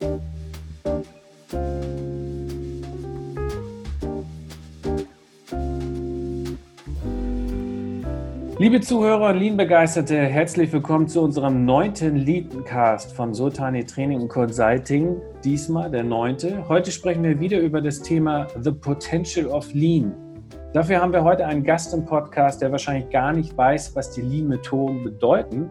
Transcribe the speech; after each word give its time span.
Liebe 0.00 0.22
Zuhörer 8.80 9.30
und 9.30 9.38
Lean-Begeisterte, 9.38 10.16
herzlich 10.16 10.72
willkommen 10.72 11.06
zu 11.06 11.20
unserem 11.20 11.66
neunten 11.66 12.16
Leadencast 12.16 13.12
von 13.12 13.34
Sultani 13.34 13.84
Training 13.84 14.22
und 14.22 14.28
Consulting. 14.28 15.20
Diesmal 15.44 15.90
der 15.90 16.04
neunte. 16.04 16.66
Heute 16.68 16.90
sprechen 16.90 17.22
wir 17.22 17.38
wieder 17.38 17.60
über 17.60 17.82
das 17.82 18.00
Thema 18.00 18.46
The 18.58 18.72
Potential 18.72 19.48
of 19.48 19.70
Lean. 19.74 20.14
Dafür 20.72 21.02
haben 21.02 21.12
wir 21.12 21.24
heute 21.24 21.44
einen 21.44 21.62
Gast 21.62 21.92
im 21.92 22.06
Podcast, 22.06 22.62
der 22.62 22.72
wahrscheinlich 22.72 23.10
gar 23.10 23.34
nicht 23.34 23.54
weiß, 23.54 23.94
was 23.94 24.12
die 24.12 24.22
Lean-Methoden 24.22 25.04
bedeuten, 25.04 25.68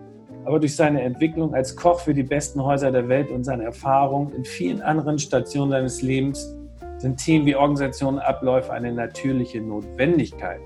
aber 0.49 0.59
durch 0.59 0.75
seine 0.75 1.03
Entwicklung 1.03 1.53
als 1.53 1.75
Koch 1.75 1.99
für 1.99 2.15
die 2.15 2.23
besten 2.23 2.63
Häuser 2.63 2.91
der 2.91 3.07
Welt 3.07 3.29
und 3.29 3.43
seine 3.43 3.65
Erfahrung 3.65 4.33
in 4.33 4.43
vielen 4.43 4.81
anderen 4.81 5.19
Stationen 5.19 5.69
seines 5.69 6.01
Lebens 6.01 6.55
sind 6.97 7.17
Themen 7.17 7.45
wie 7.45 7.55
Organisation 7.55 8.15
und 8.15 8.21
Abläufe 8.21 8.73
eine 8.73 8.91
natürliche 8.91 9.61
Notwendigkeit. 9.61 10.59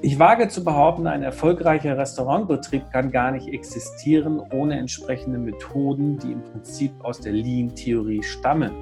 Ich 0.00 0.18
wage 0.18 0.48
zu 0.48 0.64
behaupten, 0.64 1.06
ein 1.06 1.22
erfolgreicher 1.22 1.98
Restaurantbetrieb 1.98 2.90
kann 2.90 3.10
gar 3.10 3.30
nicht 3.30 3.48
existieren 3.48 4.40
ohne 4.54 4.78
entsprechende 4.78 5.38
Methoden, 5.38 6.16
die 6.16 6.32
im 6.32 6.42
Prinzip 6.42 6.92
aus 7.02 7.20
der 7.20 7.32
Lean-Theorie 7.32 8.22
stammen. 8.22 8.72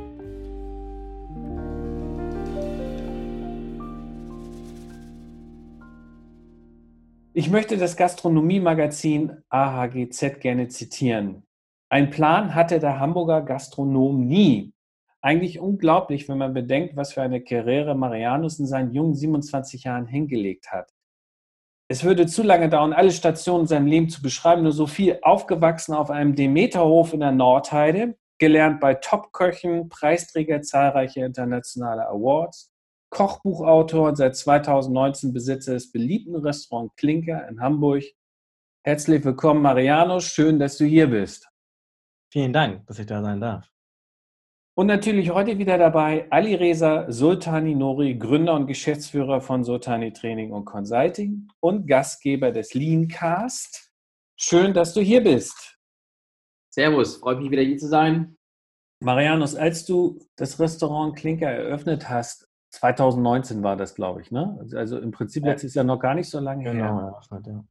Ich 7.36 7.50
möchte 7.50 7.76
das 7.76 7.96
Gastronomie-Magazin 7.96 9.42
AHGZ 9.48 10.38
gerne 10.38 10.68
zitieren. 10.68 11.42
Ein 11.88 12.10
Plan 12.10 12.54
hatte 12.54 12.78
der 12.78 13.00
Hamburger 13.00 13.42
Gastronom 13.42 14.24
nie. 14.24 14.72
Eigentlich 15.20 15.58
unglaublich, 15.58 16.28
wenn 16.28 16.38
man 16.38 16.54
bedenkt, 16.54 16.94
was 16.94 17.12
für 17.12 17.22
eine 17.22 17.42
Karriere 17.42 17.96
Marianus 17.96 18.60
in 18.60 18.66
seinen 18.66 18.92
jungen 18.92 19.16
27 19.16 19.82
Jahren 19.82 20.06
hingelegt 20.06 20.70
hat. 20.70 20.92
Es 21.88 22.04
würde 22.04 22.26
zu 22.26 22.44
lange 22.44 22.68
dauern, 22.68 22.92
alle 22.92 23.10
Stationen 23.10 23.62
in 23.62 23.66
seinem 23.66 23.86
Leben 23.88 24.08
zu 24.08 24.22
beschreiben. 24.22 24.62
Nur 24.62 24.70
so 24.70 24.86
viel 24.86 25.18
aufgewachsen 25.22 25.92
auf 25.92 26.12
einem 26.12 26.36
Demeterhof 26.36 27.14
in 27.14 27.20
der 27.20 27.32
Nordheide, 27.32 28.16
gelernt 28.38 28.78
bei 28.78 28.94
Topköchen, 28.94 29.88
Preisträger 29.88 30.62
zahlreicher 30.62 31.26
internationaler 31.26 32.08
Awards, 32.10 32.72
Kochbuchautor 33.14 34.08
und 34.08 34.16
seit 34.16 34.36
2019 34.36 35.32
Besitzer 35.32 35.74
des 35.74 35.92
beliebten 35.92 36.34
Restaurants 36.34 36.96
Klinker 36.96 37.48
in 37.48 37.60
Hamburg. 37.60 38.02
Herzlich 38.82 39.24
willkommen, 39.24 39.62
Mariano. 39.62 40.18
Schön, 40.18 40.58
dass 40.58 40.76
du 40.78 40.84
hier 40.84 41.06
bist. 41.06 41.48
Vielen 42.32 42.52
Dank, 42.52 42.84
dass 42.88 42.98
ich 42.98 43.06
da 43.06 43.22
sein 43.22 43.40
darf. 43.40 43.70
Und 44.76 44.88
natürlich 44.88 45.30
heute 45.30 45.56
wieder 45.58 45.78
dabei 45.78 46.26
Ali 46.30 46.56
Reza 46.56 47.06
Sultani 47.08 47.76
Nori, 47.76 48.16
Gründer 48.16 48.54
und 48.54 48.66
Geschäftsführer 48.66 49.40
von 49.40 49.62
Sultani 49.62 50.12
Training 50.12 50.50
und 50.50 50.64
Consulting 50.64 51.46
und 51.60 51.86
Gastgeber 51.86 52.50
des 52.50 52.74
Leancast. 52.74 53.92
Schön, 54.36 54.74
dass 54.74 54.92
du 54.92 55.00
hier 55.00 55.22
bist. 55.22 55.78
Servus, 56.74 57.18
freut 57.18 57.38
mich 57.38 57.52
wieder 57.52 57.62
hier 57.62 57.78
zu 57.78 57.86
sein. 57.86 58.36
Marianus, 59.00 59.54
als 59.54 59.84
du 59.84 60.18
das 60.34 60.58
Restaurant 60.58 61.14
Klinker 61.14 61.48
eröffnet 61.48 62.08
hast, 62.08 62.48
2019 62.74 63.62
war 63.62 63.76
das, 63.76 63.94
glaube 63.94 64.20
ich, 64.20 64.30
ne? 64.30 64.58
Also 64.74 64.98
im 64.98 65.10
Prinzip 65.10 65.44
letztes 65.44 65.74
Jahr 65.74 65.84
noch 65.84 66.00
gar 66.00 66.14
nicht 66.14 66.28
so 66.28 66.40
lange 66.40 66.64
genau, 66.64 67.00
her. 67.00 67.20
Ja. 67.46 67.64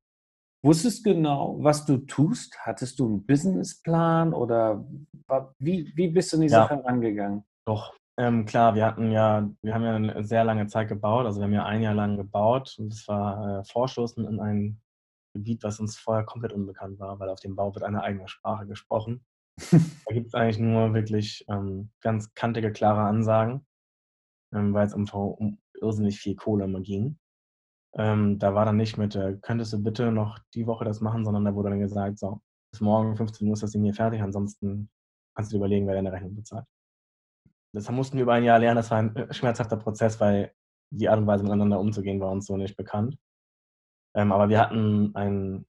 Wusstest 0.64 1.06
du 1.06 1.14
genau, 1.14 1.58
was 1.60 1.86
du 1.86 1.98
tust? 1.98 2.58
Hattest 2.60 3.00
du 3.00 3.06
einen 3.06 3.26
Businessplan 3.26 4.34
oder 4.34 4.86
wie, 5.60 5.92
wie 5.96 6.08
bist 6.08 6.32
du 6.32 6.38
in 6.38 6.44
die 6.44 6.48
ja, 6.48 6.64
Sache 6.64 6.84
rangegangen? 6.84 7.44
Doch, 7.66 7.94
ähm, 8.18 8.46
klar, 8.46 8.76
wir 8.76 8.86
hatten 8.86 9.12
ja, 9.12 9.50
wir 9.62 9.74
haben 9.74 9.84
ja 9.84 9.96
eine 9.96 10.24
sehr 10.24 10.44
lange 10.44 10.68
Zeit 10.68 10.88
gebaut, 10.88 11.26
also 11.26 11.40
wir 11.40 11.46
haben 11.46 11.54
ja 11.54 11.66
ein 11.66 11.82
Jahr 11.82 11.96
lang 11.96 12.16
gebaut 12.16 12.76
und 12.78 12.94
es 12.94 13.08
war 13.08 13.60
äh, 13.60 13.64
Vorstoßen 13.66 14.26
in 14.26 14.40
ein 14.40 14.82
Gebiet, 15.34 15.64
was 15.64 15.80
uns 15.80 15.98
vorher 15.98 16.24
komplett 16.24 16.54
unbekannt 16.54 17.00
war, 17.00 17.20
weil 17.20 17.30
auf 17.30 17.40
dem 17.40 17.56
Bau 17.56 17.74
wird 17.74 17.84
eine 17.84 18.04
eigene 18.04 18.28
Sprache 18.28 18.68
gesprochen. 18.68 19.26
da 19.72 20.14
gibt 20.14 20.28
es 20.28 20.36
eigentlich 20.36 20.60
nur 20.60 20.94
wirklich 20.94 21.44
ähm, 21.50 21.90
ganz 22.02 22.34
kantige, 22.36 22.72
klare 22.72 23.02
Ansagen, 23.02 23.66
ähm, 24.54 24.74
weil 24.74 24.88
es 24.88 24.94
um, 24.94 25.06
um 25.12 25.58
irrsinnig 25.82 26.20
viel 26.20 26.36
Kohle 26.36 26.66
immer 26.66 26.82
ging. 26.82 27.18
Ähm, 27.96 28.40
da 28.40 28.56
war 28.56 28.66
dann 28.66 28.78
nicht 28.78 28.98
mit, 28.98 29.16
äh, 29.16 29.38
könntest 29.42 29.74
du 29.74 29.84
bitte 29.84 30.12
noch 30.12 30.40
die 30.56 30.66
Woche 30.66 30.86
das 30.86 31.02
machen, 31.02 31.26
sondern 31.26 31.46
da 31.46 31.54
wurde 31.54 31.70
dann 31.70 31.80
gesagt, 31.80 32.18
so, 32.20 32.42
bis 32.72 32.82
morgen 32.82 33.16
15 33.16 33.48
Uhr 33.48 33.54
ist 33.54 33.64
das 33.64 33.72
Ding 33.72 33.84
hier 33.84 33.94
fertig, 33.94 34.22
ansonsten 34.22 34.90
kannst 35.36 35.52
du 35.52 35.56
dir 35.56 35.60
überlegen, 35.60 35.88
wer 35.88 35.96
deine 35.96 36.12
Rechnung 36.12 36.36
bezahlt. 36.36 36.66
Das 37.76 37.90
mussten 37.92 38.18
wir 38.18 38.24
über 38.24 38.34
ein 38.34 38.44
Jahr 38.44 38.60
lernen, 38.60 38.78
das 38.78 38.90
war 38.92 39.00
ein 39.00 39.16
äh, 39.16 39.34
schmerzhafter 39.34 39.78
Prozess, 39.78 40.20
weil 40.20 40.54
die 40.92 41.10
Art 41.10 41.20
und 41.20 41.28
Weise 41.28 41.44
miteinander 41.44 41.80
umzugehen 41.80 42.20
war 42.20 42.32
uns 42.32 42.46
so 42.48 42.58
nicht 42.58 42.78
bekannt. 42.78 43.18
Ähm, 44.16 44.32
aber 44.32 44.50
wir 44.50 44.60
hatten 44.60 45.16
einen, 45.16 45.66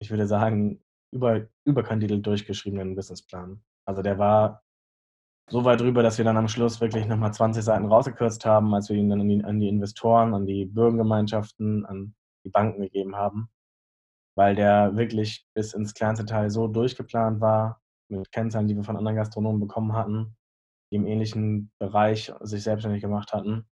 ich 0.00 0.10
würde 0.10 0.26
sagen, 0.26 0.82
über, 1.12 1.48
überkandidelt 1.64 2.26
durchgeschriebenen 2.26 2.94
Businessplan. 2.94 3.62
Also 3.86 4.02
der 4.02 4.18
war 4.18 4.62
so 5.48 5.64
weit 5.64 5.80
drüber, 5.80 6.02
dass 6.02 6.18
wir 6.18 6.24
dann 6.24 6.36
am 6.36 6.48
Schluss 6.48 6.80
wirklich 6.80 7.06
nochmal 7.06 7.32
20 7.32 7.64
Seiten 7.64 7.86
rausgekürzt 7.86 8.44
haben, 8.44 8.74
als 8.74 8.88
wir 8.88 8.96
ihn 8.96 9.08
dann 9.08 9.20
an 9.20 9.28
die, 9.28 9.44
an 9.44 9.60
die 9.60 9.68
Investoren, 9.68 10.34
an 10.34 10.46
die 10.46 10.66
Bürgergemeinschaften, 10.66 11.86
an 11.86 12.14
die 12.44 12.50
Banken 12.50 12.82
gegeben 12.82 13.16
haben, 13.16 13.48
weil 14.36 14.54
der 14.54 14.96
wirklich 14.96 15.46
bis 15.54 15.74
ins 15.74 15.94
kleinste 15.94 16.26
Teil 16.26 16.50
so 16.50 16.68
durchgeplant 16.68 17.40
war, 17.40 17.80
mit 18.10 18.30
Kennzahlen, 18.32 18.68
die 18.68 18.76
wir 18.76 18.84
von 18.84 18.96
anderen 18.96 19.16
Gastronomen 19.16 19.60
bekommen 19.60 19.94
hatten, 19.94 20.36
die 20.90 20.96
im 20.96 21.06
ähnlichen 21.06 21.70
Bereich 21.78 22.32
sich 22.40 22.62
selbstständig 22.62 23.02
gemacht 23.02 23.32
hatten, 23.32 23.66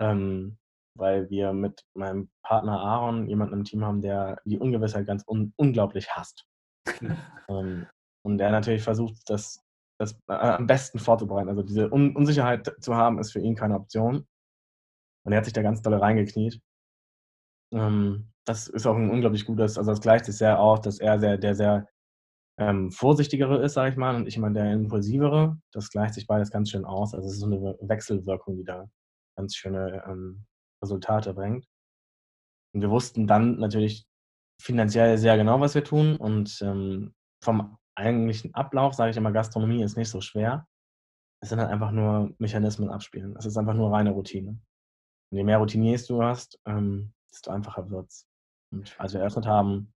ähm, 0.00 0.58
weil 0.96 1.30
wir 1.30 1.52
mit 1.52 1.84
meinem 1.94 2.30
Partner 2.42 2.80
Aaron 2.80 3.28
jemanden 3.28 3.54
im 3.54 3.64
Team 3.64 3.84
haben, 3.84 4.02
der 4.02 4.40
die 4.44 4.58
Ungewissheit 4.58 5.06
ganz 5.06 5.24
un 5.26 5.52
unglaublich 5.56 6.10
hasst. 6.10 6.46
ähm, 7.48 7.86
und 8.24 8.38
der 8.38 8.50
natürlich 8.50 8.82
versucht, 8.82 9.28
das 9.28 9.64
das 10.00 10.18
äh, 10.28 10.32
am 10.32 10.66
besten 10.66 10.98
vorzubereiten. 10.98 11.50
Also 11.50 11.62
diese 11.62 11.92
Un 11.92 12.16
Unsicherheit 12.16 12.74
zu 12.80 12.96
haben, 12.96 13.18
ist 13.18 13.32
für 13.32 13.40
ihn 13.40 13.54
keine 13.54 13.74
Option. 13.74 14.26
Und 15.24 15.32
er 15.32 15.38
hat 15.38 15.44
sich 15.44 15.52
da 15.52 15.62
ganz 15.62 15.82
doll 15.82 15.94
reingekniet. 15.94 16.60
Ähm, 17.72 18.32
das 18.46 18.66
ist 18.68 18.86
auch 18.86 18.96
ein 18.96 19.10
unglaublich 19.10 19.44
gutes, 19.44 19.76
also 19.76 19.90
das 19.92 20.00
gleicht 20.00 20.24
sich 20.24 20.36
sehr 20.36 20.58
auf, 20.58 20.80
dass 20.80 20.98
er 20.98 21.20
sehr, 21.20 21.36
der 21.36 21.54
sehr 21.54 21.86
ähm, 22.58 22.90
vorsichtigere 22.90 23.62
ist, 23.62 23.74
sage 23.74 23.90
ich 23.90 23.96
mal, 23.96 24.16
und 24.16 24.26
ich 24.26 24.36
immer 24.36 24.50
der 24.50 24.72
impulsivere. 24.72 25.58
Das 25.72 25.90
gleicht 25.90 26.14
sich 26.14 26.26
beides 26.26 26.50
ganz 26.50 26.70
schön 26.70 26.86
aus. 26.86 27.14
Also 27.14 27.28
es 27.28 27.34
ist 27.34 27.40
so 27.40 27.46
eine 27.46 27.76
Wechselwirkung, 27.80 28.56
die 28.56 28.64
da 28.64 28.88
ganz 29.36 29.54
schöne 29.54 30.02
ähm, 30.06 30.46
Resultate 30.82 31.34
bringt. 31.34 31.66
Und 32.74 32.80
wir 32.80 32.90
wussten 32.90 33.26
dann 33.26 33.58
natürlich 33.58 34.06
finanziell 34.62 35.18
sehr 35.18 35.36
genau, 35.36 35.60
was 35.60 35.74
wir 35.74 35.84
tun 35.84 36.16
und 36.16 36.58
ähm, 36.62 37.14
vom 37.42 37.76
eigentlichen 38.00 38.54
Ablauf, 38.54 38.94
sage 38.94 39.10
ich 39.10 39.16
immer, 39.16 39.32
Gastronomie 39.32 39.82
ist 39.82 39.96
nicht 39.96 40.08
so 40.08 40.20
schwer. 40.20 40.66
Es 41.42 41.48
sind 41.50 41.60
halt 41.60 41.70
einfach 41.70 41.90
nur 41.90 42.34
Mechanismen 42.38 42.90
abspielen. 42.90 43.36
Es 43.36 43.46
ist 43.46 43.56
einfach 43.56 43.74
nur 43.74 43.92
reine 43.92 44.10
Routine. 44.10 44.50
Und 45.30 45.38
je 45.38 45.44
mehr 45.44 45.58
Routiniers 45.58 46.06
du 46.06 46.22
hast, 46.22 46.60
ähm, 46.66 47.12
desto 47.32 47.50
einfacher 47.50 47.90
wird's. 47.90 48.28
Und 48.72 48.98
als 48.98 49.12
wir 49.12 49.20
eröffnet 49.20 49.46
haben, 49.46 49.92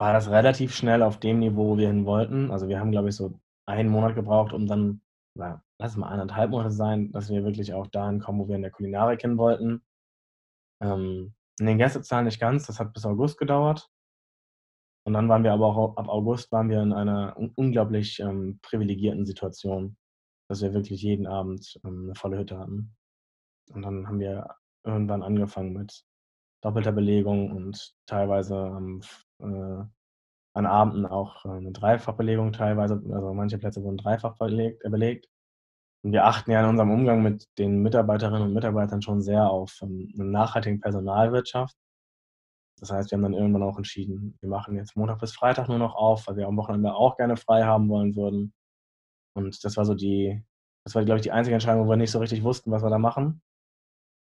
war 0.00 0.12
das 0.12 0.30
relativ 0.30 0.74
schnell 0.74 1.02
auf 1.02 1.20
dem 1.20 1.38
Niveau, 1.38 1.70
wo 1.70 1.78
wir 1.78 1.88
hin 1.88 2.06
wollten. 2.06 2.50
Also 2.50 2.68
wir 2.68 2.80
haben, 2.80 2.90
glaube 2.90 3.08
ich, 3.08 3.16
so 3.16 3.38
einen 3.66 3.88
Monat 3.88 4.14
gebraucht, 4.14 4.52
um 4.52 4.66
dann, 4.66 5.00
oder 5.36 5.62
lass 5.78 5.92
es 5.92 5.96
mal 5.96 6.08
eineinhalb 6.08 6.50
Monate 6.50 6.72
sein, 6.72 7.12
dass 7.12 7.30
wir 7.30 7.44
wirklich 7.44 7.72
auch 7.72 7.86
dahin 7.86 8.20
kommen, 8.20 8.40
wo 8.40 8.48
wir 8.48 8.56
in 8.56 8.62
der 8.62 8.70
Kulinarik 8.70 9.20
hin 9.20 9.38
wollten. 9.38 9.84
Ähm, 10.82 11.34
in 11.60 11.66
den 11.66 11.78
Gästezahlen 11.78 12.24
nicht 12.24 12.40
ganz, 12.40 12.66
das 12.66 12.80
hat 12.80 12.92
bis 12.92 13.04
August 13.04 13.38
gedauert. 13.38 13.91
Und 15.04 15.14
dann 15.14 15.28
waren 15.28 15.42
wir 15.44 15.52
aber 15.52 15.66
auch 15.66 15.96
ab 15.96 16.08
August 16.08 16.52
waren 16.52 16.70
wir 16.70 16.80
in 16.82 16.92
einer 16.92 17.36
unglaublich 17.56 18.20
ähm, 18.20 18.58
privilegierten 18.62 19.26
Situation, 19.26 19.96
dass 20.48 20.62
wir 20.62 20.74
wirklich 20.74 21.02
jeden 21.02 21.26
Abend 21.26 21.80
ähm, 21.84 22.04
eine 22.04 22.14
volle 22.14 22.38
Hütte 22.38 22.58
hatten. 22.58 22.94
Und 23.72 23.82
dann 23.82 24.06
haben 24.06 24.20
wir 24.20 24.56
irgendwann 24.84 25.22
angefangen 25.22 25.72
mit 25.72 26.04
doppelter 26.62 26.92
Belegung 26.92 27.50
und 27.50 27.94
teilweise 28.06 28.54
ähm, 28.54 29.02
äh, 29.40 29.84
an 30.54 30.66
Abenden 30.66 31.06
auch 31.06 31.44
äh, 31.44 31.48
eine 31.50 31.72
Dreifachbelegung 31.72 32.52
teilweise, 32.52 33.02
also 33.12 33.34
manche 33.34 33.58
Plätze 33.58 33.82
wurden 33.82 33.96
dreifach 33.96 34.36
belegt, 34.38 34.84
äh, 34.84 34.90
belegt. 34.90 35.28
Und 36.04 36.12
wir 36.12 36.24
achten 36.24 36.50
ja 36.50 36.60
in 36.60 36.68
unserem 36.68 36.90
Umgang 36.90 37.22
mit 37.22 37.46
den 37.58 37.82
Mitarbeiterinnen 37.82 38.42
und 38.42 38.54
Mitarbeitern 38.54 39.02
schon 39.02 39.22
sehr 39.22 39.48
auf 39.48 39.80
ähm, 39.82 40.12
eine 40.14 40.24
nachhaltige 40.24 40.78
Personalwirtschaft. 40.78 41.76
Das 42.82 42.90
heißt, 42.90 43.12
wir 43.12 43.16
haben 43.16 43.22
dann 43.22 43.34
irgendwann 43.34 43.62
auch 43.62 43.76
entschieden, 43.76 44.36
wir 44.40 44.48
machen 44.48 44.74
jetzt 44.74 44.96
Montag 44.96 45.20
bis 45.20 45.32
Freitag 45.32 45.68
nur 45.68 45.78
noch 45.78 45.94
auf, 45.94 46.26
weil 46.26 46.36
wir 46.36 46.48
am 46.48 46.56
Wochenende 46.56 46.92
auch 46.92 47.16
gerne 47.16 47.36
frei 47.36 47.62
haben 47.62 47.88
wollen 47.88 48.16
würden. 48.16 48.52
Und 49.36 49.64
das 49.64 49.76
war 49.76 49.84
so 49.84 49.94
die, 49.94 50.44
das 50.84 50.96
war, 50.96 51.04
glaube 51.04 51.18
ich, 51.18 51.22
die 51.22 51.30
einzige 51.30 51.54
Entscheidung, 51.54 51.86
wo 51.86 51.90
wir 51.90 51.96
nicht 51.96 52.10
so 52.10 52.18
richtig 52.18 52.42
wussten, 52.42 52.72
was 52.72 52.82
wir 52.82 52.90
da 52.90 52.98
machen. 52.98 53.40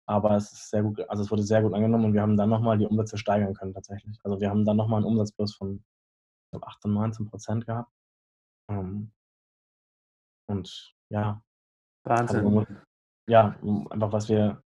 Aber 0.08 0.35
es 0.35 0.50
ist 0.50 0.70
sehr 0.70 0.82
gut, 0.82 0.99
also 1.08 1.23
es 1.23 1.31
wurde 1.31 1.44
sehr 1.44 1.62
gut 1.62 1.75
angenommen 1.75 2.06
und 2.06 2.12
wir 2.12 2.23
haben 2.23 2.37
dann 2.37 2.50
nochmal 2.50 2.76
die 2.76 2.87
Umsätze 2.87 3.17
steigern 3.17 3.55
können 3.55 3.73
tatsächlich. 3.73 4.19
Also 4.25 4.41
wir 4.41 4.50
haben 4.50 4.64
dann 4.64 4.76
nochmal 4.76 4.99
einen 4.99 5.06
Umsatzplus 5.06 5.55
von 5.55 5.76
ich 5.76 6.50
glaube, 6.50 6.67
18, 6.67 6.93
19 6.93 7.26
Prozent 7.26 7.67
gehabt. 7.67 7.93
Ähm, 8.69 9.12
Und 10.49 10.97
ja. 11.11 11.41
Wahnsinn. 12.02 12.44
Also, 12.44 12.67
ja, 13.29 13.56
einfach 13.91 14.12
was 14.12 14.29
wir, 14.29 14.61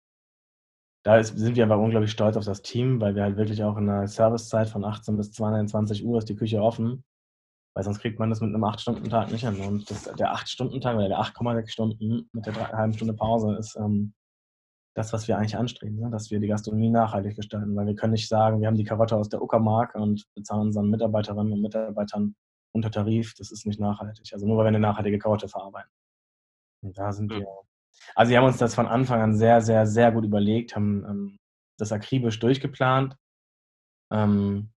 da 1.05 1.19
ist, 1.19 1.39
sind 1.39 1.55
wir 1.55 1.63
einfach 1.63 1.79
unglaublich 1.79 2.11
stolz 2.11 2.37
auf 2.37 2.47
das 2.47 2.63
Team, 2.63 3.01
weil 3.01 3.15
wir 3.15 3.23
halt 3.23 3.37
wirklich 3.37 3.63
auch 3.63 3.77
in 3.77 3.89
einer 3.89 4.09
Servicezeit 4.09 4.71
von 4.71 4.85
18 4.85 5.17
bis 5.19 5.33
22 5.33 6.05
Uhr 6.05 6.19
ist 6.19 6.29
die 6.29 6.35
Küche 6.35 6.63
offen. 6.63 7.05
Weil 7.75 7.85
sonst 7.85 7.99
kriegt 7.99 8.19
man 8.19 8.31
das 8.31 8.41
mit 8.41 8.55
einem 8.55 8.65
8-Stunden-Tag 8.65 9.31
nicht 9.31 9.47
hin. 9.47 9.61
Und 9.61 9.91
das, 9.91 10.05
der 10.05 10.33
8-Stunden-Tag 10.33 10.97
oder 10.97 11.09
der 11.09 11.19
8,6 11.19 11.69
Stunden 11.69 12.31
mit 12.33 12.47
der 12.47 12.55
halben 12.73 12.95
Stunde 12.95 13.13
Pause 13.15 13.55
ist 13.57 13.77
ähm, 13.77 14.15
das, 14.95 15.13
was 15.13 15.29
wir 15.29 15.37
eigentlich 15.37 15.57
anstreben, 15.57 15.99
ne? 15.99 16.09
dass 16.09 16.31
wir 16.31 16.41
die 16.41 16.47
Gastronomie 16.47 16.89
nachhaltig 16.89 17.37
gestalten. 17.37 17.77
Weil 17.77 17.87
wir 17.87 17.97
können 17.97 18.13
nicht 18.13 18.29
sagen, 18.29 18.61
wir 18.61 18.69
haben 18.69 18.77
die 18.77 18.85
Karotte 18.85 19.17
aus 19.17 19.29
der 19.29 19.43
Uckermark 19.43 19.97
und 19.97 20.25
bezahlen 20.35 20.69
unseren 20.69 20.89
Mitarbeiterinnen 20.89 21.53
und 21.53 21.61
Mitarbeitern 21.61 22.35
unter 22.73 22.91
Tarif. 22.91 23.35
Das 23.37 23.51
ist 23.51 23.67
nicht 23.67 23.81
nachhaltig. 23.81 24.33
Also 24.33 24.47
nur 24.47 24.57
weil 24.57 24.65
wir 24.65 24.69
eine 24.69 24.81
nachhaltige 24.81 25.19
Karotte 25.19 25.49
verarbeiten. 25.49 25.91
Und 26.83 26.97
da 26.97 27.13
sind 27.13 27.31
mhm. 27.31 27.41
wir. 27.41 27.47
Also 28.15 28.31
wir 28.31 28.39
haben 28.39 28.47
uns 28.47 28.59
das 28.59 28.75
von 28.75 28.87
Anfang 28.87 29.21
an 29.21 29.35
sehr, 29.35 29.61
sehr, 29.61 29.87
sehr 29.87 30.13
gut 30.13 30.25
überlegt, 30.25 30.77
haben 30.77 31.05
ähm, 31.05 31.39
das 31.79 31.93
akribisch 31.93 32.39
durchgeplant. 32.39 33.17
Ähm, 34.13 34.71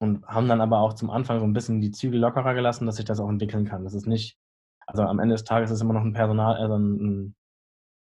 und 0.00 0.24
haben 0.26 0.48
dann 0.48 0.60
aber 0.60 0.78
auch 0.80 0.94
zum 0.94 1.10
Anfang 1.10 1.40
so 1.40 1.46
ein 1.46 1.52
bisschen 1.52 1.80
die 1.80 1.90
Zügel 1.90 2.20
lockerer 2.20 2.54
gelassen, 2.54 2.86
dass 2.86 2.96
sich 2.96 3.04
das 3.04 3.20
auch 3.20 3.28
entwickeln 3.28 3.64
kann. 3.64 3.84
Das 3.84 3.94
ist 3.94 4.06
nicht, 4.06 4.38
also 4.86 5.02
am 5.02 5.18
Ende 5.18 5.34
des 5.34 5.44
Tages 5.44 5.70
ist 5.70 5.76
es 5.76 5.82
immer 5.82 5.94
noch 5.94 6.04
ein 6.04 6.12
Personal, 6.12 6.56
also 6.56 6.76
ein, 6.76 6.94
ein 6.94 7.36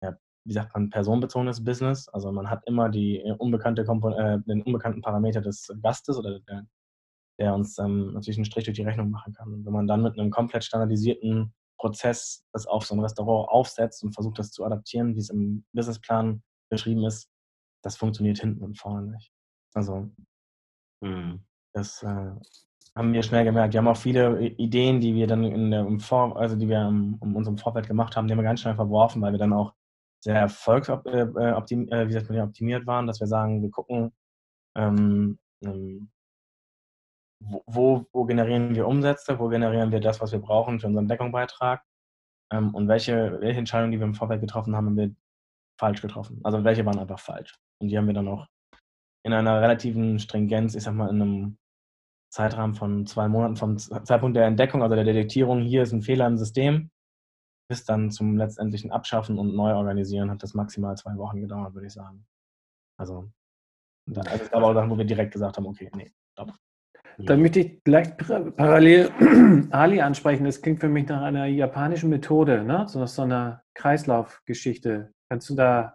ja, 0.03 0.17
wie 0.45 0.53
sagt 0.53 0.75
man, 0.75 0.91
personenbezogenes 0.91 1.65
Business. 1.65 2.09
Also 2.09 2.33
man 2.33 2.51
hat 2.51 2.67
immer 2.67 2.91
die 2.91 3.19
äh, 3.21 3.33
unbekannte 3.33 3.85
Kompon 3.85 4.13
äh, 4.13 4.39
den 4.47 4.63
unbekannten 4.63 5.01
Parameter 5.01 5.41
des 5.41 5.73
Gastes 5.83 6.19
oder 6.19 6.41
der, 6.41 6.67
der 7.41 7.55
uns 7.55 7.79
ähm, 7.79 8.13
natürlich 8.13 8.39
einen 8.39 8.45
Strich 8.45 8.65
durch 8.67 8.77
die 8.77 8.85
Rechnung 8.85 9.11
machen 9.11 9.33
kann. 9.33 9.53
Und 9.53 9.65
wenn 9.65 9.73
man 9.73 9.87
dann 9.87 10.03
mit 10.03 10.19
einem 10.19 10.31
komplett 10.31 10.65
standardisierten 10.65 11.55
Prozess 11.79 12.45
das 12.53 12.67
auf 12.67 12.87
so 12.87 12.95
ein 12.95 13.01
Restaurant 13.01 13.49
aufsetzt 13.49 14.03
und 14.03 14.13
versucht, 14.13 14.39
das 14.39 14.51
zu 14.51 14.65
adaptieren, 14.65 15.15
wie 15.15 15.21
es 15.21 15.31
im 15.31 15.65
Businessplan 15.73 16.43
beschrieben 16.71 17.05
ist, 17.05 17.29
das 17.83 17.97
funktioniert 17.97 18.39
hinten 18.39 18.65
und 18.65 18.79
vorne 18.79 19.13
nicht. 19.13 19.33
Also 19.75 20.11
mhm. 21.01 21.45
Das 21.77 22.03
äh, 22.03 22.33
haben 22.97 23.13
wir 23.13 23.23
schnell 23.23 23.45
gemerkt. 23.45 23.75
Wir 23.75 23.79
haben 23.79 23.89
auch 23.89 23.99
viele 23.99 24.41
Ideen, 24.41 24.99
die 24.99 25.15
wir 25.15 25.27
dann 25.27 25.45
in 25.45 25.71
der, 25.71 25.81
im 25.81 26.01
Vor, 26.01 26.39
also 26.39 26.57
die 26.57 26.67
wir 26.69 26.89
in 26.89 27.19
um 27.21 27.37
unserem 27.37 27.59
Vorfeld 27.59 27.87
gemacht 27.87 28.17
haben, 28.17 28.27
die 28.27 28.33
haben 28.33 28.39
wir 28.39 28.45
ganz 28.45 28.63
schnell 28.63 28.75
verworfen, 28.75 29.21
weil 29.21 29.33
wir 29.33 29.39
dann 29.39 29.53
auch 29.53 29.75
sehr 30.25 30.37
erfolgsoptimiert 30.37 31.37
äh, 31.93 32.37
äh, 32.39 32.41
optimiert 32.41 32.87
waren, 32.87 33.07
dass 33.07 33.21
wir 33.21 33.27
sagen, 33.27 33.61
wir 33.61 33.71
gucken, 33.71 34.11
ähm, 34.75 35.39
ähm, 35.63 36.11
wo, 37.41 38.07
wo, 38.13 38.25
generieren 38.25 38.75
wir 38.75 38.87
Umsätze, 38.87 39.39
wo 39.39 39.49
generieren 39.49 39.93
wir 39.93 40.01
das, 40.01 40.21
was 40.21 40.33
wir 40.33 40.39
brauchen 40.39 40.81
für 40.81 40.87
unseren 40.87 41.09
Deckungsbeitrag 41.09 41.83
ähm, 42.53 42.75
und 42.75 42.89
welche, 42.89 43.41
welche 43.41 43.59
Entscheidungen, 43.59 43.93
die 43.93 43.99
wir 43.99 44.07
im 44.07 44.15
Vorfeld 44.15 44.41
getroffen 44.41 44.75
haben, 44.75 44.87
haben 44.87 44.97
wir 44.97 45.15
falsch 45.79 46.01
getroffen. 46.01 46.41
Also 46.45 46.65
welche 46.65 46.87
waren 46.87 46.99
einfach 46.99 47.21
falsch. 47.21 47.55
Und 47.79 47.89
die 47.89 47.99
haben 47.99 48.07
wir 48.07 48.15
dann 48.15 48.29
auch 48.29 48.47
in 49.25 49.33
einer 49.33 49.61
relativen 49.61 50.19
Stringenz, 50.19 50.75
ich 50.75 50.85
sag 50.85 50.95
mal, 50.95 51.11
in 51.11 51.21
einem 51.21 51.59
Zeitrahmen 52.33 52.75
von 52.75 53.07
zwei 53.07 53.29
Monaten 53.29 53.57
vom 53.57 53.79
Zeitpunkt 53.79 54.37
der 54.37 54.47
Entdeckung, 54.47 54.83
also 54.83 54.95
der 54.95 55.05
Detektierung, 55.05 55.63
hier 55.63 55.83
ist 55.83 55.93
ein 55.93 56.03
Fehler 56.03 56.27
im 56.27 56.39
System, 56.39 56.91
bis 57.69 57.85
dann 57.85 58.11
zum 58.11 58.37
letztendlichen 58.37 58.93
Abschaffen 58.93 59.39
und 59.39 59.55
Neuorganisieren 59.55 60.31
hat 60.31 60.43
das 60.43 60.55
maximal 60.55 60.97
zwei 60.97 61.17
Wochen 61.17 61.41
gedauert, 61.41 61.75
würde 61.75 61.87
ich 61.87 61.93
sagen. 61.93 62.27
Also, 62.99 63.31
dann, 64.07 64.27
also 64.27 64.49
gab 64.49 64.63
auch 64.63 64.75
Sachen, 64.75 64.91
wo 64.91 64.99
wir 64.99 65.05
direkt 65.05 65.33
gesagt 65.33 65.57
haben, 65.57 65.67
okay, 65.67 65.91
nee, 65.95 66.13
stopp. 66.33 66.53
Dann 67.19 67.41
möchte 67.41 67.61
ich 67.61 67.83
gleich 67.85 68.17
parallel 68.17 69.11
Ali 69.71 70.01
ansprechen. 70.01 70.45
Das 70.45 70.61
klingt 70.61 70.81
für 70.81 70.89
mich 70.89 71.09
nach 71.09 71.23
einer 71.23 71.47
japanischen 71.47 72.11
Methode, 72.11 72.63
ne? 72.63 72.87
so, 72.89 73.05
so 73.07 73.23
einer 73.23 73.63
Kreislaufgeschichte. 73.75 75.13
Kannst 75.31 75.51
du 75.51 75.55
da 75.55 75.95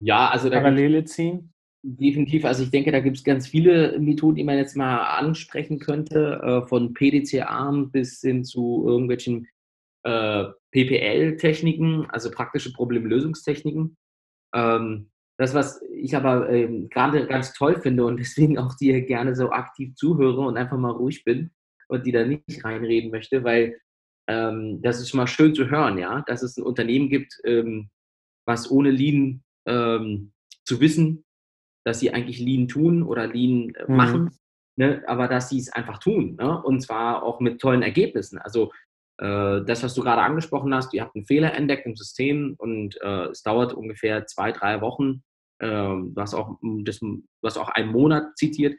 ja, 0.00 0.28
also 0.28 0.48
da 0.48 0.60
Parallele 0.60 1.04
ziehen? 1.04 1.52
Definitiv. 1.82 2.44
Also 2.44 2.62
ich 2.62 2.70
denke, 2.70 2.92
da 2.92 3.00
gibt 3.00 3.18
es 3.18 3.24
ganz 3.24 3.46
viele 3.46 3.98
Methoden, 3.98 4.36
die 4.36 4.44
man 4.44 4.56
jetzt 4.56 4.76
mal 4.76 5.18
ansprechen 5.18 5.78
könnte, 5.78 6.40
äh, 6.42 6.66
von 6.66 6.94
PDCA 6.94 7.70
bis 7.90 8.20
hin 8.20 8.44
zu 8.44 8.84
irgendwelchen 8.86 9.46
äh, 10.02 10.44
PPL-Techniken, 10.72 12.08
also 12.10 12.30
praktische 12.30 12.72
Problemlösungstechniken. 12.72 13.96
Ähm, 14.54 15.10
das, 15.36 15.54
was 15.54 15.82
ich 15.92 16.14
aber 16.16 16.48
ähm, 16.48 16.88
gerade 16.90 17.26
ganz 17.26 17.52
toll 17.54 17.80
finde 17.80 18.04
und 18.04 18.18
deswegen 18.18 18.58
auch 18.58 18.74
dir 18.76 19.00
gerne 19.02 19.34
so 19.34 19.50
aktiv 19.50 19.94
zuhöre 19.96 20.40
und 20.40 20.56
einfach 20.56 20.78
mal 20.78 20.92
ruhig 20.92 21.24
bin 21.24 21.50
und 21.88 22.06
die 22.06 22.12
da 22.12 22.24
nicht 22.24 22.64
reinreden 22.64 23.10
möchte, 23.10 23.42
weil 23.44 23.78
ähm, 24.28 24.80
das 24.82 25.00
ist 25.00 25.10
schon 25.10 25.18
mal 25.18 25.26
schön 25.26 25.54
zu 25.54 25.68
hören, 25.68 25.98
ja, 25.98 26.22
dass 26.26 26.42
es 26.42 26.56
ein 26.56 26.62
Unternehmen 26.62 27.08
gibt, 27.08 27.34
ähm, 27.44 27.90
was 28.46 28.70
ohne 28.70 28.90
Lean 28.90 29.42
ähm, 29.66 30.32
zu 30.64 30.80
wissen, 30.80 31.24
dass 31.84 32.00
sie 32.00 32.12
eigentlich 32.12 32.38
Lean 32.38 32.68
tun 32.68 33.02
oder 33.02 33.26
Lean 33.26 33.74
äh, 33.74 33.84
mhm. 33.86 33.96
machen, 33.96 34.30
ne, 34.76 35.02
aber 35.06 35.28
dass 35.28 35.50
sie 35.50 35.58
es 35.58 35.72
einfach 35.72 35.98
tun 35.98 36.36
ne, 36.36 36.62
und 36.62 36.80
zwar 36.80 37.22
auch 37.22 37.40
mit 37.40 37.60
tollen 37.60 37.82
Ergebnissen. 37.82 38.38
Also 38.38 38.72
das, 39.16 39.82
was 39.84 39.94
du 39.94 40.02
gerade 40.02 40.22
angesprochen 40.22 40.74
hast, 40.74 40.92
ihr 40.92 41.02
habt 41.02 41.14
einen 41.14 41.24
Fehler 41.24 41.54
entdeckt 41.54 41.86
im 41.86 41.94
System 41.94 42.56
und 42.58 43.00
äh, 43.00 43.26
es 43.26 43.42
dauert 43.42 43.72
ungefähr 43.72 44.26
zwei, 44.26 44.50
drei 44.50 44.80
Wochen, 44.80 45.22
äh, 45.60 45.68
was, 45.68 46.34
auch, 46.34 46.58
das, 46.82 47.00
was 47.40 47.56
auch 47.56 47.68
einen 47.68 47.92
Monat 47.92 48.36
zitiert, 48.36 48.76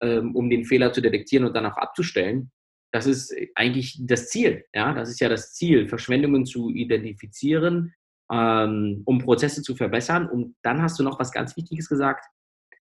ähm, 0.00 0.34
um 0.36 0.48
den 0.50 0.64
Fehler 0.64 0.92
zu 0.92 1.00
detektieren 1.00 1.46
und 1.46 1.54
dann 1.54 1.66
auch 1.66 1.76
abzustellen. 1.76 2.52
Das 2.92 3.06
ist 3.06 3.34
eigentlich 3.54 3.98
das 4.06 4.28
Ziel. 4.28 4.64
Ja? 4.74 4.92
Das 4.92 5.08
ist 5.08 5.20
ja 5.20 5.28
das 5.28 5.54
Ziel, 5.54 5.88
Verschwendungen 5.88 6.46
zu 6.46 6.70
identifizieren, 6.70 7.94
ähm, 8.30 9.02
um 9.04 9.18
Prozesse 9.18 9.62
zu 9.62 9.74
verbessern. 9.74 10.28
Und 10.28 10.56
dann 10.62 10.82
hast 10.82 10.98
du 10.98 11.02
noch 11.02 11.18
was 11.18 11.32
ganz 11.32 11.56
Wichtiges 11.56 11.88
gesagt, 11.88 12.26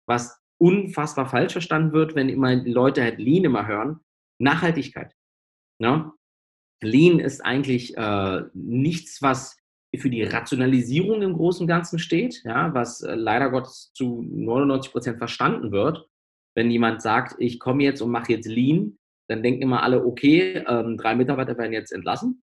was 0.08 0.42
unfassbar 0.60 1.28
falsch 1.28 1.54
verstanden 1.54 1.94
wird, 1.94 2.16
wenn 2.16 2.30
immer 2.30 2.56
Leute 2.56 3.04
halt 3.04 3.20
Lean 3.20 3.46
immer 3.46 3.68
hören, 3.68 4.00
Nachhaltigkeit. 4.40 5.14
Ja? 5.80 6.14
Lean 6.84 7.20
ist 7.20 7.44
eigentlich 7.46 7.96
äh, 7.98 8.42
nichts, 8.54 9.22
was 9.22 9.58
für 9.96 10.10
die 10.10 10.24
Rationalisierung 10.24 11.22
im 11.22 11.34
Großen 11.34 11.64
und 11.64 11.68
Ganzen 11.68 12.00
steht, 12.00 12.44
ja, 12.44 12.74
was 12.74 13.02
äh, 13.02 13.16
leider 13.16 13.50
Gottes 13.50 13.92
zu 13.94 14.24
99 14.24 14.92
Prozent 14.92 15.18
verstanden 15.18 15.72
wird. 15.72 16.08
Wenn 16.56 16.72
jemand 16.72 17.02
sagt, 17.02 17.36
ich 17.40 17.60
komme 17.60 17.84
jetzt 17.84 18.02
und 18.02 18.12
mache 18.12 18.34
jetzt 18.34 18.48
Lean, 18.48 18.98
dann 19.30 19.44
denken 19.44 19.62
immer 19.62 19.84
alle, 19.84 20.06
okay, 20.06 20.64
ähm, 20.68 20.98
drei 20.98 21.16
Mitarbeiter 21.16 21.58
werden 21.58 21.74
jetzt 21.74 21.92
entlassen 21.92 22.44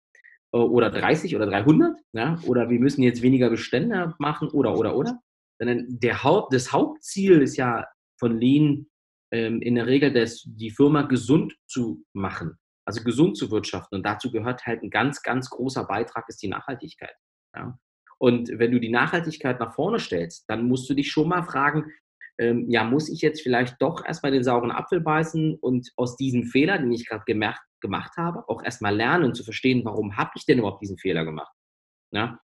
äh, 0.53 0.59
oder 0.59 0.91
30 0.91 1.35
oder 1.37 1.47
300, 1.47 1.99
ja, 2.13 2.39
oder 2.47 2.69
wir 2.71 2.79
müssen 2.79 3.03
jetzt 3.03 3.23
weniger 3.23 3.51
Bestände 3.51 4.15
machen 4.19 4.49
oder, 4.49 4.77
oder, 4.79 4.97
oder 4.97 5.21
sondern 5.61 5.87
der 6.01 6.25
Haupt, 6.25 6.55
das 6.55 6.73
Hauptziel 6.73 7.43
ist 7.43 7.57
ja 7.57 7.87
von 8.19 8.41
Lean 8.41 8.87
ähm, 9.31 9.61
in 9.61 9.75
der 9.75 9.87
Regel, 9.87 10.13
das, 10.13 10.43
die 10.47 10.71
Firma 10.71 11.03
gesund 11.03 11.55
zu 11.67 12.03
machen, 12.15 12.57
also 12.91 13.05
gesund 13.05 13.37
zu 13.37 13.51
wirtschaften. 13.51 13.97
Und 13.97 14.03
dazu 14.05 14.31
gehört 14.31 14.67
halt 14.67 14.83
ein 14.83 14.91
ganz, 14.91 15.23
ganz 15.23 15.49
großer 15.51 15.85
Beitrag, 15.85 16.29
ist 16.29 16.43
die 16.43 16.49
Nachhaltigkeit. 16.49 17.15
Ja? 17.55 17.79
Und 18.19 18.51
wenn 18.59 18.73
du 18.73 18.81
die 18.81 18.91
Nachhaltigkeit 18.91 19.61
nach 19.61 19.75
vorne 19.75 19.99
stellst, 19.99 20.45
dann 20.49 20.67
musst 20.67 20.91
du 20.91 20.95
dich 20.95 21.11
schon 21.11 21.29
mal 21.29 21.43
fragen, 21.43 21.93
ähm, 22.39 22.67
ja, 22.69 22.85
muss 22.85 23.09
ich 23.09 23.21
jetzt 23.21 23.43
vielleicht 23.43 23.81
doch 23.81 24.05
erstmal 24.05 24.33
den 24.33 24.45
sauren 24.45 24.71
Apfel 24.71 25.01
beißen 25.01 25.57
und 25.57 25.91
aus 25.97 26.17
diesem 26.17 26.45
Fehler, 26.45 26.79
den 26.79 26.93
ich 26.93 27.07
gerade 27.07 27.25
gemacht, 27.27 27.63
gemacht 27.81 28.17
habe, 28.17 28.49
auch 28.49 28.63
erstmal 28.63 28.95
lernen 28.95 29.35
zu 29.35 29.45
verstehen, 29.45 29.85
warum 29.85 30.17
habe 30.17 30.31
ich 30.35 30.45
denn 30.47 30.59
überhaupt 30.59 30.83
diesen 30.83 30.99
Fehler 30.99 31.25
gemacht? 31.25 31.53
Ja? 32.13 32.41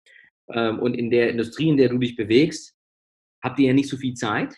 Ähm, 0.49 0.79
und 0.79 0.93
in 0.93 1.09
der 1.09 1.29
Industrie, 1.29 1.69
in 1.69 1.77
der 1.77 1.89
du 1.89 1.97
dich 1.97 2.15
bewegst, 2.15 2.75
habt 3.43 3.59
ihr 3.59 3.67
ja 3.67 3.73
nicht 3.73 3.89
so 3.89 3.97
viel 3.97 4.13
Zeit. 4.13 4.55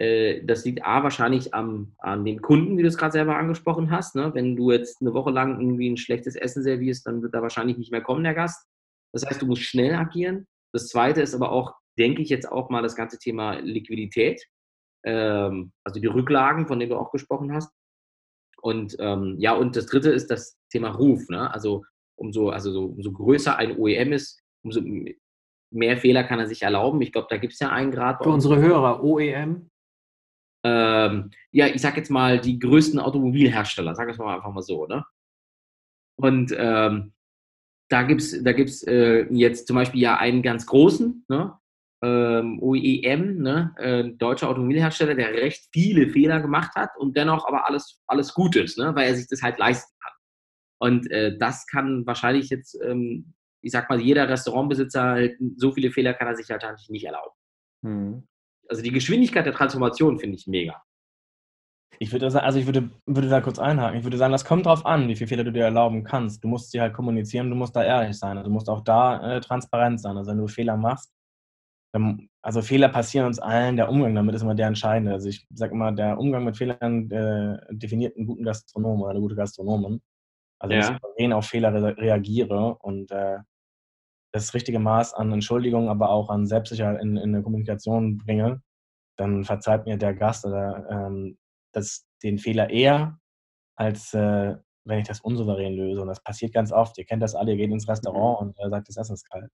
Äh, 0.00 0.42
das 0.44 0.64
liegt 0.64 0.84
A 0.84 1.02
wahrscheinlich 1.02 1.52
am, 1.52 1.92
an 1.98 2.24
den 2.24 2.40
Kunden, 2.40 2.78
wie 2.78 2.82
du 2.82 2.88
es 2.88 2.96
gerade 2.96 3.12
selber 3.12 3.36
angesprochen 3.36 3.90
hast. 3.90 4.16
Ne? 4.16 4.32
Wenn 4.34 4.56
du 4.56 4.72
jetzt 4.72 5.02
eine 5.02 5.12
Woche 5.12 5.30
lang 5.30 5.60
irgendwie 5.60 5.90
ein 5.90 5.98
schlechtes 5.98 6.36
Essen 6.36 6.62
servierst, 6.62 7.06
dann 7.06 7.22
wird 7.22 7.34
da 7.34 7.42
wahrscheinlich 7.42 7.76
nicht 7.76 7.92
mehr 7.92 8.00
kommen, 8.00 8.24
der 8.24 8.34
Gast. 8.34 8.66
Das 9.12 9.26
heißt, 9.26 9.42
du 9.42 9.46
musst 9.46 9.62
schnell 9.62 9.94
agieren. 9.94 10.46
Das 10.72 10.88
zweite 10.88 11.20
ist 11.20 11.34
aber 11.34 11.52
auch, 11.52 11.74
denke 11.98 12.22
ich 12.22 12.30
jetzt 12.30 12.50
auch 12.50 12.70
mal, 12.70 12.82
das 12.82 12.96
ganze 12.96 13.18
Thema 13.18 13.58
Liquidität. 13.58 14.42
Ähm, 15.04 15.72
also 15.84 16.00
die 16.00 16.06
Rücklagen, 16.06 16.66
von 16.66 16.78
denen 16.78 16.92
du 16.92 16.96
auch 16.96 17.10
gesprochen 17.10 17.52
hast. 17.52 17.70
Und 18.62 18.96
ähm, 19.00 19.36
ja, 19.38 19.52
und 19.52 19.76
das 19.76 19.86
dritte 19.86 20.10
ist 20.10 20.30
das 20.30 20.58
Thema 20.70 20.90
Ruf. 20.90 21.28
Ne? 21.28 21.52
Also 21.52 21.84
umso, 22.16 22.48
also 22.48 22.72
so, 22.72 22.84
umso 22.86 23.12
größer 23.12 23.56
ein 23.56 23.78
OEM 23.78 24.12
ist, 24.12 24.40
umso 24.62 24.80
mehr 25.70 25.98
Fehler 25.98 26.24
kann 26.24 26.38
er 26.38 26.46
sich 26.46 26.62
erlauben. 26.62 27.02
Ich 27.02 27.12
glaube, 27.12 27.28
da 27.28 27.36
gibt 27.36 27.52
es 27.52 27.58
ja 27.58 27.68
einen 27.68 27.90
Grad. 27.90 28.22
Für 28.22 28.30
unsere 28.30 28.58
Hörer, 28.58 29.04
OEM? 29.04 29.70
Ähm, 30.62 31.30
ja, 31.52 31.66
ich 31.66 31.80
sag 31.80 31.96
jetzt 31.96 32.10
mal 32.10 32.40
die 32.40 32.58
größten 32.58 33.00
Automobilhersteller, 33.00 33.94
sag 33.94 34.08
es 34.08 34.18
mal 34.18 34.36
einfach 34.36 34.52
mal 34.52 34.62
so, 34.62 34.86
ne? 34.86 35.04
Und 36.16 36.54
ähm, 36.56 37.12
da 37.88 38.02
gibt 38.02 38.20
es 38.20 38.42
da 38.42 38.52
gibt's, 38.52 38.82
äh, 38.84 39.26
jetzt 39.30 39.66
zum 39.66 39.76
Beispiel 39.76 40.00
ja 40.02 40.18
einen 40.18 40.42
ganz 40.42 40.66
großen, 40.66 41.24
ne? 41.28 41.54
Ähm, 42.02 42.62
OEM, 42.62 43.38
ne? 43.38 43.74
Äh, 43.78 44.04
deutscher 44.16 44.48
Automobilhersteller, 44.48 45.14
der 45.14 45.32
recht 45.32 45.68
viele 45.72 46.08
Fehler 46.08 46.40
gemacht 46.40 46.74
hat 46.74 46.90
und 46.98 47.16
dennoch 47.16 47.46
aber 47.46 47.66
alles, 47.66 48.00
alles 48.06 48.34
ist, 48.54 48.78
ne? 48.78 48.94
weil 48.94 49.08
er 49.08 49.16
sich 49.16 49.28
das 49.28 49.42
halt 49.42 49.58
leisten 49.58 49.92
kann. 50.02 50.12
Und 50.78 51.10
äh, 51.10 51.36
das 51.36 51.66
kann 51.66 52.06
wahrscheinlich 52.06 52.48
jetzt, 52.48 52.78
ähm, 52.82 53.34
ich 53.60 53.72
sag 53.72 53.90
mal, 53.90 54.00
jeder 54.00 54.28
Restaurantbesitzer 54.28 55.02
halt, 55.02 55.38
so 55.56 55.72
viele 55.72 55.90
Fehler 55.90 56.14
kann 56.14 56.28
er 56.28 56.36
sich 56.36 56.50
halt 56.50 56.64
eigentlich 56.64 56.88
nicht 56.88 57.04
erlauben. 57.04 57.34
Mhm. 57.82 58.28
Also 58.70 58.82
die 58.82 58.92
Geschwindigkeit 58.92 59.44
der 59.44 59.52
Transformation 59.52 60.18
finde 60.18 60.36
ich 60.36 60.46
mega. 60.46 60.80
Ich 61.98 62.12
würde 62.12 62.26
also 62.42 62.58
ich 62.58 62.64
würde, 62.64 62.90
würde 63.04 63.28
da 63.28 63.40
kurz 63.42 63.58
einhaken. 63.58 63.98
Ich 63.98 64.04
würde 64.04 64.16
sagen, 64.16 64.32
das 64.32 64.44
kommt 64.44 64.64
drauf 64.64 64.86
an, 64.86 65.08
wie 65.08 65.16
viele 65.16 65.28
Fehler 65.28 65.44
du 65.44 65.52
dir 65.52 65.64
erlauben 65.64 66.02
kannst. 66.04 66.42
Du 66.42 66.48
musst 66.48 66.70
sie 66.70 66.80
halt 66.80 66.94
kommunizieren, 66.94 67.50
du 67.50 67.56
musst 67.56 67.76
da 67.76 67.84
ehrlich 67.84 68.16
sein. 68.16 68.38
Also 68.38 68.48
du 68.48 68.54
musst 68.54 68.70
auch 68.70 68.82
da 68.82 69.36
äh, 69.36 69.40
transparent 69.40 70.00
sein. 70.00 70.16
Also 70.16 70.30
wenn 70.30 70.38
du 70.38 70.46
Fehler 70.46 70.78
machst, 70.78 71.12
dann, 71.92 72.28
also 72.42 72.62
Fehler 72.62 72.88
passieren 72.88 73.26
uns 73.26 73.38
allen, 73.38 73.76
der 73.76 73.90
Umgang 73.90 74.14
damit 74.14 74.34
ist 74.34 74.42
immer 74.42 74.54
der 74.54 74.68
entscheidende. 74.68 75.12
Also 75.12 75.28
ich 75.28 75.46
sage 75.52 75.74
immer, 75.74 75.92
der 75.92 76.18
Umgang 76.18 76.44
mit 76.44 76.56
Fehlern 76.56 77.10
äh, 77.10 77.58
definiert 77.70 78.16
einen 78.16 78.26
guten 78.26 78.44
Gastronomen 78.44 79.02
oder 79.02 79.10
eine 79.10 79.20
gute 79.20 79.34
Gastronomin. 79.34 80.00
Also 80.58 80.74
ja. 80.74 80.80
dass 80.80 81.00
ich 81.16 81.32
auf 81.32 81.46
Fehler 81.46 81.74
re 81.74 81.96
reagiere 81.98 82.76
und 82.76 83.10
äh, 83.10 83.38
das 84.32 84.54
richtige 84.54 84.78
Maß 84.78 85.14
an 85.14 85.32
Entschuldigung, 85.32 85.88
aber 85.88 86.10
auch 86.10 86.30
an 86.30 86.46
Selbstsicherheit 86.46 87.00
in, 87.00 87.16
in 87.16 87.32
der 87.32 87.42
Kommunikation 87.42 88.18
bringe, 88.18 88.62
dann 89.16 89.44
verzeiht 89.44 89.86
mir 89.86 89.96
der 89.96 90.14
Gast 90.14 90.46
oder 90.46 90.86
ähm, 90.90 91.36
das, 91.72 92.06
den 92.22 92.38
Fehler 92.38 92.70
eher, 92.70 93.18
als 93.76 94.14
äh, 94.14 94.56
wenn 94.84 94.98
ich 94.98 95.08
das 95.08 95.20
unsouverän 95.20 95.74
löse. 95.74 96.00
Und 96.00 96.08
das 96.08 96.22
passiert 96.22 96.54
ganz 96.54 96.72
oft. 96.72 96.96
Ihr 96.98 97.04
kennt 97.04 97.22
das 97.22 97.34
alle, 97.34 97.52
ihr 97.52 97.56
geht 97.56 97.70
ins 97.70 97.88
Restaurant 97.88 98.40
mhm. 98.40 98.48
und 98.48 98.66
äh, 98.66 98.70
sagt, 98.70 98.88
das 98.88 98.96
Essen 98.96 99.14
ist 99.14 99.28
kalt. 99.30 99.50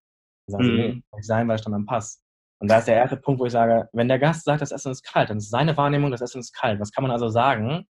Dann 0.46 0.52
sagen 0.52 0.64
mhm. 0.64 0.68
sie, 0.68 0.76
nee, 0.76 1.02
nicht 1.14 1.26
sein, 1.26 1.48
weil 1.48 1.56
ich 1.56 1.62
dann 1.62 1.74
am 1.74 1.86
Pass. 1.86 2.22
Und 2.58 2.70
da 2.70 2.78
ist 2.78 2.88
der 2.88 2.96
erste 2.96 3.16
Punkt, 3.16 3.40
wo 3.40 3.46
ich 3.46 3.52
sage, 3.52 3.88
wenn 3.92 4.08
der 4.08 4.18
Gast 4.18 4.44
sagt, 4.44 4.62
das 4.62 4.72
Essen 4.72 4.92
ist 4.92 5.02
kalt, 5.02 5.28
dann 5.30 5.38
ist 5.38 5.50
seine 5.50 5.76
Wahrnehmung, 5.76 6.10
das 6.10 6.22
Essen 6.22 6.40
ist 6.40 6.52
kalt. 6.52 6.80
Was 6.80 6.92
kann 6.92 7.02
man 7.02 7.10
also 7.10 7.28
sagen? 7.28 7.86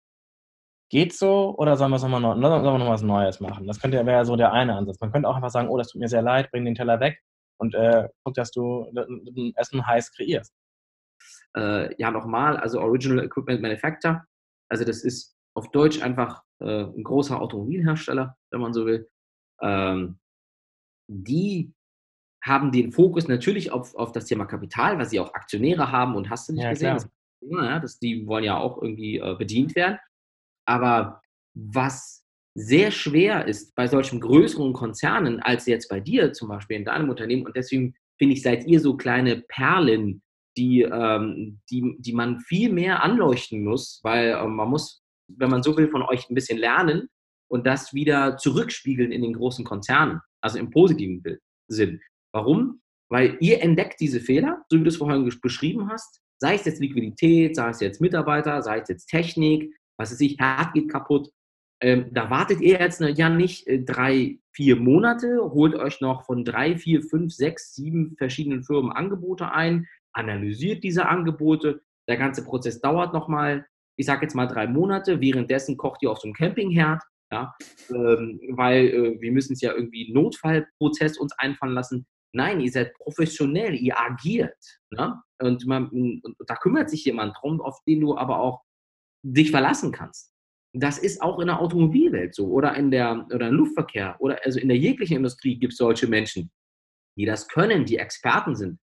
Geht 0.88 1.12
so 1.12 1.54
oder 1.58 1.76
sollen 1.76 1.90
wir, 1.90 1.98
noch, 1.98 2.34
sollen 2.34 2.42
wir 2.42 2.78
noch 2.78 2.90
was 2.90 3.02
Neues 3.02 3.40
machen? 3.40 3.66
Das 3.66 3.80
könnte 3.80 4.04
wäre 4.06 4.24
so 4.24 4.36
der 4.36 4.52
eine 4.52 4.76
Ansatz. 4.76 5.00
Man 5.00 5.10
könnte 5.10 5.28
auch 5.28 5.34
einfach 5.34 5.50
sagen, 5.50 5.68
oh, 5.68 5.76
das 5.78 5.88
tut 5.88 6.00
mir 6.00 6.08
sehr 6.08 6.22
leid, 6.22 6.50
bring 6.52 6.64
den 6.64 6.76
Teller 6.76 7.00
weg 7.00 7.20
und 7.58 7.74
äh, 7.74 8.08
guck, 8.22 8.34
dass 8.34 8.52
du 8.52 8.86
ein 8.94 9.52
Essen 9.56 9.84
heiß 9.84 10.12
kreierst. 10.12 10.54
Äh, 11.56 11.94
ja, 12.00 12.10
nochmal, 12.10 12.56
also 12.56 12.80
Original 12.80 13.24
Equipment 13.24 13.62
Manufacturer. 13.62 14.24
Also 14.68 14.84
das 14.84 15.02
ist 15.02 15.36
auf 15.54 15.70
Deutsch 15.70 16.02
einfach 16.02 16.42
äh, 16.60 16.84
ein 16.84 17.02
großer 17.02 17.40
Automobilhersteller, 17.40 18.36
wenn 18.50 18.60
man 18.60 18.72
so 18.72 18.86
will. 18.86 19.08
Ähm, 19.62 20.18
die 21.08 21.72
haben 22.44 22.70
den 22.70 22.92
Fokus 22.92 23.26
natürlich 23.26 23.72
auf, 23.72 23.94
auf 23.96 24.12
das 24.12 24.26
Thema 24.26 24.44
Kapital, 24.44 24.98
weil 24.98 25.06
sie 25.06 25.18
auch 25.18 25.34
Aktionäre 25.34 25.90
haben 25.90 26.14
und 26.14 26.30
hast 26.30 26.48
du 26.48 26.52
nicht 26.52 26.62
ja, 26.62 26.70
gesehen. 26.70 26.94
Das, 26.94 27.10
ja, 27.40 27.78
das, 27.80 27.98
die 27.98 28.26
wollen 28.26 28.44
ja 28.44 28.58
auch 28.58 28.80
irgendwie 28.80 29.18
äh, 29.18 29.34
bedient 29.36 29.74
werden. 29.74 29.98
Aber 30.66 31.20
was 31.54 32.24
sehr 32.54 32.90
schwer 32.90 33.46
ist 33.46 33.74
bei 33.74 33.86
solchen 33.86 34.20
größeren 34.20 34.72
Konzernen 34.72 35.40
als 35.40 35.66
jetzt 35.66 35.88
bei 35.88 36.00
dir 36.00 36.32
zum 36.32 36.48
Beispiel 36.48 36.78
in 36.78 36.84
deinem 36.84 37.10
Unternehmen, 37.10 37.46
und 37.46 37.56
deswegen 37.56 37.94
finde 38.18 38.34
ich, 38.34 38.42
seid 38.42 38.66
ihr 38.66 38.80
so 38.80 38.96
kleine 38.96 39.42
Perlen, 39.48 40.22
die, 40.56 40.82
ähm, 40.82 41.60
die, 41.70 41.96
die 41.98 42.12
man 42.12 42.40
viel 42.40 42.72
mehr 42.72 43.02
anleuchten 43.02 43.62
muss, 43.62 44.00
weil 44.02 44.30
äh, 44.30 44.46
man 44.46 44.70
muss, 44.70 45.02
wenn 45.28 45.50
man 45.50 45.62
so 45.62 45.76
will, 45.76 45.88
von 45.88 46.02
euch 46.02 46.30
ein 46.30 46.34
bisschen 46.34 46.58
lernen 46.58 47.08
und 47.48 47.66
das 47.66 47.92
wieder 47.92 48.38
zurückspiegeln 48.38 49.12
in 49.12 49.22
den 49.22 49.34
großen 49.34 49.64
Konzernen, 49.64 50.20
also 50.40 50.58
im 50.58 50.70
positiven 50.70 51.22
Sinn. 51.68 52.00
Warum? 52.32 52.80
Weil 53.10 53.36
ihr 53.40 53.62
entdeckt 53.62 54.00
diese 54.00 54.20
Fehler, 54.20 54.64
so 54.68 54.78
wie 54.78 54.82
du 54.82 54.88
es 54.88 54.96
vorhin 54.96 55.30
beschrieben 55.42 55.90
hast, 55.90 56.20
sei 56.38 56.54
es 56.54 56.64
jetzt 56.64 56.80
Liquidität, 56.80 57.54
sei 57.54 57.68
es 57.68 57.80
jetzt 57.80 58.00
Mitarbeiter, 58.00 58.62
sei 58.62 58.80
es 58.80 58.88
jetzt 58.88 59.06
Technik, 59.06 59.72
was 59.98 60.12
ist 60.12 60.20
ich, 60.20 60.38
Herd 60.38 60.74
geht 60.74 60.90
kaputt. 60.90 61.30
Ähm, 61.80 62.06
da 62.12 62.30
wartet 62.30 62.60
ihr 62.60 62.80
jetzt 62.80 63.00
ja 63.00 63.28
nicht 63.28 63.66
äh, 63.66 63.82
drei, 63.82 64.38
vier 64.52 64.76
Monate, 64.76 65.38
holt 65.42 65.74
euch 65.74 66.00
noch 66.00 66.24
von 66.24 66.44
drei, 66.44 66.76
vier, 66.78 67.02
fünf, 67.02 67.34
sechs, 67.34 67.74
sieben 67.74 68.16
verschiedenen 68.16 68.64
Firmen 68.64 68.92
Angebote 68.92 69.52
ein, 69.52 69.86
analysiert 70.12 70.82
diese 70.82 71.06
Angebote. 71.06 71.82
Der 72.08 72.16
ganze 72.16 72.44
Prozess 72.44 72.80
dauert 72.80 73.12
nochmal, 73.12 73.66
ich 73.96 74.06
sage 74.06 74.22
jetzt 74.22 74.34
mal 74.34 74.46
drei 74.46 74.66
Monate. 74.66 75.20
Währenddessen 75.20 75.76
kocht 75.76 76.02
ihr 76.02 76.10
auf 76.10 76.18
so 76.18 76.28
einem 76.28 76.34
Campingherd, 76.34 77.02
ja, 77.30 77.54
ähm, 77.90 78.40
weil 78.52 78.86
äh, 78.86 79.20
wir 79.20 79.32
müssen 79.32 79.52
es 79.52 79.60
ja 79.60 79.74
irgendwie 79.74 80.10
Notfallprozess 80.12 81.18
uns 81.18 81.34
einfallen 81.38 81.74
lassen. 81.74 82.06
Nein, 82.32 82.60
ihr 82.60 82.70
seid 82.70 82.94
professionell, 82.94 83.74
ihr 83.74 83.98
agiert. 83.98 84.56
Ne? 84.90 85.20
Und, 85.40 85.66
man, 85.66 85.88
und 85.88 86.22
da 86.46 86.54
kümmert 86.56 86.90
sich 86.90 87.04
jemand 87.04 87.36
drum, 87.40 87.60
auf 87.60 87.82
den 87.84 88.00
du 88.00 88.16
aber 88.16 88.40
auch 88.40 88.62
dich 89.22 89.50
verlassen 89.50 89.92
kannst. 89.92 90.32
Das 90.72 90.98
ist 90.98 91.22
auch 91.22 91.38
in 91.38 91.46
der 91.46 91.60
Automobilwelt 91.60 92.34
so 92.34 92.48
oder 92.48 92.74
in 92.74 92.90
der 92.90 93.26
oder 93.32 93.48
im 93.48 93.54
Luftverkehr 93.54 94.16
oder 94.18 94.38
also 94.44 94.60
in 94.60 94.68
der 94.68 94.76
jeglichen 94.76 95.16
Industrie 95.16 95.58
gibt 95.58 95.72
es 95.72 95.78
solche 95.78 96.06
Menschen, 96.06 96.50
die 97.16 97.24
das 97.24 97.48
können, 97.48 97.86
die 97.86 97.96
Experten 97.96 98.54
sind, 98.54 98.78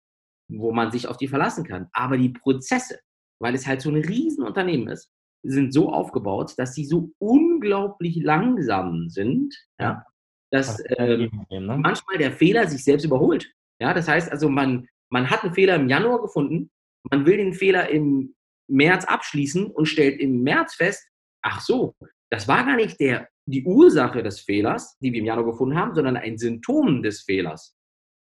wo 0.49 0.71
man 0.71 0.91
sich 0.91 1.07
auf 1.07 1.17
die 1.17 1.27
verlassen 1.27 1.63
kann. 1.65 1.87
Aber 1.93 2.17
die 2.17 2.29
Prozesse, 2.29 2.99
weil 3.41 3.55
es 3.55 3.65
halt 3.65 3.81
so 3.81 3.89
ein 3.89 4.03
Riesenunternehmen 4.03 4.87
ist, 4.89 5.09
sind 5.43 5.73
so 5.73 5.91
aufgebaut, 5.91 6.53
dass 6.57 6.75
sie 6.75 6.85
so 6.85 7.11
unglaublich 7.17 8.17
langsam 8.17 9.09
sind, 9.09 9.55
ja, 9.79 10.05
dass 10.51 10.79
äh, 10.81 11.29
manchmal 11.59 12.17
der 12.17 12.31
Fehler 12.31 12.67
sich 12.67 12.83
selbst 12.83 13.05
überholt. 13.05 13.51
Ja, 13.81 13.93
das 13.93 14.07
heißt 14.07 14.31
also, 14.31 14.49
man, 14.49 14.87
man 15.09 15.29
hat 15.29 15.43
einen 15.43 15.53
Fehler 15.53 15.75
im 15.75 15.87
Januar 15.87 16.21
gefunden, 16.21 16.69
man 17.09 17.25
will 17.25 17.37
den 17.37 17.53
Fehler 17.53 17.89
im 17.89 18.35
März 18.69 19.05
abschließen 19.05 19.67
und 19.67 19.85
stellt 19.85 20.19
im 20.19 20.41
März 20.43 20.75
fest, 20.75 21.07
ach 21.43 21.61
so, 21.61 21.95
das 22.31 22.47
war 22.47 22.65
gar 22.65 22.75
nicht 22.75 22.99
der, 22.99 23.27
die 23.47 23.63
Ursache 23.63 24.21
des 24.21 24.41
Fehlers, 24.41 24.97
die 24.99 25.11
wir 25.11 25.19
im 25.19 25.25
Januar 25.25 25.45
gefunden 25.45 25.77
haben, 25.77 25.95
sondern 25.95 26.17
ein 26.17 26.37
Symptom 26.37 27.01
des 27.01 27.23
Fehlers. 27.23 27.75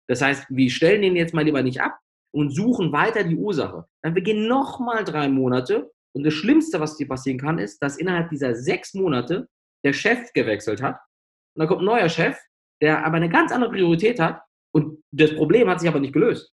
Das 0.08 0.22
heißt, 0.22 0.46
wir 0.50 0.70
stellen 0.70 1.02
den 1.02 1.16
jetzt 1.16 1.34
mal 1.34 1.44
lieber 1.44 1.64
nicht 1.64 1.82
ab 1.82 1.98
und 2.32 2.52
suchen 2.52 2.92
weiter 2.92 3.24
die 3.24 3.36
Ursache. 3.36 3.86
Dann 4.04 4.14
beginnen 4.14 4.48
nochmal 4.48 5.04
drei 5.04 5.28
Monate 5.28 5.92
und 6.14 6.24
das 6.24 6.34
Schlimmste, 6.34 6.80
was 6.80 6.98
dir 6.98 7.08
passieren 7.08 7.40
kann, 7.40 7.58
ist, 7.58 7.80
dass 7.82 7.98
innerhalb 7.98 8.30
dieser 8.30 8.56
sechs 8.56 8.94
Monate 8.94 9.48
der 9.84 9.94
Chef 9.94 10.32
gewechselt 10.34 10.82
hat 10.82 11.00
und 11.56 11.62
dann 11.62 11.68
kommt 11.68 11.82
ein 11.82 11.86
neuer 11.86 12.10
Chef, 12.10 12.38
der 12.82 13.06
aber 13.06 13.18
eine 13.18 13.30
ganz 13.30 13.52
andere 13.52 13.72
Priorität 13.72 14.20
hat 14.20 14.42
und 14.74 15.02
das 15.12 15.34
Problem 15.36 15.70
hat 15.70 15.80
sich 15.80 15.90
aber 15.90 16.00
nicht 16.00 16.14
gelöst. 16.14 16.52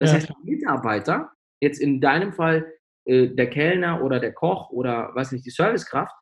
Das 0.00 0.10
ja. 0.10 0.16
heißt, 0.16 0.32
Mitarbeiter, 0.42 1.30
jetzt 1.62 1.80
in 1.80 2.00
deinem 2.00 2.32
Fall 2.32 2.70
äh, 3.06 3.28
der 3.28 3.50
Kellner 3.50 4.02
oder 4.02 4.20
der 4.20 4.32
Koch 4.32 4.70
oder 4.70 5.14
weiß 5.14 5.32
nicht, 5.32 5.44
die 5.44 5.50
Servicekraft, 5.50 6.14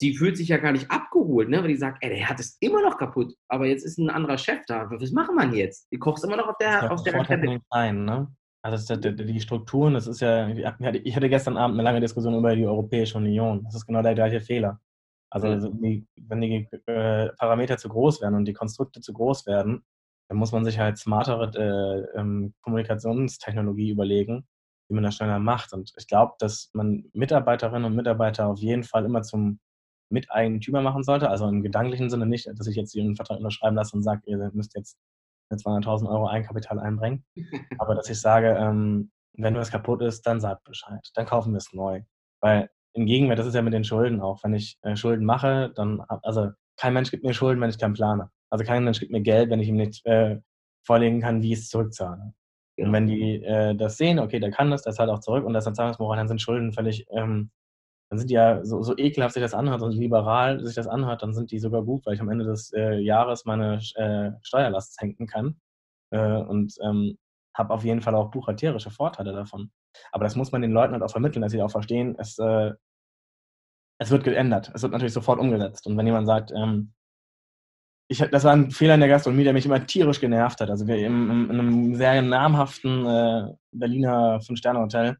die 0.00 0.14
fühlt 0.14 0.36
sich 0.36 0.48
ja 0.48 0.58
gar 0.58 0.72
nicht 0.72 0.90
abgeholt, 0.90 1.48
ne? 1.48 1.62
weil 1.62 1.68
die 1.68 1.76
sagt, 1.76 2.02
ey, 2.02 2.10
der 2.10 2.28
hat 2.28 2.38
es 2.38 2.58
immer 2.60 2.82
noch 2.82 2.98
kaputt, 2.98 3.34
aber 3.48 3.66
jetzt 3.66 3.84
ist 3.84 3.98
ein 3.98 4.10
anderer 4.10 4.36
Chef 4.36 4.60
da. 4.66 4.90
Was 4.90 5.12
machen 5.12 5.36
wir 5.36 5.58
jetzt? 5.58 5.90
Die 5.90 5.98
kochst 5.98 6.24
immer 6.24 6.36
noch 6.36 6.48
auf 6.48 6.58
der, 6.58 6.90
auf 6.92 7.02
der 7.02 7.22
Treppe. 7.24 7.60
Ein, 7.70 8.04
ne? 8.04 8.28
Also 8.62 8.94
das, 8.94 9.14
die 9.16 9.40
Strukturen, 9.40 9.94
das 9.94 10.08
ist 10.08 10.20
ja, 10.20 10.48
ich 10.48 11.16
hatte 11.16 11.28
gestern 11.28 11.56
Abend 11.56 11.76
eine 11.76 11.84
lange 11.84 12.00
Diskussion 12.00 12.36
über 12.36 12.54
die 12.56 12.66
Europäische 12.66 13.16
Union. 13.16 13.62
Das 13.64 13.76
ist 13.76 13.86
genau 13.86 14.02
der 14.02 14.14
gleiche 14.14 14.40
Fehler. 14.40 14.80
Also 15.30 15.68
die, 15.68 16.06
wenn 16.16 16.40
die 16.40 16.68
äh, 16.86 17.28
Parameter 17.38 17.78
zu 17.78 17.88
groß 17.88 18.22
werden 18.22 18.34
und 18.34 18.44
die 18.44 18.52
Konstrukte 18.52 19.00
zu 19.00 19.12
groß 19.12 19.46
werden, 19.46 19.84
dann 20.28 20.38
muss 20.38 20.52
man 20.52 20.64
sich 20.64 20.78
halt 20.78 20.98
smartere 20.98 21.50
äh, 22.14 22.18
ähm, 22.18 22.54
Kommunikationstechnologie 22.62 23.90
überlegen, 23.90 24.46
wie 24.88 24.94
man 24.94 25.04
das 25.04 25.16
schneller 25.16 25.38
macht. 25.38 25.72
Und 25.72 25.92
ich 25.96 26.06
glaube, 26.06 26.34
dass 26.38 26.70
man 26.72 27.04
Mitarbeiterinnen 27.12 27.84
und 27.84 27.96
Mitarbeiter 27.96 28.46
auf 28.46 28.58
jeden 28.58 28.84
Fall 28.84 29.04
immer 29.04 29.22
zum 29.22 29.58
Miteigentümer 30.10 30.82
machen 30.82 31.02
sollte. 31.02 31.30
Also 31.30 31.48
im 31.48 31.62
gedanklichen 31.62 32.10
Sinne 32.10 32.26
nicht, 32.26 32.46
dass 32.46 32.66
ich 32.66 32.76
jetzt 32.76 32.94
den 32.94 33.16
Vertrag 33.16 33.38
unterschreiben 33.38 33.76
lasse 33.76 33.96
und 33.96 34.02
sage, 34.02 34.22
ihr 34.26 34.50
müsst 34.54 34.76
jetzt 34.76 34.96
200.000 35.52 36.08
Euro 36.08 36.28
Eigenkapital 36.28 36.78
einbringen. 36.78 37.24
Aber 37.78 37.94
dass 37.94 38.08
ich 38.08 38.20
sage, 38.20 38.56
ähm, 38.58 39.10
wenn 39.34 39.54
was 39.54 39.70
kaputt 39.70 40.02
ist, 40.02 40.26
dann 40.26 40.40
sagt 40.40 40.64
Bescheid. 40.64 41.08
Dann 41.14 41.26
kaufen 41.26 41.52
wir 41.52 41.58
es 41.58 41.72
neu. 41.72 42.02
Weil 42.40 42.70
im 42.94 43.06
Gegenwart, 43.06 43.38
das 43.38 43.46
ist 43.46 43.54
ja 43.54 43.62
mit 43.62 43.74
den 43.74 43.84
Schulden 43.84 44.20
auch. 44.20 44.42
Wenn 44.42 44.54
ich 44.54 44.78
äh, 44.82 44.96
Schulden 44.96 45.24
mache, 45.24 45.72
dann, 45.74 46.00
also 46.22 46.50
kein 46.76 46.94
Mensch 46.94 47.10
gibt 47.10 47.24
mir 47.24 47.34
Schulden, 47.34 47.60
wenn 47.60 47.70
ich 47.70 47.78
keinen 47.78 47.94
plane. 47.94 48.30
Also 48.50 48.64
kein 48.64 48.84
Mensch 48.84 49.00
gibt 49.00 49.12
mir 49.12 49.20
Geld, 49.20 49.50
wenn 49.50 49.60
ich 49.60 49.68
ihm 49.68 49.76
nicht 49.76 50.04
äh, 50.06 50.40
vorlegen 50.86 51.20
kann, 51.20 51.42
wie 51.42 51.52
ich 51.52 51.60
es 51.60 51.68
zurückzahle. 51.68 52.32
Ja. 52.76 52.86
Und 52.86 52.92
wenn 52.92 53.06
die 53.06 53.42
äh, 53.42 53.74
das 53.74 53.96
sehen, 53.96 54.18
okay, 54.18 54.38
der 54.40 54.50
kann 54.50 54.70
das, 54.70 54.82
der 54.82 54.92
zahlt 54.92 55.10
auch 55.10 55.20
zurück 55.20 55.44
und 55.44 55.52
das 55.54 55.64
ist 55.64 55.68
ein 55.68 55.74
Zahlungsmoral, 55.74 56.18
dann 56.18 56.28
sind 56.28 56.42
Schulden 56.42 56.72
völlig, 56.72 57.06
ähm, 57.10 57.50
dann 58.10 58.18
sind 58.18 58.30
die 58.30 58.34
ja 58.34 58.64
so, 58.64 58.82
so 58.82 58.96
ekelhaft 58.96 59.34
sich 59.34 59.42
das 59.42 59.54
anhört 59.54 59.82
und 59.82 59.92
liberal 59.92 60.64
sich 60.64 60.76
das 60.76 60.86
anhört, 60.86 61.22
dann 61.22 61.34
sind 61.34 61.50
die 61.50 61.58
sogar 61.58 61.82
gut, 61.82 62.06
weil 62.06 62.14
ich 62.14 62.20
am 62.20 62.28
Ende 62.28 62.44
des 62.44 62.72
äh, 62.72 62.98
Jahres 62.98 63.44
meine 63.44 63.80
äh, 63.96 64.32
Steuerlast 64.42 64.94
senken 64.98 65.26
kann. 65.26 65.56
Äh, 66.10 66.42
und 66.42 66.74
ähm, 66.82 67.18
habe 67.56 67.72
auf 67.74 67.84
jeden 67.84 68.00
Fall 68.00 68.14
auch 68.14 68.30
buchhalterische 68.30 68.90
Vorteile 68.90 69.32
davon. 69.32 69.70
Aber 70.12 70.24
das 70.24 70.36
muss 70.36 70.52
man 70.52 70.62
den 70.62 70.72
Leuten 70.72 70.92
halt 70.92 71.02
auch 71.02 71.10
vermitteln, 71.10 71.42
dass 71.42 71.52
sie 71.52 71.62
auch 71.62 71.70
verstehen, 71.70 72.16
es, 72.18 72.38
äh, 72.38 72.72
es 73.98 74.10
wird 74.10 74.24
geändert. 74.24 74.70
Es 74.74 74.82
wird 74.82 74.92
natürlich 74.92 75.14
sofort 75.14 75.40
umgesetzt. 75.40 75.86
Und 75.86 75.96
wenn 75.96 76.06
jemand 76.06 76.26
sagt, 76.26 76.52
ähm, 76.54 76.92
ich, 78.08 78.18
das 78.18 78.44
war 78.44 78.52
ein 78.52 78.70
Fehler 78.70 78.94
in 78.94 79.00
der 79.00 79.08
Gastronomie, 79.08 79.44
der 79.44 79.52
mich 79.52 79.66
immer 79.66 79.84
tierisch 79.84 80.20
genervt 80.20 80.60
hat. 80.60 80.70
Also 80.70 80.86
wir 80.86 80.96
in, 80.96 81.30
in 81.30 81.50
einem 81.50 81.94
sehr 81.94 82.22
namhaften 82.22 83.06
äh, 83.06 83.52
Berliner 83.72 84.40
Fünf-Sterne-Hotel 84.40 85.16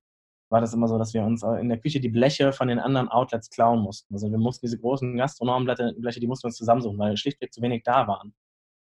war 0.48 0.60
das 0.60 0.72
immer 0.72 0.86
so, 0.86 0.96
dass 0.96 1.12
wir 1.12 1.24
uns 1.24 1.42
in 1.42 1.68
der 1.68 1.78
Küche 1.78 1.98
die 1.98 2.08
Bleche 2.08 2.52
von 2.52 2.68
den 2.68 2.78
anderen 2.78 3.08
Outlets 3.08 3.50
klauen 3.50 3.80
mussten. 3.80 4.14
Also 4.14 4.30
wir 4.30 4.38
mussten 4.38 4.66
diese 4.66 4.78
großen 4.78 5.16
Gastronomenbleche, 5.16 6.20
die 6.20 6.26
mussten 6.28 6.44
wir 6.44 6.48
uns 6.48 6.56
zusammensuchen, 6.56 6.98
weil 6.98 7.16
schlichtweg 7.16 7.52
zu 7.52 7.60
wenig 7.62 7.82
da 7.84 8.06
waren. 8.06 8.32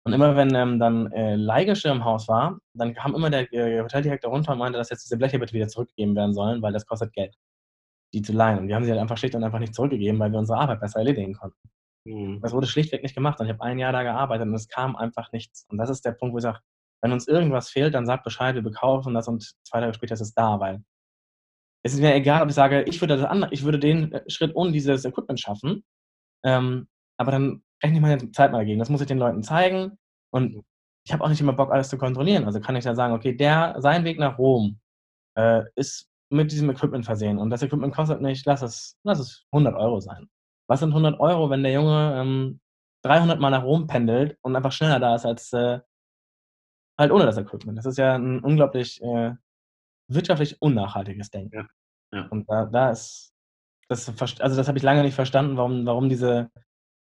Und 0.03 0.13
immer 0.13 0.36
wenn 0.36 0.55
ähm, 0.55 0.79
dann 0.79 1.12
äh, 1.12 1.36
Leihgeschirr 1.36 1.91
im 1.91 2.05
Haus 2.05 2.27
war, 2.27 2.60
dann 2.74 2.93
kam 2.93 3.13
immer 3.13 3.29
der 3.29 3.51
äh, 3.53 3.81
Hoteldirektor 3.81 4.31
runter 4.31 4.53
und 4.53 4.60
meinte, 4.60 4.79
dass 4.79 4.89
jetzt 4.89 5.03
diese 5.03 5.17
Bleche 5.17 5.38
bitte 5.38 5.53
wieder 5.53 5.67
zurückgegeben 5.67 6.15
werden 6.15 6.33
sollen, 6.33 6.62
weil 6.62 6.74
das 6.74 6.86
kostet 6.86 7.13
Geld, 7.13 7.36
die 8.13 8.21
zu 8.21 8.33
leihen. 8.33 8.60
Und 8.60 8.67
wir 8.67 8.75
haben 8.75 8.86
sie 8.86 8.91
halt 8.91 9.01
einfach 9.01 9.17
schlicht 9.17 9.36
und 9.36 9.43
einfach 9.43 9.60
nicht 9.60 9.75
zurückgegeben, 9.75 10.19
weil 10.19 10.31
wir 10.31 10.39
unsere 10.39 10.57
Arbeit 10.57 10.79
besser 10.79 11.00
erledigen 11.00 11.33
konnten. 11.33 11.57
Mhm. 12.05 12.39
Das 12.41 12.53
wurde 12.53 12.67
schlichtweg 12.67 13.03
nicht 13.03 13.15
gemacht 13.15 13.39
und 13.39 13.46
ich 13.46 13.53
habe 13.53 13.63
ein 13.63 13.79
Jahr 13.79 13.91
da 13.91 14.03
gearbeitet 14.03 14.48
und 14.48 14.53
es 14.53 14.67
kam 14.67 14.96
einfach 14.96 15.31
nichts. 15.31 15.65
Und 15.70 15.77
das 15.77 15.89
ist 15.89 16.05
der 16.05 16.12
Punkt, 16.13 16.34
wo 16.34 16.38
ich 16.38 16.43
sage, 16.43 16.60
wenn 17.01 17.12
uns 17.12 17.27
irgendwas 17.27 17.70
fehlt, 17.70 17.93
dann 17.93 18.05
sagt 18.05 18.24
Bescheid, 18.24 18.55
wir 18.55 18.62
bekaufen 18.62 19.13
das 19.13 19.27
und 19.27 19.55
zwei 19.63 19.79
Tage 19.81 19.93
später 19.93 20.13
ist 20.13 20.22
es 20.22 20.34
da, 20.34 20.60
weil 20.60 20.84
es 21.84 21.93
ist 21.93 22.00
mir 22.00 22.13
egal, 22.13 22.43
ob 22.43 22.50
ich 22.50 22.55
sage, 22.55 22.84
ich 22.84 23.01
würde, 23.01 23.17
das 23.17 23.25
andere, 23.25 23.51
ich 23.53 23.63
würde 23.63 23.79
den 23.79 24.12
äh, 24.12 24.29
Schritt 24.29 24.55
ohne 24.55 24.72
dieses 24.72 25.05
Equipment 25.05 25.39
schaffen, 25.39 25.84
ähm, 26.43 26.88
aber 27.17 27.31
dann 27.31 27.63
rechne 27.84 27.98
ich 27.98 28.01
meine 28.01 28.31
Zeit 28.31 28.51
mal 28.51 28.60
dagegen. 28.60 28.79
Das 28.79 28.89
muss 28.89 29.01
ich 29.01 29.08
den 29.08 29.17
Leuten 29.17 29.43
zeigen 29.43 29.98
und 30.31 30.53
mhm. 30.55 30.63
ich 31.05 31.13
habe 31.13 31.24
auch 31.24 31.29
nicht 31.29 31.41
immer 31.41 31.53
Bock, 31.53 31.72
alles 31.72 31.89
zu 31.89 31.98
kontrollieren. 31.98 32.46
Also 32.46 32.60
kann 32.62 32.75
ich 32.75 32.84
da 32.84 32.96
sagen, 32.96 33.13
okay, 33.13 33.36
der, 33.36 33.75
sein 33.79 34.03
Weg 34.05 34.20
nach 34.20 34.38
Rom 34.38 34.79
äh, 35.36 35.63
ist 35.75 36.08
mit 36.29 36.51
diesem 36.51 36.70
Equipment 36.70 37.05
versehen 37.05 37.39
und 37.39 37.50
das 37.50 37.63
Equipment 37.63 37.93
kostet 37.93 38.22
nicht, 38.22 38.46
lass 38.46 38.62
es, 38.62 38.98
lass 39.03 39.20
es 39.20 39.46
100 39.51 39.75
Euro 39.75 40.00
sein. 40.00 40.29
Was 40.71 40.79
sind 40.79 40.91
100 40.91 41.19
Euro, 41.19 41.49
wenn 41.49 41.63
der 41.63 41.73
Junge 41.73 42.15
ähm, 42.15 42.61
300 43.03 43.41
Mal 43.41 43.49
nach 43.49 43.65
Rom 43.65 43.87
pendelt 43.87 44.37
und 44.41 44.55
einfach 44.55 44.71
schneller 44.71 45.01
da 45.01 45.15
ist 45.15 45.25
als 45.25 45.51
äh, 45.51 45.81
halt 46.97 47.11
ohne 47.11 47.25
das 47.25 47.37
Equipment? 47.37 47.77
Das 47.77 47.85
ist 47.85 47.97
ja 47.97 48.15
ein 48.15 48.39
unglaublich 48.39 49.01
äh, 49.01 49.33
wirtschaftlich 50.07 50.61
unnachhaltiges 50.61 51.29
Denken. 51.29 51.57
Ja. 51.57 51.67
Ja. 52.13 52.27
Und 52.27 52.49
da, 52.49 52.67
da 52.67 52.91
ist, 52.91 53.33
das, 53.89 54.07
also 54.39 54.55
das 54.55 54.69
habe 54.69 54.77
ich 54.77 54.83
lange 54.83 55.03
nicht 55.03 55.13
verstanden, 55.13 55.57
warum, 55.57 55.85
warum 55.85 56.07
diese, 56.07 56.49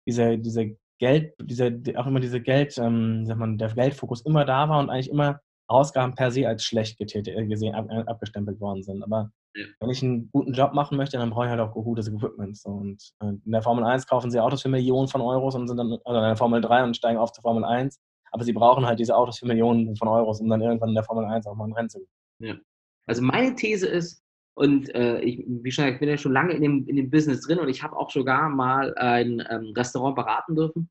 diese, 0.08 0.38
diese 0.38 0.78
Geld, 0.98 1.36
diese, 1.42 1.82
auch 1.98 2.08
immer 2.08 2.22
diese 2.22 2.40
Geld, 2.40 2.78
ähm, 2.78 3.26
sagt 3.26 3.38
man, 3.38 3.58
der 3.58 3.74
Geldfokus 3.74 4.22
immer 4.22 4.46
da 4.46 4.70
war 4.70 4.80
und 4.80 4.90
eigentlich 4.90 5.10
immer 5.10 5.42
Ausgaben 5.68 6.16
per 6.16 6.32
se 6.32 6.48
als 6.48 6.64
schlecht 6.64 6.98
getätigt, 6.98 7.38
äh, 7.38 7.46
gesehen, 7.46 7.76
ab, 7.76 7.88
äh, 7.90 8.04
abgestempelt 8.06 8.60
worden 8.60 8.84
sind. 8.84 9.04
Aber 9.04 9.32
ja. 9.56 9.66
wenn 9.80 9.90
ich 9.90 10.02
einen 10.02 10.30
guten 10.32 10.54
Job 10.54 10.74
machen 10.74 10.98
möchte, 10.98 11.18
dann 11.18 11.30
brauche 11.30 11.46
ich 11.46 11.52
halt 11.52 11.60
auch 11.60 11.74
gutes 11.74 12.08
Equipment. 12.08 12.58
So. 12.58 12.70
Und 12.70 13.12
äh, 13.20 13.34
in 13.46 13.52
der 13.52 13.62
Formel 13.62 13.84
1 13.84 14.08
kaufen 14.08 14.32
sie 14.32 14.40
Autos 14.40 14.62
für 14.62 14.70
Millionen 14.70 15.08
von 15.08 15.22
Euros 15.22 15.56
und 15.56 15.68
sind 15.68 15.78
dann, 15.78 15.98
also 16.06 16.20
in 16.20 16.26
der 16.26 16.38
Formel 16.38 16.62
3 16.62 16.84
und 16.84 16.96
steigen 16.96 17.20
auf 17.20 17.32
zur 17.32 17.42
Formel 17.42 17.66
1. 17.66 18.00
Aber 18.32 18.44
sie 18.44 18.54
brauchen 18.54 18.86
halt 18.86 19.00
diese 19.00 19.16
Autos 19.16 19.40
für 19.40 19.46
Millionen 19.46 19.96
von 19.96 20.08
Euros, 20.08 20.40
um 20.42 20.50
dann 20.50 20.62
irgendwann 20.62 20.90
in 20.90 20.96
der 20.96 21.04
Formel 21.04 21.26
1 21.26 21.46
auch 21.48 21.56
mal 21.56 21.66
ein 21.66 21.74
Rennen 21.74 21.90
zu 21.90 22.00
gewinnen. 22.00 22.58
Ja. 22.58 22.62
Also 23.08 23.22
meine 23.22 23.56
These 23.56 23.88
ist, 23.88 24.22
und 24.56 24.94
äh, 24.96 25.20
ich, 25.20 25.46
wie 25.48 25.72
schon, 25.72 25.86
ich 25.86 26.00
bin 26.00 26.10
ja 26.10 26.18
schon 26.18 26.34
lange 26.34 26.54
in 26.54 26.62
dem, 26.62 26.88
in 26.88 26.96
dem 26.96 27.10
Business 27.10 27.42
drin 27.42 27.60
und 27.60 27.70
ich 27.70 27.84
habe 27.84 27.96
auch 27.96 28.10
sogar 28.10 28.50
mal 28.50 28.94
ein 28.96 29.44
ähm, 29.52 29.72
Restaurant 29.76 30.16
beraten 30.16 30.56
dürfen 30.56 30.90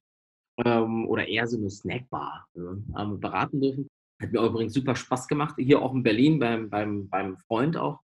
ähm, 0.64 1.08
oder 1.08 1.26
eher 1.26 1.46
so 1.46 1.56
eine 1.56 1.68
Snackbar 1.68 2.46
ähm, 2.56 3.20
beraten 3.20 3.60
dürfen. 3.60 3.88
Hat 4.20 4.32
mir 4.32 4.40
übrigens 4.40 4.72
super 4.72 4.96
Spaß 4.96 5.28
gemacht, 5.28 5.56
hier 5.58 5.82
auch 5.82 5.94
in 5.94 6.02
Berlin 6.02 6.38
beim, 6.38 6.70
beim, 6.70 7.08
beim 7.08 7.36
Freund 7.36 7.76
auch, 7.76 8.00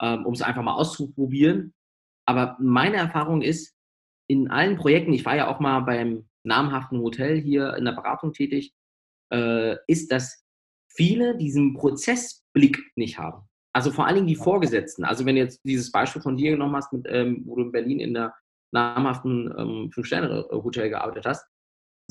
ähm, 0.00 0.26
um 0.26 0.34
es 0.34 0.42
einfach 0.42 0.62
mal 0.62 0.74
auszuprobieren. 0.74 1.74
Aber 2.26 2.56
meine 2.60 2.96
Erfahrung 2.96 3.42
ist, 3.42 3.76
in 4.28 4.50
allen 4.50 4.76
Projekten, 4.76 5.12
ich 5.12 5.24
war 5.24 5.36
ja 5.36 5.48
auch 5.48 5.60
mal 5.60 5.80
beim 5.80 6.28
namhaften 6.44 7.00
Hotel 7.00 7.40
hier 7.40 7.76
in 7.76 7.84
der 7.84 7.92
Beratung 7.92 8.32
tätig, 8.32 8.72
äh, 9.32 9.76
ist, 9.86 10.10
dass 10.10 10.44
viele 10.88 11.36
diesen 11.36 11.74
Prozessblick 11.74 12.78
nicht 12.96 13.18
haben. 13.18 13.48
Also 13.74 13.90
vor 13.90 14.06
allen 14.06 14.16
Dingen 14.16 14.26
die 14.26 14.36
Vorgesetzten. 14.36 15.04
Also 15.04 15.24
wenn 15.24 15.36
du 15.36 15.42
jetzt 15.42 15.60
dieses 15.64 15.90
Beispiel 15.90 16.22
von 16.22 16.36
dir 16.36 16.50
genommen 16.50 16.76
hast, 16.76 16.92
mit, 16.92 17.06
ähm, 17.08 17.42
wo 17.46 17.56
du 17.56 17.62
in 17.62 17.72
Berlin 17.72 18.00
in 18.00 18.14
der 18.14 18.34
namhaften 18.72 19.52
ähm, 19.56 19.90
Fünf-Sterne-Hotel 19.92 20.90
gearbeitet 20.90 21.26
hast, 21.26 21.46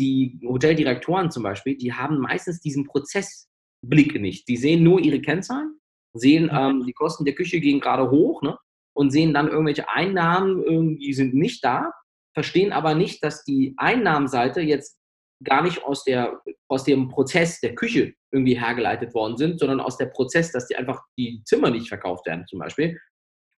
die 0.01 0.39
Hoteldirektoren 0.43 1.29
zum 1.29 1.43
Beispiel, 1.43 1.77
die 1.77 1.93
haben 1.93 2.17
meistens 2.17 2.60
diesen 2.60 2.86
Prozessblick 2.86 4.20
nicht. 4.20 4.48
Die 4.48 4.58
sehen 4.58 4.83
nur 4.83 5.00
ihre 5.00 5.22
Kennzahlen, 5.22 5.79
sehen, 6.14 6.50
ähm, 6.51 6.83
die 6.85 6.94
Kosten 6.94 7.24
der 7.24 7.35
Küche 7.35 7.59
gehen 7.59 7.79
gerade 7.79 8.09
hoch 8.09 8.42
ne, 8.42 8.57
und 8.94 9.11
sehen 9.11 9.33
dann 9.33 9.48
irgendwelche 9.48 9.87
Einnahmen, 9.90 10.64
irgendwie 10.64 11.14
sind 11.14 11.35
nicht 11.35 11.64
da, 11.64 11.92
verstehen 12.33 12.74
aber 12.74 12.96
nicht, 12.96 13.24
dass 13.24 13.44
die 13.44 13.75
Einnahmenseite 13.77 14.61
jetzt 14.61 14.98
gar 15.44 15.64
nicht 15.64 15.83
aus, 15.83 16.03
der, 16.03 16.42
aus 16.68 16.83
dem 16.83 17.09
Prozess 17.09 17.59
der 17.59 17.75
Küche 17.75 18.14
irgendwie 18.31 18.59
hergeleitet 18.59 19.14
worden 19.14 19.37
sind, 19.37 19.59
sondern 19.59 19.79
aus 19.79 19.98
der 19.98 20.07
Prozess, 20.07 20.51
dass 20.51 20.68
die 20.68 20.75
einfach 20.75 21.01
die 21.18 21.42
Zimmer 21.46 21.70
nicht 21.70 21.90
verkauft 21.90 22.25
werden 22.25 22.46
zum 22.48 22.59
Beispiel 22.59 23.00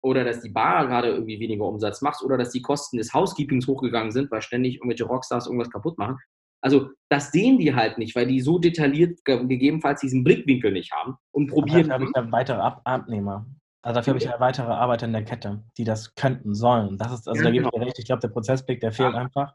oder 0.02 0.24
dass 0.24 0.40
die 0.42 0.50
Bar 0.50 0.86
gerade 0.86 1.08
irgendwie 1.08 1.38
weniger 1.38 1.64
Umsatz 1.64 2.02
macht 2.02 2.22
oder 2.22 2.36
dass 2.36 2.50
die 2.50 2.62
Kosten 2.62 2.98
des 2.98 3.14
Housekeepings 3.14 3.66
hochgegangen 3.66 4.10
sind, 4.10 4.30
weil 4.30 4.42
ständig 4.42 4.76
irgendwelche 4.76 5.04
Rockstars 5.04 5.46
irgendwas 5.46 5.70
kaputt 5.70 5.96
machen. 5.96 6.18
Also 6.64 6.90
das 7.10 7.32
sehen 7.32 7.58
die 7.58 7.74
halt 7.74 7.98
nicht, 7.98 8.14
weil 8.14 8.26
die 8.26 8.40
so 8.40 8.58
detailliert 8.58 9.24
gegebenenfalls 9.24 10.00
diesen 10.00 10.22
Blickwinkel 10.22 10.72
nicht 10.72 10.92
haben 10.92 11.16
und 11.32 11.48
probieren. 11.48 11.88
Dafür 11.88 11.94
habe 11.94 12.04
ich 12.04 12.16
ja 12.16 12.32
weitere 12.32 12.60
Ab 12.60 12.80
Abnehmer. 12.84 13.46
Also 13.84 13.98
dafür 13.98 14.12
habe 14.12 14.18
ich 14.18 14.24
ja 14.24 14.38
weitere 14.38 14.70
Arbeiter 14.70 15.06
in 15.06 15.12
der 15.12 15.24
Kette, 15.24 15.64
die 15.76 15.84
das 15.84 16.14
könnten, 16.14 16.54
sollen. 16.54 16.98
Das 16.98 17.12
ist, 17.12 17.26
also 17.26 17.40
ja, 17.40 17.44
da 17.44 17.50
gebe 17.50 17.64
ich 17.64 17.70
genau. 17.70 17.82
dir 17.82 17.86
recht, 17.88 17.98
ich 17.98 18.04
glaube, 18.04 18.20
der 18.20 18.28
Prozessblick, 18.28 18.80
der 18.80 18.92
fehlt 18.92 19.12
ja. 19.12 19.20
einfach. 19.20 19.54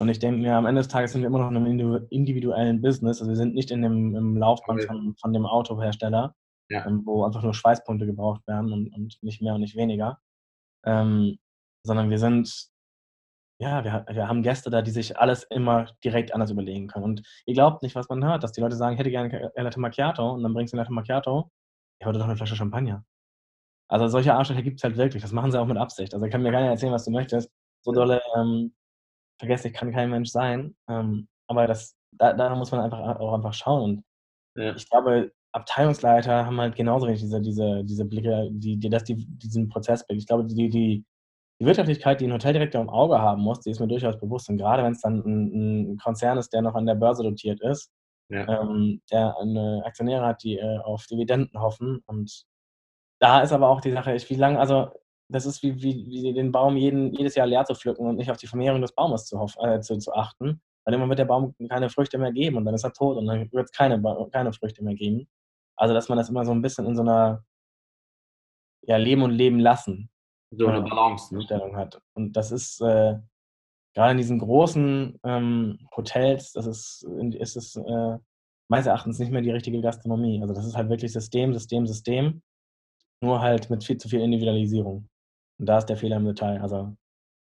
Und 0.00 0.08
ich 0.08 0.20
denke 0.20 0.40
mir, 0.40 0.54
am 0.54 0.66
Ende 0.66 0.80
des 0.80 0.88
Tages 0.88 1.12
sind 1.12 1.22
wir 1.22 1.28
immer 1.28 1.38
noch 1.38 1.50
in 1.50 1.56
einem 1.56 2.06
individuellen 2.10 2.80
Business. 2.80 3.20
Also 3.20 3.30
wir 3.30 3.36
sind 3.36 3.54
nicht 3.54 3.70
in 3.70 3.82
dem 3.82 4.14
im 4.14 4.36
Laufband 4.36 4.80
okay. 4.80 4.86
von, 4.86 5.16
von 5.20 5.32
dem 5.32 5.46
Autohersteller, 5.46 6.34
ja. 6.70 6.86
ähm, 6.86 7.02
wo 7.04 7.24
einfach 7.24 7.42
nur 7.42 7.54
Schweißpunkte 7.54 8.06
gebraucht 8.06 8.46
werden 8.46 8.72
und, 8.72 8.94
und 8.94 9.18
nicht 9.22 9.42
mehr 9.42 9.54
und 9.54 9.60
nicht 9.60 9.76
weniger. 9.76 10.18
Ähm, 10.84 11.38
sondern 11.84 12.10
wir 12.10 12.18
sind, 12.18 12.68
ja, 13.58 13.84
wir, 13.84 14.04
wir 14.10 14.28
haben 14.28 14.42
Gäste 14.42 14.70
da, 14.70 14.82
die 14.82 14.90
sich 14.90 15.18
alles 15.18 15.44
immer 15.44 15.86
direkt 16.02 16.34
anders 16.34 16.50
überlegen 16.50 16.88
können. 16.88 17.04
Und 17.04 17.22
ihr 17.46 17.54
glaubt 17.54 17.82
nicht, 17.82 17.94
was 17.94 18.08
man 18.08 18.24
hört, 18.24 18.42
dass 18.42 18.52
die 18.52 18.60
Leute 18.60 18.76
sagen, 18.76 18.94
ich 18.94 18.98
hätte 18.98 19.10
gerne 19.10 19.52
ein 19.56 19.64
Latte 19.64 19.80
Macchiato 19.80 20.32
und 20.32 20.42
dann 20.42 20.54
bringst 20.54 20.72
du 20.72 20.76
ein 20.76 20.78
Latte 20.78 20.92
Macchiato, 20.92 21.50
ich 22.00 22.06
wollte 22.06 22.18
doch 22.18 22.26
eine 22.26 22.36
Flasche 22.36 22.56
Champagner. 22.56 23.04
Also 23.88 24.08
solche 24.08 24.34
Arschlöcher 24.34 24.62
gibt 24.62 24.78
es 24.80 24.84
halt 24.84 24.96
wirklich. 24.96 25.22
Das 25.22 25.32
machen 25.32 25.52
sie 25.52 25.60
auch 25.60 25.66
mit 25.66 25.76
Absicht. 25.76 26.14
Also 26.14 26.28
kann 26.28 26.42
mir 26.42 26.52
keiner 26.52 26.68
erzählen, 26.70 26.92
was 26.92 27.04
du 27.04 27.10
möchtest. 27.10 27.50
So 27.82 27.92
dolle 27.92 28.20
ähm, 28.36 28.74
vergesse 29.38 29.68
ich, 29.68 29.74
kann 29.74 29.92
kein 29.92 30.10
Mensch 30.10 30.30
sein. 30.30 30.74
Ähm, 30.88 31.28
aber 31.46 31.66
das, 31.66 31.96
da, 32.12 32.32
da, 32.32 32.54
muss 32.56 32.72
man 32.72 32.80
einfach 32.80 32.98
auch 33.20 33.34
einfach 33.34 33.54
schauen. 33.54 33.82
Und 33.82 34.04
ja. 34.56 34.74
ich 34.74 34.88
glaube, 34.88 35.32
Abteilungsleiter 35.52 36.46
haben 36.46 36.60
halt 36.60 36.76
genauso 36.76 37.06
wenig 37.06 37.20
diese, 37.20 37.40
diese, 37.40 37.84
diese 37.84 38.04
Blicke, 38.04 38.48
die, 38.50 38.78
die, 38.78 38.88
das, 38.88 39.04
die, 39.04 39.26
diesen 39.26 39.68
Prozessblick. 39.68 40.18
Ich 40.18 40.26
glaube, 40.26 40.46
die, 40.46 40.68
die, 40.68 41.04
die 41.60 41.66
Wirtschaftlichkeit, 41.66 42.20
die 42.20 42.26
ein 42.26 42.32
Hoteldirektor 42.32 42.80
im 42.80 42.90
Auge 42.90 43.20
haben 43.20 43.42
muss, 43.42 43.60
die 43.60 43.70
ist 43.70 43.80
mir 43.80 43.86
durchaus 43.86 44.18
bewusst. 44.18 44.48
Und 44.48 44.58
gerade 44.58 44.82
wenn 44.82 44.92
es 44.92 45.00
dann 45.00 45.20
ein, 45.24 45.92
ein, 45.92 45.98
Konzern 45.98 46.38
ist, 46.38 46.52
der 46.52 46.62
noch 46.62 46.74
an 46.74 46.86
der 46.86 46.96
Börse 46.96 47.22
dotiert 47.22 47.60
ist, 47.60 47.92
ja. 48.28 48.60
ähm, 48.60 49.00
der 49.10 49.36
eine 49.38 49.82
Aktionäre 49.84 50.26
hat, 50.26 50.42
die 50.42 50.58
äh, 50.58 50.78
auf 50.78 51.06
Dividenden 51.06 51.60
hoffen. 51.60 52.02
Und 52.06 52.44
da 53.20 53.40
ist 53.42 53.52
aber 53.52 53.68
auch 53.68 53.80
die 53.80 53.92
Sache, 53.92 54.14
ich, 54.14 54.28
wie 54.30 54.34
lange, 54.34 54.58
also 54.58 54.88
das 55.28 55.46
ist 55.46 55.62
wie, 55.62 55.80
wie, 55.80 56.06
wie 56.06 56.32
den 56.32 56.52
Baum 56.52 56.76
jeden, 56.76 57.12
jedes 57.14 57.34
Jahr 57.34 57.46
leer 57.46 57.64
zu 57.64 57.74
pflücken 57.74 58.06
und 58.06 58.16
nicht 58.16 58.30
auf 58.30 58.36
die 58.36 58.46
Vermehrung 58.46 58.80
des 58.80 58.92
Baumes 58.92 59.26
zu, 59.26 59.38
äh, 59.60 59.80
zu, 59.80 59.98
zu 59.98 60.12
achten. 60.12 60.60
Weil 60.84 60.94
immer 60.94 61.08
wird 61.08 61.18
der 61.18 61.24
Baum 61.24 61.54
keine 61.68 61.88
Früchte 61.88 62.18
mehr 62.18 62.32
geben 62.32 62.56
und 62.56 62.66
dann 62.66 62.74
ist 62.74 62.84
er 62.84 62.92
tot 62.92 63.16
und 63.16 63.26
dann 63.26 63.50
wird 63.52 63.66
es 63.66 63.72
keine, 63.72 64.02
keine 64.32 64.52
Früchte 64.52 64.84
mehr 64.84 64.94
geben. 64.94 65.26
Also, 65.76 65.94
dass 65.94 66.08
man 66.08 66.18
das 66.18 66.28
immer 66.28 66.44
so 66.44 66.52
ein 66.52 66.62
bisschen 66.62 66.86
in 66.86 66.94
so 66.94 67.02
einer 67.02 67.42
ja, 68.82 68.96
Leben 68.96 69.22
und 69.22 69.30
Leben 69.30 69.58
lassen. 69.58 70.10
So 70.58 70.66
eine 70.66 70.82
Balance, 70.82 71.34
ne? 71.34 71.76
Hat. 71.76 72.00
Und 72.14 72.36
das 72.36 72.52
ist 72.52 72.80
äh, 72.80 73.16
gerade 73.94 74.12
in 74.12 74.18
diesen 74.18 74.38
großen 74.38 75.18
ähm, 75.24 75.78
Hotels, 75.96 76.52
das 76.52 76.66
ist, 76.66 77.06
ist 77.38 77.56
es 77.56 77.76
äh, 77.76 78.18
meines 78.68 78.86
Erachtens 78.86 79.18
nicht 79.18 79.32
mehr 79.32 79.42
die 79.42 79.50
richtige 79.50 79.80
Gastronomie. 79.80 80.40
Also 80.42 80.54
das 80.54 80.66
ist 80.66 80.76
halt 80.76 80.88
wirklich 80.88 81.12
System, 81.12 81.52
System, 81.52 81.86
System, 81.86 82.42
nur 83.22 83.40
halt 83.40 83.70
mit 83.70 83.84
viel 83.84 83.96
zu 83.96 84.08
viel 84.08 84.20
Individualisierung. 84.20 85.08
Und 85.58 85.66
da 85.66 85.78
ist 85.78 85.86
der 85.86 85.96
Fehler 85.96 86.16
im 86.16 86.24
Detail. 86.24 86.60
Also, 86.60 86.96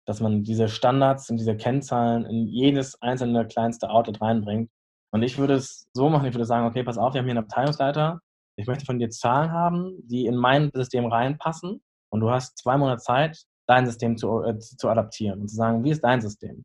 dass 0.07 0.21
man 0.21 0.43
diese 0.43 0.67
Standards 0.67 1.29
und 1.29 1.37
diese 1.37 1.57
Kennzahlen 1.57 2.25
in 2.25 2.47
jedes 2.47 3.01
einzelne 3.01 3.47
kleinste 3.47 3.89
Outlet 3.89 4.21
reinbringt. 4.21 4.69
Und 5.11 5.23
ich 5.23 5.37
würde 5.37 5.55
es 5.55 5.87
so 5.93 6.09
machen, 6.09 6.27
ich 6.27 6.33
würde 6.33 6.45
sagen, 6.45 6.67
okay, 6.67 6.83
pass 6.83 6.97
auf, 6.97 7.13
wir 7.13 7.19
haben 7.19 7.25
hier 7.25 7.31
einen 7.37 7.45
Abteilungsleiter. 7.45 8.19
Ich 8.57 8.67
möchte 8.67 8.85
von 8.85 8.99
dir 8.99 9.09
Zahlen 9.09 9.51
haben, 9.51 9.97
die 10.03 10.27
in 10.27 10.35
mein 10.35 10.69
System 10.73 11.05
reinpassen. 11.05 11.81
Und 12.15 12.21
du 12.21 12.31
hast 12.31 12.57
zwei 12.57 12.77
Monate 12.77 13.01
Zeit, 13.01 13.43
dein 13.67 13.85
System 13.85 14.17
zu, 14.17 14.41
äh, 14.43 14.57
zu 14.57 14.87
adaptieren 14.89 15.41
und 15.41 15.49
zu 15.49 15.55
sagen, 15.55 15.83
wie 15.83 15.91
ist 15.91 16.01
dein 16.01 16.21
System? 16.21 16.63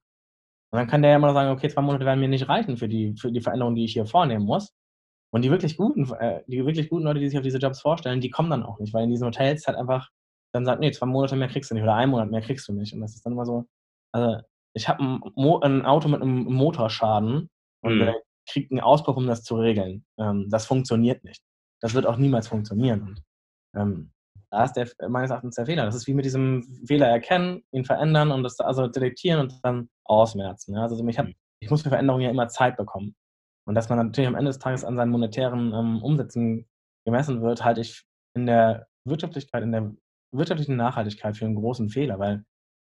Und 0.73 0.79
dann 0.79 0.87
kann 0.87 1.03
der 1.03 1.11
ja 1.11 1.17
immer 1.17 1.33
sagen, 1.33 1.51
okay, 1.51 1.69
zwei 1.69 1.83
Monate 1.83 2.05
werden 2.05 2.21
mir 2.21 2.29
nicht 2.29 2.49
reichen 2.49 2.77
für 2.77 2.89
die, 2.89 3.17
für 3.17 3.33
die 3.33 3.41
Veränderungen, 3.41 3.75
die 3.75 3.85
ich 3.85 3.95
hier 3.95 4.07
vornehmen 4.07 4.45
muss. 4.45 4.73
Und 5.33 5.43
die 5.43 5.51
wirklich 5.51 5.77
guten, 5.77 6.09
äh, 6.15 6.43
die 6.47 6.65
wirklich 6.65 6.89
guten 6.89 7.05
Leute, 7.05 7.19
die 7.19 7.29
sich 7.29 7.39
auf 7.39 7.45
diese 7.45 7.59
Jobs 7.59 7.81
vorstellen, 7.81 8.21
die 8.21 8.31
kommen 8.31 8.51
dann 8.51 8.63
auch 8.63 8.79
nicht, 8.79 8.95
weil 8.95 9.05
in 9.05 9.11
diesen 9.11 9.27
Hotels 9.27 9.67
halt 9.67 9.77
einfach 9.77 10.09
dann 10.53 10.65
sagt, 10.65 10.81
nee, 10.81 10.91
zwei 10.93 11.07
Monate 11.07 11.37
mehr 11.37 11.49
kriegst 11.49 11.71
du 11.71 11.75
nicht 11.75 11.83
oder 11.83 11.95
ein 11.95 12.11
Monat 12.11 12.31
mehr 12.31 12.43
kriegst 12.43 12.69
du 12.69 12.73
nicht. 12.73 12.93
Und 12.93 13.01
das 13.01 13.15
ist 13.15 13.27
dann 13.27 13.33
immer 13.33 13.47
so, 13.47 13.67
also 14.13 14.41
ich 14.75 14.89
habe 14.89 15.03
ein, 15.03 15.21
ein, 15.63 15.85
Auto 15.85 16.09
mit 16.09 16.23
einem 16.23 16.45
Motorschaden 16.45 17.49
und 17.83 17.99
mhm. 17.99 18.15
kriegt 18.49 18.71
einen 18.71 18.81
Auspuff, 18.81 19.17
um 19.17 19.27
das 19.27 19.43
zu 19.43 19.57
regeln. 19.57 20.05
Ähm, 20.19 20.49
das 20.49 20.67
funktioniert 20.67 21.25
nicht. 21.25 21.43
Das 21.81 21.95
wird 21.95 22.07
auch 22.07 22.17
niemals 22.17 22.49
funktionieren. 22.49 23.03
Und, 23.03 23.23
ähm, 23.77 24.13
da 24.51 24.65
ist 24.65 24.75
der, 24.75 24.89
meines 25.09 25.31
Erachtens 25.31 25.55
der 25.55 25.67
Fehler. 25.67 25.85
Das 25.85 25.95
ist 25.95 26.07
wie 26.07 26.15
mit 26.15 26.25
diesem 26.25 26.63
Fehler 26.87 27.09
erkennen, 27.09 27.63
ihn 27.73 27.85
verändern 27.85 28.33
und 28.33 28.43
das 28.43 28.59
also 28.61 28.89
detektieren 28.89 29.41
und 29.41 29.61
dann 29.63 29.89
ausmerzen. 30.05 30.75
Ja? 30.75 30.83
Also 30.83 31.07
ich, 31.07 31.19
hab, 31.19 31.27
mhm. 31.27 31.35
ich 31.61 31.71
muss 31.71 31.83
für 31.83 31.89
Veränderungen 31.89 32.25
ja 32.25 32.31
immer 32.31 32.49
Zeit 32.49 32.77
bekommen. 32.77 33.15
Und 33.67 33.75
dass 33.75 33.89
man 33.89 33.99
natürlich 33.99 34.29
am 34.29 34.35
Ende 34.35 34.49
des 34.49 34.59
Tages 34.59 34.85
an 34.85 34.97
seinen 34.97 35.11
monetären 35.11 35.73
ähm, 35.73 36.03
Umsätzen 36.03 36.67
gemessen 37.05 37.43
wird, 37.43 37.65
halte 37.65 37.81
ich 37.83 38.05
in 38.35 38.47
der 38.47 38.89
Wirtschaftlichkeit, 39.05 39.63
in 39.63 39.73
der 39.73 39.93
wirtschaftlichen 40.33 40.77
Nachhaltigkeit 40.77 41.37
für 41.37 41.45
einen 41.45 41.57
großen 41.57 41.89
Fehler, 41.89 42.19
weil 42.19 42.45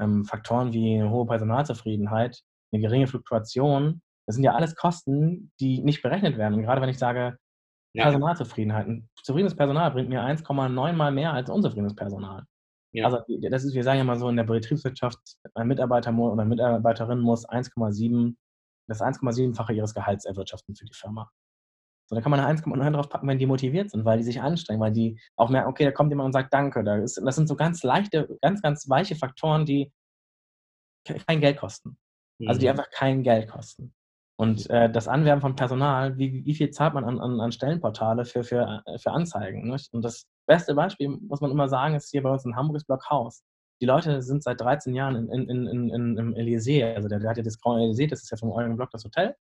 ähm, 0.00 0.24
Faktoren 0.24 0.72
wie 0.72 0.94
eine 0.94 1.10
hohe 1.10 1.26
Personalzufriedenheit, 1.26 2.42
eine 2.72 2.80
geringe 2.80 3.06
Fluktuation, 3.06 4.00
das 4.26 4.36
sind 4.36 4.44
ja 4.44 4.54
alles 4.54 4.76
Kosten, 4.76 5.52
die 5.60 5.82
nicht 5.82 6.02
berechnet 6.02 6.38
werden. 6.38 6.54
Und 6.54 6.62
gerade 6.62 6.80
wenn 6.80 6.88
ich 6.88 6.98
sage, 6.98 7.36
ja. 7.94 8.04
Personalzufriedenheit. 8.04 8.86
Ein 8.86 9.08
zufriedenes 9.22 9.54
Personal 9.54 9.90
bringt 9.90 10.08
mir 10.08 10.22
1,9 10.22 10.92
mal 10.92 11.12
mehr 11.12 11.32
als 11.32 11.50
unzufriedenes 11.50 11.94
Personal. 11.94 12.44
Ja. 12.92 13.06
Also 13.06 13.18
das 13.50 13.64
ist, 13.64 13.74
wir 13.74 13.84
sagen 13.84 13.98
ja 13.98 14.04
mal 14.04 14.18
so, 14.18 14.28
in 14.28 14.36
der 14.36 14.44
Betriebswirtschaft, 14.44 15.18
ein 15.54 15.66
Mitarbeiter 15.66 16.12
oder 16.14 16.42
eine 16.42 16.48
Mitarbeiterin 16.48 17.20
muss 17.20 17.48
1,7, 17.48 18.34
das 18.88 19.00
1,7-fache 19.00 19.72
ihres 19.72 19.94
Gehalts 19.94 20.24
erwirtschaften 20.24 20.74
für 20.74 20.84
die 20.84 20.94
Firma. 20.94 21.30
So, 22.08 22.16
da 22.16 22.20
kann 22.20 22.30
man 22.30 22.40
eine 22.40 22.58
1,9 22.58 22.90
drauf 22.90 23.08
packen, 23.08 23.28
wenn 23.28 23.38
die 23.38 23.46
motiviert 23.46 23.90
sind, 23.90 24.04
weil 24.04 24.18
die 24.18 24.24
sich 24.24 24.42
anstrengen, 24.42 24.80
weil 24.80 24.92
die 24.92 25.18
auch 25.36 25.48
merken, 25.48 25.70
okay, 25.70 25.84
da 25.84 25.92
kommt 25.92 26.10
jemand 26.10 26.26
und 26.26 26.32
sagt 26.32 26.52
Danke. 26.52 26.84
Das, 26.84 27.14
sind 27.14 27.48
so 27.48 27.56
ganz 27.56 27.82
leichte, 27.82 28.38
ganz, 28.42 28.60
ganz 28.60 28.88
weiche 28.88 29.16
Faktoren, 29.16 29.64
die 29.64 29.90
kein 31.26 31.40
Geld 31.40 31.56
kosten. 31.56 31.96
Also 32.46 32.60
die 32.60 32.66
mhm. 32.66 32.72
einfach 32.72 32.90
kein 32.90 33.22
Geld 33.22 33.48
kosten. 33.48 33.94
Und 34.42 34.68
äh, 34.70 34.90
das 34.90 35.06
Anwerben 35.06 35.40
von 35.40 35.54
Personal, 35.54 36.18
wie, 36.18 36.44
wie 36.44 36.54
viel 36.56 36.70
zahlt 36.70 36.94
man 36.94 37.04
an, 37.04 37.20
an, 37.20 37.38
an 37.40 37.52
Stellenportale 37.52 38.24
für, 38.24 38.42
für, 38.42 38.82
äh, 38.86 38.98
für 38.98 39.12
Anzeigen? 39.12 39.70
Nicht? 39.70 39.94
Und 39.94 40.04
das 40.04 40.26
beste 40.48 40.74
Beispiel, 40.74 41.10
muss 41.10 41.40
man 41.40 41.52
immer 41.52 41.68
sagen, 41.68 41.94
ist 41.94 42.10
hier 42.10 42.24
bei 42.24 42.30
uns 42.30 42.44
in 42.44 42.56
Hamburg 42.56 42.78
ist 42.78 42.88
Blockhaus. 42.88 43.44
Die 43.80 43.86
Leute 43.86 44.20
sind 44.20 44.42
seit 44.42 44.60
13 44.60 44.96
Jahren 44.96 45.14
in, 45.14 45.48
in, 45.48 45.68
in, 45.68 45.90
in, 45.90 46.18
im 46.18 46.34
Elysée, 46.34 46.92
also 46.92 47.08
der, 47.08 47.20
der 47.20 47.30
hat 47.30 47.36
ja 47.36 47.44
das 47.44 47.60
Grand 47.60 47.82
Elysée, 47.82 48.10
das 48.10 48.24
ist 48.24 48.32
ja 48.32 48.36
vom 48.36 48.50
Eugen 48.50 48.74
Block 48.74 48.90
das 48.90 49.04
Hotel. 49.04 49.36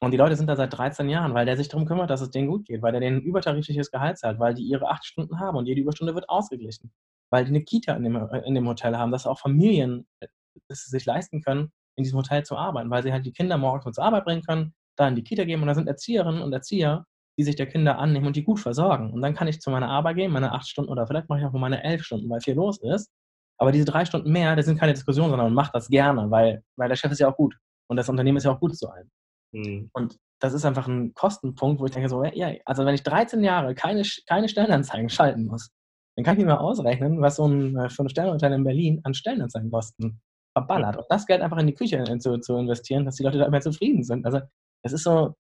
Und 0.00 0.12
die 0.12 0.16
Leute 0.16 0.36
sind 0.36 0.46
da 0.46 0.54
seit 0.54 0.72
13 0.78 1.08
Jahren, 1.08 1.34
weil 1.34 1.44
der 1.44 1.56
sich 1.56 1.66
darum 1.66 1.84
kümmert, 1.84 2.08
dass 2.08 2.20
es 2.20 2.30
denen 2.30 2.46
gut 2.46 2.66
geht, 2.66 2.82
weil 2.82 2.92
der 2.92 3.00
denen 3.00 3.16
ein 3.16 3.22
übertarifliches 3.22 3.90
Gehalt 3.90 4.18
zahlt, 4.18 4.38
weil 4.38 4.54
die 4.54 4.62
ihre 4.62 4.90
acht 4.90 5.04
Stunden 5.04 5.40
haben 5.40 5.58
und 5.58 5.66
jede 5.66 5.80
Überstunde 5.80 6.14
wird 6.14 6.28
ausgeglichen. 6.28 6.92
Weil 7.30 7.46
die 7.46 7.50
eine 7.50 7.64
Kita 7.64 7.94
in 7.96 8.04
dem, 8.04 8.14
äh, 8.14 8.46
in 8.46 8.54
dem 8.54 8.68
Hotel 8.68 8.96
haben, 8.96 9.10
dass 9.10 9.26
auch 9.26 9.40
Familien 9.40 10.06
äh, 10.20 10.28
es 10.68 10.84
sich 10.84 11.04
leisten 11.04 11.42
können, 11.42 11.72
in 11.96 12.04
diesem 12.04 12.18
Hotel 12.18 12.44
zu 12.44 12.56
arbeiten, 12.56 12.90
weil 12.90 13.02
sie 13.02 13.12
halt 13.12 13.26
die 13.26 13.32
Kinder 13.32 13.56
morgens 13.56 13.94
zur 13.94 14.04
Arbeit 14.04 14.24
bringen 14.24 14.42
können, 14.42 14.74
da 14.96 15.08
in 15.08 15.14
die 15.14 15.24
Kita 15.24 15.44
gehen 15.44 15.60
und 15.60 15.66
da 15.66 15.74
sind 15.74 15.88
Erzieherinnen 15.88 16.42
und 16.42 16.52
Erzieher, 16.52 17.04
die 17.38 17.44
sich 17.44 17.56
der 17.56 17.66
Kinder 17.66 17.98
annehmen 17.98 18.26
und 18.26 18.36
die 18.36 18.44
gut 18.44 18.60
versorgen. 18.60 19.12
Und 19.12 19.22
dann 19.22 19.34
kann 19.34 19.48
ich 19.48 19.60
zu 19.60 19.70
meiner 19.70 19.88
Arbeit 19.88 20.16
gehen, 20.16 20.32
meine 20.32 20.52
acht 20.52 20.68
Stunden 20.68 20.90
oder 20.90 21.06
vielleicht 21.06 21.28
mache 21.28 21.40
ich 21.40 21.46
auch 21.46 21.52
nur 21.52 21.60
meine 21.60 21.82
elf 21.82 22.04
Stunden, 22.04 22.28
weil 22.30 22.40
viel 22.40 22.54
los 22.54 22.78
ist. 22.80 23.10
Aber 23.58 23.72
diese 23.72 23.84
drei 23.84 24.04
Stunden 24.04 24.30
mehr, 24.30 24.56
das 24.56 24.66
sind 24.66 24.78
keine 24.78 24.92
Diskussionen, 24.92 25.30
sondern 25.30 25.48
man 25.48 25.54
macht 25.54 25.74
das 25.74 25.88
gerne, 25.88 26.30
weil, 26.30 26.62
weil 26.76 26.88
der 26.88 26.96
Chef 26.96 27.12
ist 27.12 27.20
ja 27.20 27.28
auch 27.30 27.36
gut 27.36 27.56
und 27.88 27.96
das 27.96 28.08
Unternehmen 28.08 28.38
ist 28.38 28.44
ja 28.44 28.52
auch 28.52 28.60
gut 28.60 28.76
zu 28.76 28.88
einem. 28.90 29.10
Mhm. 29.52 29.90
Und 29.92 30.16
das 30.40 30.52
ist 30.52 30.64
einfach 30.64 30.88
ein 30.88 31.14
Kostenpunkt, 31.14 31.80
wo 31.80 31.86
ich 31.86 31.92
denke 31.92 32.08
so, 32.08 32.22
ja, 32.24 32.52
also 32.64 32.84
wenn 32.84 32.94
ich 32.94 33.02
13 33.02 33.42
Jahre 33.42 33.74
keine, 33.74 34.02
keine 34.26 34.48
Stellenanzeigen 34.48 35.08
schalten 35.08 35.46
muss, 35.46 35.70
dann 36.16 36.24
kann 36.24 36.38
ich 36.38 36.44
mir 36.44 36.60
ausrechnen, 36.60 37.20
was 37.20 37.36
so 37.36 37.46
ein, 37.46 37.76
äh, 37.76 37.88
für 37.88 38.00
eine 38.00 38.10
Stellenanzeige 38.10 38.54
in 38.54 38.64
Berlin 38.64 39.00
an 39.04 39.14
Stellenanzeigen 39.14 39.70
kosten 39.70 40.20
verballert. 40.54 40.96
Und 40.96 41.06
das 41.08 41.26
Geld 41.26 41.42
einfach 41.42 41.58
in 41.58 41.66
die 41.66 41.74
Küche 41.74 42.02
zu, 42.18 42.38
zu 42.38 42.56
investieren, 42.56 43.04
dass 43.04 43.16
die 43.16 43.24
Leute 43.24 43.38
da 43.38 43.46
immer 43.46 43.60
zufrieden 43.60 44.02
sind. 44.02 44.24
Also 44.24 44.40
es 44.82 44.92
ist 44.92 45.04
so, 45.04 45.34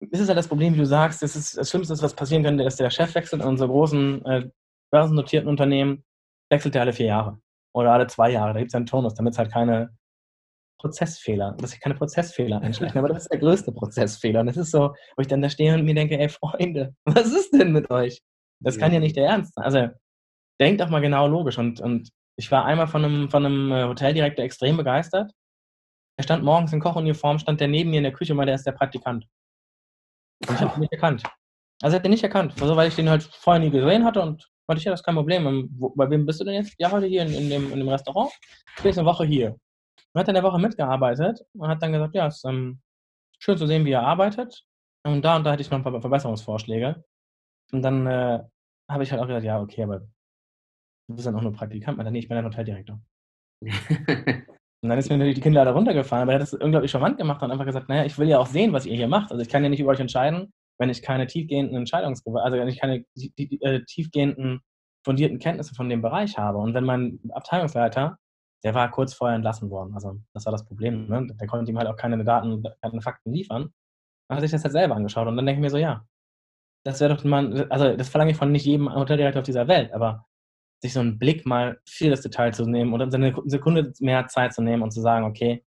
das 0.00 0.20
ist 0.20 0.28
ja 0.28 0.34
das 0.34 0.48
Problem, 0.48 0.74
wie 0.74 0.78
du 0.78 0.86
sagst, 0.86 1.22
das 1.22 1.36
ist 1.36 1.56
das 1.56 1.70
Schlimmste, 1.70 2.00
was 2.02 2.14
passieren 2.14 2.42
könnte, 2.42 2.64
dass 2.64 2.76
der 2.76 2.90
Chef 2.90 3.14
wechselt 3.14 3.42
in 3.42 3.48
unsere 3.48 3.70
großen 3.70 4.24
äh, 4.26 4.50
börsennotierten 4.92 5.48
Unternehmen, 5.48 6.04
wechselt 6.50 6.74
er 6.74 6.82
alle 6.82 6.92
vier 6.92 7.06
Jahre 7.06 7.38
oder 7.74 7.92
alle 7.92 8.06
zwei 8.06 8.30
Jahre. 8.30 8.52
Da 8.52 8.58
gibt 8.58 8.70
es 8.70 8.74
einen 8.74 8.86
Turnus, 8.86 9.14
damit 9.14 9.32
es 9.32 9.38
halt 9.38 9.52
keine 9.52 9.96
Prozessfehler, 10.80 11.56
dass 11.58 11.70
sich 11.70 11.80
keine 11.80 11.94
Prozessfehler 11.94 12.60
einschleichen. 12.60 12.98
Aber 12.98 13.08
das 13.08 13.22
ist 13.22 13.32
der 13.32 13.38
größte 13.38 13.72
Prozessfehler. 13.72 14.40
Und 14.40 14.46
das 14.46 14.56
ist 14.56 14.70
so, 14.70 14.94
wo 15.16 15.20
ich 15.20 15.28
dann 15.28 15.40
da 15.40 15.48
stehe 15.48 15.74
und 15.74 15.84
mir 15.84 15.94
denke, 15.94 16.18
ey 16.18 16.28
Freunde, 16.28 16.94
was 17.06 17.32
ist 17.32 17.52
denn 17.52 17.72
mit 17.72 17.90
euch? 17.90 18.20
Das 18.60 18.78
kann 18.78 18.92
ja 18.92 19.00
nicht 19.00 19.16
der 19.16 19.26
Ernst 19.26 19.54
sein. 19.54 19.64
Also 19.64 19.88
denkt 20.60 20.80
doch 20.80 20.88
mal 20.88 21.00
genau 21.00 21.26
logisch 21.26 21.58
und, 21.58 21.80
und 21.80 22.10
ich 22.36 22.50
war 22.50 22.64
einmal 22.64 22.86
von 22.86 23.04
einem, 23.04 23.30
von 23.30 23.44
einem 23.44 23.72
äh, 23.72 23.84
Hoteldirektor 23.84 24.44
extrem 24.44 24.76
begeistert. 24.76 25.32
Er 26.16 26.24
stand 26.24 26.44
morgens 26.44 26.72
in 26.72 26.80
Kochuniform, 26.80 27.38
stand 27.38 27.60
der 27.60 27.68
neben 27.68 27.90
mir 27.90 27.98
in 27.98 28.04
der 28.04 28.12
Küche 28.12 28.32
und 28.32 28.36
meinte, 28.36 28.50
der 28.50 28.56
ist 28.56 28.66
der 28.66 28.72
Praktikant. 28.72 29.26
Und 30.46 30.54
ich 30.54 30.60
habe 30.60 30.74
ihn 30.76 30.80
nicht 30.80 30.92
erkannt. 30.92 31.22
Also 31.82 31.94
er 31.94 31.98
hat 31.98 32.04
den 32.04 32.12
nicht 32.12 32.22
erkannt, 32.22 32.60
also, 32.62 32.76
weil 32.76 32.88
ich 32.88 32.94
den 32.94 33.10
halt 33.10 33.24
vorher 33.24 33.62
nie 33.62 33.70
gesehen 33.70 34.04
hatte 34.04 34.22
und 34.22 34.48
meinte 34.66 34.78
ich, 34.78 34.84
ja, 34.84 34.92
das 34.92 35.00
ist 35.00 35.04
kein 35.04 35.16
Problem. 35.16 35.46
Und 35.46 35.70
wo, 35.78 35.90
bei 35.90 36.08
wem 36.08 36.24
bist 36.24 36.40
du 36.40 36.44
denn 36.44 36.54
jetzt? 36.54 36.74
Ja, 36.78 36.90
heute 36.90 37.06
hier 37.06 37.22
in, 37.22 37.34
in, 37.34 37.50
dem, 37.50 37.72
in 37.72 37.78
dem 37.78 37.88
Restaurant. 37.88 38.32
Ich 38.76 38.82
bin 38.82 38.92
eine 38.92 39.06
Woche 39.06 39.24
hier. 39.24 39.50
Und 40.12 40.20
hat 40.20 40.28
dann 40.28 40.36
eine 40.36 40.46
Woche 40.46 40.60
mitgearbeitet 40.60 41.40
und 41.54 41.68
hat 41.68 41.82
dann 41.82 41.92
gesagt, 41.92 42.14
ja, 42.14 42.28
es 42.28 42.36
ist 42.36 42.44
ähm, 42.44 42.80
schön 43.40 43.58
zu 43.58 43.66
sehen, 43.66 43.84
wie 43.84 43.92
er 43.92 44.02
arbeitet. 44.02 44.64
Und 45.04 45.22
da 45.22 45.36
und 45.36 45.44
da 45.44 45.52
hätte 45.52 45.62
ich 45.62 45.70
noch 45.70 45.78
ein 45.78 45.84
paar 45.84 46.00
Verbesserungsvorschläge. 46.00 47.04
Und 47.72 47.82
dann 47.82 48.06
äh, 48.06 48.40
habe 48.88 49.02
ich 49.02 49.10
halt 49.10 49.20
auch 49.20 49.26
gesagt, 49.26 49.44
ja, 49.44 49.60
okay, 49.60 49.82
aber 49.82 50.02
Du 51.08 51.14
bist 51.14 51.26
dann 51.26 51.36
auch 51.36 51.42
nur 51.42 51.52
Praktikant. 51.52 51.96
Meinte, 51.96 52.12
nee, 52.12 52.20
ich 52.20 52.28
bin 52.28 52.36
ein 52.36 52.44
Hoteldirektor. 52.44 53.00
und 53.62 54.88
dann 54.88 54.98
ist 54.98 55.08
mir 55.08 55.16
natürlich 55.16 55.36
die 55.36 55.40
Kinder 55.40 55.64
da 55.64 55.72
runtergefallen, 55.72 56.22
aber 56.22 56.32
er 56.32 56.34
hat 56.36 56.42
das 56.42 56.54
unglaublich 56.54 56.90
charmant 56.90 57.18
gemacht 57.18 57.42
und 57.42 57.50
einfach 57.50 57.64
gesagt, 57.66 57.88
naja, 57.88 58.04
ich 58.04 58.18
will 58.18 58.28
ja 58.28 58.38
auch 58.38 58.46
sehen, 58.46 58.72
was 58.72 58.86
ihr 58.86 58.96
hier 58.96 59.08
macht. 59.08 59.30
Also 59.30 59.42
ich 59.42 59.48
kann 59.48 59.62
ja 59.62 59.68
nicht 59.68 59.80
über 59.80 59.90
euch 59.90 60.00
entscheiden, 60.00 60.52
wenn 60.78 60.90
ich 60.90 61.02
keine 61.02 61.26
tiefgehenden 61.26 61.76
Entscheidungsgewalt, 61.76 62.44
also 62.44 62.58
wenn 62.58 62.68
ich 62.68 62.80
keine 62.80 63.04
äh, 63.16 63.80
tiefgehenden 63.84 64.60
fundierten 65.04 65.38
Kenntnisse 65.38 65.74
von 65.74 65.88
dem 65.88 66.02
Bereich 66.02 66.38
habe. 66.38 66.58
Und 66.58 66.74
wenn 66.74 66.84
mein 66.84 67.20
Abteilungsleiter, 67.32 68.18
der 68.64 68.74
war 68.74 68.90
kurz 68.90 69.12
vorher 69.12 69.36
entlassen 69.36 69.70
worden, 69.70 69.94
also 69.94 70.18
das 70.32 70.46
war 70.46 70.52
das 70.52 70.64
Problem, 70.64 71.06
ne? 71.08 71.26
der 71.28 71.46
konnte 71.46 71.70
ihm 71.70 71.78
halt 71.78 71.88
auch 71.88 71.96
keine 71.96 72.22
Daten, 72.24 72.62
keine 72.80 73.02
Fakten 73.02 73.32
liefern, 73.32 73.72
dann 74.28 74.36
hat 74.36 74.42
sich 74.42 74.50
das 74.50 74.64
halt 74.64 74.72
selber 74.72 74.96
angeschaut 74.96 75.28
und 75.28 75.36
dann 75.36 75.44
denke 75.44 75.60
ich 75.60 75.62
mir 75.62 75.70
so, 75.70 75.76
ja, 75.76 76.06
das 76.84 77.00
wäre 77.00 77.14
doch 77.14 77.24
mal, 77.24 77.66
also 77.70 77.94
das 77.94 78.08
verlange 78.08 78.30
ich 78.30 78.38
von 78.38 78.50
nicht 78.50 78.64
jedem 78.64 78.92
Hoteldirektor 78.92 79.40
auf 79.40 79.46
dieser 79.46 79.68
Welt, 79.68 79.92
aber 79.92 80.24
sich 80.82 80.92
so 80.92 81.00
einen 81.00 81.18
Blick 81.18 81.46
mal 81.46 81.80
für 81.88 82.10
das 82.10 82.20
Detail 82.20 82.52
zu 82.52 82.66
nehmen 82.66 82.92
oder 82.92 83.12
eine 83.12 83.34
Sekunde 83.46 83.92
mehr 84.00 84.26
Zeit 84.26 84.52
zu 84.52 84.62
nehmen 84.62 84.82
und 84.82 84.90
zu 84.90 85.00
sagen, 85.00 85.24
okay, 85.24 85.64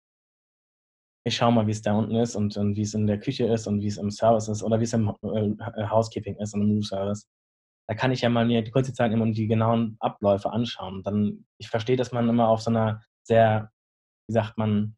ich 1.28 1.36
schaue 1.36 1.52
mal, 1.52 1.66
wie 1.66 1.72
es 1.72 1.82
da 1.82 1.94
unten 1.94 2.16
ist 2.16 2.36
und, 2.36 2.56
und 2.56 2.76
wie 2.76 2.82
es 2.82 2.94
in 2.94 3.08
der 3.08 3.20
Küche 3.20 3.46
ist 3.46 3.66
und 3.66 3.82
wie 3.82 3.88
es 3.88 3.98
im 3.98 4.12
Service 4.12 4.48
ist 4.48 4.62
oder 4.62 4.80
wie 4.80 4.84
es 4.84 4.94
im 4.94 5.10
äh, 5.24 5.88
Housekeeping 5.90 6.36
ist 6.38 6.54
und 6.54 6.62
im 6.62 6.70
Room-Service. 6.70 7.28
Da 7.88 7.96
kann 7.96 8.12
ich 8.12 8.22
ja 8.22 8.30
mal 8.30 8.46
mir 8.46 8.62
die 8.62 8.72
kurze 8.72 8.94
Zeit 8.94 9.12
nehmen 9.12 9.24
und 9.24 9.34
die 9.38 9.48
genauen 9.48 9.98
Abläufe 10.00 10.52
anschauen. 10.52 11.02
Dann, 11.04 11.46
ich 11.60 11.70
verstehe, 11.70 11.98
dass 11.98 12.12
man 12.12 12.30
immer 12.30 12.48
auf 12.48 12.62
so 12.62 12.70
einer 12.70 13.02
sehr, 13.24 13.72
wie 14.28 14.34
sagt 14.34 14.58
man, 14.58 14.96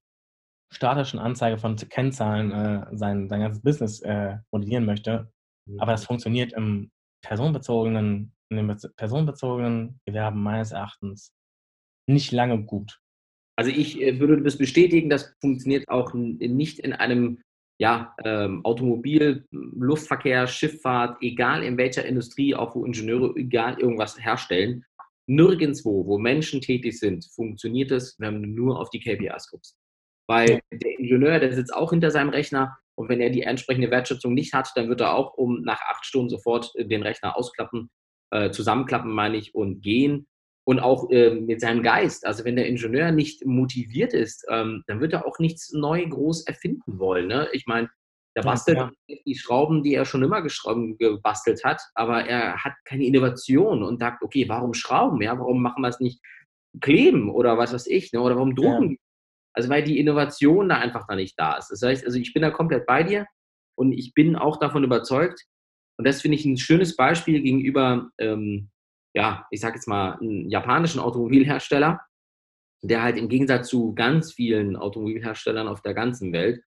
statischen 0.70 1.20
Anzeige 1.20 1.58
von 1.58 1.78
Kennzahlen 1.78 2.52
äh, 2.52 2.98
sein, 2.98 3.30
sein 3.30 3.40
ganzes 3.40 3.62
Business 3.62 4.02
äh, 4.02 4.38
modellieren 4.52 4.86
möchte. 4.86 5.32
Mhm. 5.66 5.80
Aber 5.80 5.94
das 5.94 6.06
funktioniert 6.06 6.54
im 6.54 6.92
personenbezogenen 7.22 8.34
in 8.50 8.58
den 8.58 8.78
personenbezogenen 8.96 10.00
Gewerben 10.06 10.42
meines 10.42 10.72
Erachtens 10.72 11.34
nicht 12.08 12.32
lange 12.32 12.64
gut. 12.64 13.00
Also 13.58 13.72
ich 13.72 14.02
äh, 14.02 14.20
würde 14.20 14.42
das 14.42 14.58
bestätigen, 14.58 15.10
das 15.10 15.36
funktioniert 15.42 15.88
auch 15.90 16.14
nicht 16.14 16.80
in 16.80 16.94
einem 16.94 17.42
ja, 17.80 18.16
ähm, 18.24 18.66
Automobil, 18.66 19.46
Luftverkehr, 19.52 20.48
Schifffahrt, 20.48 21.18
egal 21.22 21.64
in 21.64 21.78
welcher 21.78 22.06
Industrie, 22.06 22.56
auch 22.56 22.76
wo 22.76 22.86
Ingenieure 22.86 23.36
egal 23.36 23.80
irgendwas 23.80 24.18
herstellen. 24.24 24.84
Nirgendwo, 25.28 26.06
wo 26.08 26.18
Menschen 26.18 26.62
tätig 26.62 26.98
sind, 26.98 27.26
funktioniert 27.36 27.92
es, 27.92 28.16
wenn 28.20 28.42
du 28.42 28.50
nur 28.50 28.80
auf 28.80 28.90
die 28.90 29.00
KPIs 29.00 29.50
guckst. 29.52 29.78
Weil 30.28 30.60
der 30.72 31.00
Ingenieur, 31.00 31.40
der 31.40 31.54
sitzt 31.54 31.74
auch 31.74 31.92
hinter 31.92 32.10
seinem 32.10 32.30
Rechner 32.30 32.78
und 32.96 33.10
wenn 33.10 33.22
er 33.22 33.30
die 33.30 33.44
entsprechende 33.44 33.92
Wertschätzung 33.92 34.34
nicht 34.34 34.54
hat, 34.54 34.72
dann 34.76 34.90
wird 34.90 35.02
er 35.02 35.14
auch 35.14 35.36
um 35.36 35.62
nach 35.62 35.82
acht 35.82 36.06
Stunden 36.06 36.30
sofort 36.30 36.72
den 36.78 37.04
Rechner 37.04 37.38
ausklappen 37.38 37.90
äh, 38.32 38.52
zusammenklappen, 38.52 39.12
meine 39.12 39.38
ich, 39.38 39.56
und 39.56 39.82
gehen. 39.82 40.28
Und 40.66 40.82
auch 40.82 41.10
äh, 41.12 41.30
mit 41.32 41.62
seinem 41.62 41.82
Geist. 41.82 42.26
Also 42.26 42.44
wenn 42.44 42.58
der 42.58 42.68
Ingenieur 42.68 43.12
nicht 43.12 43.46
motiviert 43.46 44.14
ist, 44.14 44.46
ähm, 44.50 44.84
dann 44.88 45.00
wird 45.00 45.14
er 45.14 45.26
auch 45.26 45.40
nichts 45.40 45.72
neu 45.72 46.06
groß 46.06 46.46
erfinden 46.46 47.00
wollen. 47.00 47.28
Ne? 47.28 47.48
Ich 47.54 47.68
meine, 47.68 47.90
der 48.36 48.44
bastelt 48.44 48.78
ja, 48.78 48.92
ja. 49.08 49.18
die 49.26 49.36
Schrauben, 49.36 49.82
die 49.82 49.96
er 49.96 50.06
schon 50.06 50.24
immer 50.24 50.44
gebastelt 50.44 51.64
hat, 51.64 51.82
aber 51.96 52.26
er 52.26 52.64
hat 52.64 52.74
keine 52.86 53.06
Innovation 53.06 53.82
und 53.82 54.00
sagt, 54.00 54.22
okay, 54.22 54.48
warum 54.48 54.76
Schrauben? 54.76 55.22
Ja, 55.22 55.40
warum 55.40 55.62
machen 55.62 55.82
wir 55.82 55.88
es 55.88 56.00
nicht 56.00 56.22
kleben 56.82 57.32
oder 57.32 57.58
was 57.58 57.74
weiß 57.74 57.88
ich? 57.88 58.14
Ne? 58.14 58.22
Oder 58.22 58.36
warum 58.36 58.54
drucken? 58.54 58.92
Ja. 58.92 58.98
Also 59.54 59.70
weil 59.70 59.84
die 59.84 60.00
Innovation 60.00 60.70
da 60.70 60.78
einfach 60.78 61.08
da 61.08 61.16
nicht 61.16 61.34
da 61.40 61.58
ist. 61.58 61.70
Das 61.70 61.82
heißt, 61.82 62.06
also 62.06 62.20
ich 62.20 62.32
bin 62.32 62.44
da 62.44 62.52
komplett 62.52 62.86
bei 62.86 63.02
dir 63.02 63.26
und 63.76 63.92
ich 63.92 64.14
bin 64.14 64.36
auch 64.36 64.58
davon 64.60 64.84
überzeugt, 64.84 65.46
und 65.98 66.08
das 66.08 66.22
finde 66.22 66.38
ich 66.38 66.46
ein 66.46 66.58
schönes 66.58 66.96
Beispiel 66.96 67.42
gegenüber, 67.42 68.10
ähm, 68.20 68.70
ja, 69.16 69.48
ich 69.52 69.62
sage 69.62 69.76
jetzt 69.76 69.88
mal, 69.88 70.14
einem 70.20 70.48
japanischen 70.50 71.00
Automobilhersteller, 71.00 72.00
der 72.84 73.02
halt 73.02 73.18
im 73.18 73.30
Gegensatz 73.30 73.70
zu 73.70 73.94
ganz 73.96 74.34
vielen 74.34 74.76
Automobilherstellern 74.76 75.68
auf 75.68 75.82
der 75.82 75.94
ganzen 75.94 76.32
Welt 76.34 76.62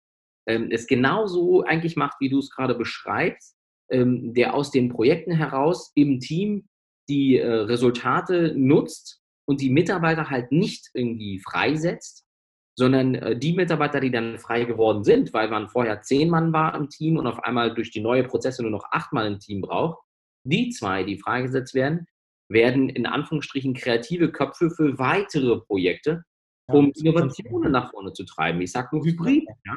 ähm, 0.46 0.68
es 0.70 0.86
genauso 0.86 1.62
eigentlich 1.62 1.96
macht, 1.96 2.20
wie 2.20 2.28
du 2.28 2.38
es 2.38 2.50
gerade 2.50 2.74
beschreibst, 2.74 3.56
ähm, 3.90 4.34
der 4.34 4.54
aus 4.54 4.70
den 4.70 4.88
Projekten 4.88 5.32
heraus 5.32 5.92
im 5.94 6.20
Team 6.20 6.68
die 7.08 7.38
äh, 7.38 7.46
Resultate 7.46 8.54
nutzt 8.56 9.20
und 9.46 9.60
die 9.60 9.70
Mitarbeiter 9.70 10.30
halt 10.30 10.52
nicht 10.52 10.90
irgendwie 10.94 11.40
freisetzt, 11.40 12.24
sondern 12.80 13.14
äh, 13.14 13.38
die 13.38 13.52
Mitarbeiter, 13.52 14.00
die 14.00 14.10
dann 14.10 14.38
frei 14.38 14.64
geworden 14.64 15.04
sind, 15.04 15.34
weil 15.34 15.50
man 15.50 15.68
vorher 15.68 16.00
zehn 16.00 16.30
Mann 16.30 16.50
war 16.54 16.74
im 16.74 16.88
Team 16.88 17.18
und 17.18 17.26
auf 17.26 17.44
einmal 17.44 17.74
durch 17.74 17.90
die 17.90 18.00
neue 18.00 18.24
Prozesse 18.24 18.62
nur 18.62 18.70
noch 18.70 18.86
acht 18.90 19.12
Mann 19.12 19.34
im 19.34 19.38
Team 19.38 19.60
braucht, 19.60 20.02
die 20.44 20.70
zwei, 20.70 21.04
die 21.04 21.18
freigesetzt 21.18 21.74
werden, 21.74 22.06
werden 22.48 22.88
in 22.88 23.04
Anführungsstrichen 23.04 23.74
kreative 23.74 24.32
Köpfe 24.32 24.70
für 24.70 24.98
weitere 24.98 25.60
Projekte, 25.60 26.24
um 26.68 26.86
ja, 26.94 27.02
Innovationen 27.02 27.70
nach 27.70 27.90
vorne 27.90 28.14
zu 28.14 28.24
treiben. 28.24 28.62
Ich 28.62 28.72
sage 28.72 28.88
nur 28.92 29.04
Hybrid, 29.04 29.46
ja. 29.66 29.76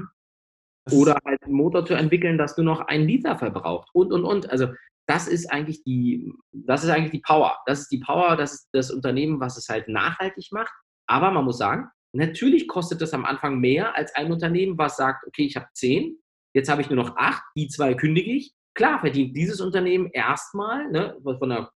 Oder 0.92 1.18
halt 1.26 1.44
einen 1.44 1.56
Motor 1.56 1.86
zu 1.86 1.96
entwickeln, 1.96 2.38
das 2.38 2.56
nur 2.56 2.66
noch 2.66 2.88
einen 2.88 3.06
Liter 3.06 3.38
verbraucht 3.38 3.90
und 3.94 4.14
und 4.14 4.24
und. 4.24 4.50
Also 4.50 4.68
das 5.08 5.28
ist 5.28 5.52
eigentlich 5.52 5.84
die, 5.84 6.34
das 6.54 6.86
ist 6.86 6.90
eigentlich 6.90 7.12
die 7.12 7.20
Power. 7.20 7.58
Das 7.66 7.82
ist 7.82 7.92
die 7.92 8.00
Power, 8.00 8.38
das 8.38 8.54
ist 8.54 8.70
das 8.72 8.92
Unternehmen, 8.92 9.42
was 9.42 9.58
es 9.58 9.68
halt 9.68 9.90
nachhaltig 9.90 10.48
macht. 10.52 10.74
Aber 11.06 11.32
man 11.32 11.44
muss 11.44 11.58
sagen, 11.58 11.90
natürlich 12.14 12.68
kostet 12.68 13.02
das 13.02 13.14
am 13.14 13.26
Anfang 13.26 13.60
mehr 13.60 13.96
als 13.96 14.14
ein 14.16 14.32
Unternehmen, 14.32 14.78
was 14.78 14.98
sagt, 14.98 15.26
okay, 15.28 15.46
ich 15.46 15.56
habe 15.56 15.68
zehn, 15.74 16.18
jetzt 16.54 16.70
habe 16.70 16.82
ich 16.82 16.90
nur 16.90 17.04
noch 17.04 17.16
acht, 17.18 17.44
die 17.56 17.68
zwei 17.68 17.94
kündige 17.94 18.32
ich. 18.32 18.54
Klar 18.76 19.00
verdient 19.00 19.38
dieses 19.38 19.62
Unternehmen 19.62 20.10
erstmal 20.12 20.90
ne, 20.90 21.16
von 21.24 21.50
der 21.50 21.70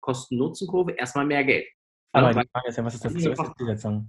Kosten-Nutzen-Kurve 0.00 0.92
erstmal 0.92 1.26
mehr 1.26 1.44
Geld. 1.44 1.66
Aber 2.12 2.28
also, 2.28 2.40
die 2.40 2.48
Frage 2.52 2.68
ist 2.68 2.76
ja, 2.76 2.84
was 2.84 2.94
ist 2.94 3.04
das 3.04 3.12
Zielsetzung? 3.14 4.08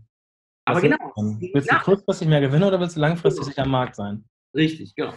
Aber 0.66 0.82
genau. 0.82 0.98
Willst 1.16 1.72
du 1.72 1.76
kurzfristig 1.78 2.28
mehr 2.28 2.42
gewinnen 2.42 2.64
oder 2.64 2.80
willst 2.80 2.96
du 2.96 3.02
langfristig 3.02 3.56
genau. 3.56 3.66
am 3.66 3.72
Markt 3.72 3.96
sein? 3.96 4.26
Richtig, 4.56 4.96
genau. 4.96 5.14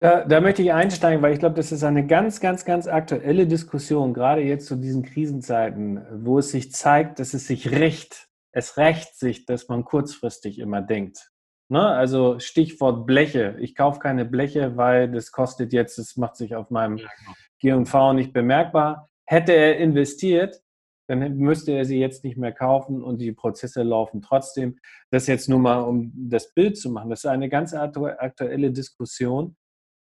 Da, 0.00 0.24
da, 0.24 0.40
möchte 0.40 0.62
ich 0.62 0.72
einsteigen, 0.72 1.22
weil 1.22 1.32
ich 1.32 1.38
glaube, 1.38 1.54
das 1.54 1.72
ist 1.72 1.82
eine 1.82 2.06
ganz, 2.06 2.40
ganz, 2.40 2.64
ganz 2.66 2.86
aktuelle 2.86 3.46
Diskussion, 3.46 4.12
gerade 4.12 4.42
jetzt 4.42 4.66
zu 4.66 4.76
diesen 4.76 5.02
Krisenzeiten, 5.02 6.04
wo 6.24 6.38
es 6.38 6.50
sich 6.50 6.72
zeigt, 6.72 7.18
dass 7.18 7.32
es 7.32 7.46
sich 7.46 7.70
recht, 7.70 8.28
es 8.56 8.78
rächt 8.78 9.16
sich, 9.16 9.44
dass 9.44 9.68
man 9.68 9.84
kurzfristig 9.84 10.58
immer 10.58 10.80
denkt. 10.80 11.30
Ne? 11.68 11.86
Also 11.86 12.38
Stichwort 12.38 13.06
Bleche. 13.06 13.54
Ich 13.60 13.74
kaufe 13.74 13.98
keine 13.98 14.24
Bleche, 14.24 14.78
weil 14.78 15.10
das 15.10 15.30
kostet 15.30 15.74
jetzt, 15.74 15.98
das 15.98 16.16
macht 16.16 16.36
sich 16.36 16.54
auf 16.54 16.70
meinem 16.70 16.96
genau. 16.96 17.82
G&V 17.84 18.14
nicht 18.14 18.32
bemerkbar. 18.32 19.10
Hätte 19.26 19.52
er 19.52 19.76
investiert, 19.76 20.62
dann 21.06 21.36
müsste 21.36 21.72
er 21.72 21.84
sie 21.84 21.98
jetzt 21.98 22.24
nicht 22.24 22.38
mehr 22.38 22.52
kaufen 22.52 23.02
und 23.02 23.18
die 23.18 23.32
Prozesse 23.32 23.82
laufen 23.82 24.22
trotzdem. 24.22 24.78
Das 25.10 25.26
jetzt 25.26 25.50
nur 25.50 25.58
mal, 25.58 25.80
um 25.80 26.10
das 26.14 26.54
Bild 26.54 26.78
zu 26.78 26.88
machen. 26.88 27.10
Das 27.10 27.24
ist 27.24 27.26
eine 27.26 27.50
ganz 27.50 27.74
aktuelle 27.74 28.72
Diskussion. 28.72 29.54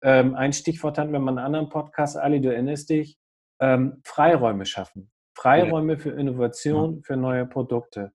Ähm, 0.03 0.35
ein 0.35 0.53
Stichwort 0.53 0.99
hatten 0.99 1.13
wir 1.13 1.21
mal 1.21 1.31
in 1.31 1.39
einem 1.39 1.47
anderen 1.47 1.69
Podcast, 1.69 2.17
Ali, 2.17 2.41
du 2.41 2.53
erinnerst 2.53 2.91
dich, 2.91 3.17
ähm, 3.61 4.01
Freiräume 4.03 4.67
schaffen. 4.67 5.13
Freiräume 5.37 5.99
für 5.99 6.11
Innovation, 6.11 7.05
für 7.05 7.17
neue 7.17 7.47
Produkte. 7.47 8.13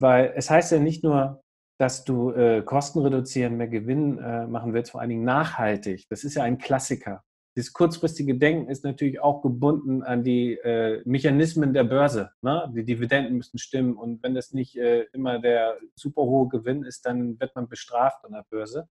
Weil 0.00 0.32
es 0.36 0.50
heißt 0.50 0.72
ja 0.72 0.78
nicht 0.78 1.02
nur, 1.02 1.42
dass 1.78 2.04
du 2.04 2.30
äh, 2.30 2.62
Kosten 2.62 3.00
reduzieren, 3.00 3.56
mehr 3.56 3.68
Gewinn 3.68 4.18
äh, 4.18 4.46
machen 4.46 4.72
willst, 4.72 4.92
vor 4.92 5.00
allen 5.00 5.10
Dingen 5.10 5.24
nachhaltig. 5.24 6.06
Das 6.08 6.24
ist 6.24 6.34
ja 6.34 6.42
ein 6.42 6.58
Klassiker. 6.58 7.22
Das 7.56 7.72
kurzfristige 7.72 8.36
Denken 8.36 8.70
ist 8.70 8.84
natürlich 8.84 9.20
auch 9.20 9.40
gebunden 9.40 10.02
an 10.02 10.22
die 10.22 10.54
äh, 10.54 11.02
Mechanismen 11.06 11.72
der 11.72 11.84
Börse. 11.84 12.30
Ne? 12.42 12.70
Die 12.76 12.84
Dividenden 12.84 13.36
müssen 13.36 13.58
stimmen 13.58 13.94
und 13.96 14.22
wenn 14.22 14.34
das 14.34 14.52
nicht 14.52 14.76
äh, 14.76 15.06
immer 15.12 15.38
der 15.38 15.78
super 15.94 16.22
hohe 16.22 16.48
Gewinn 16.48 16.82
ist, 16.82 17.06
dann 17.06 17.40
wird 17.40 17.54
man 17.54 17.68
bestraft 17.68 18.24
an 18.24 18.32
der 18.32 18.44
Börse. 18.50 18.88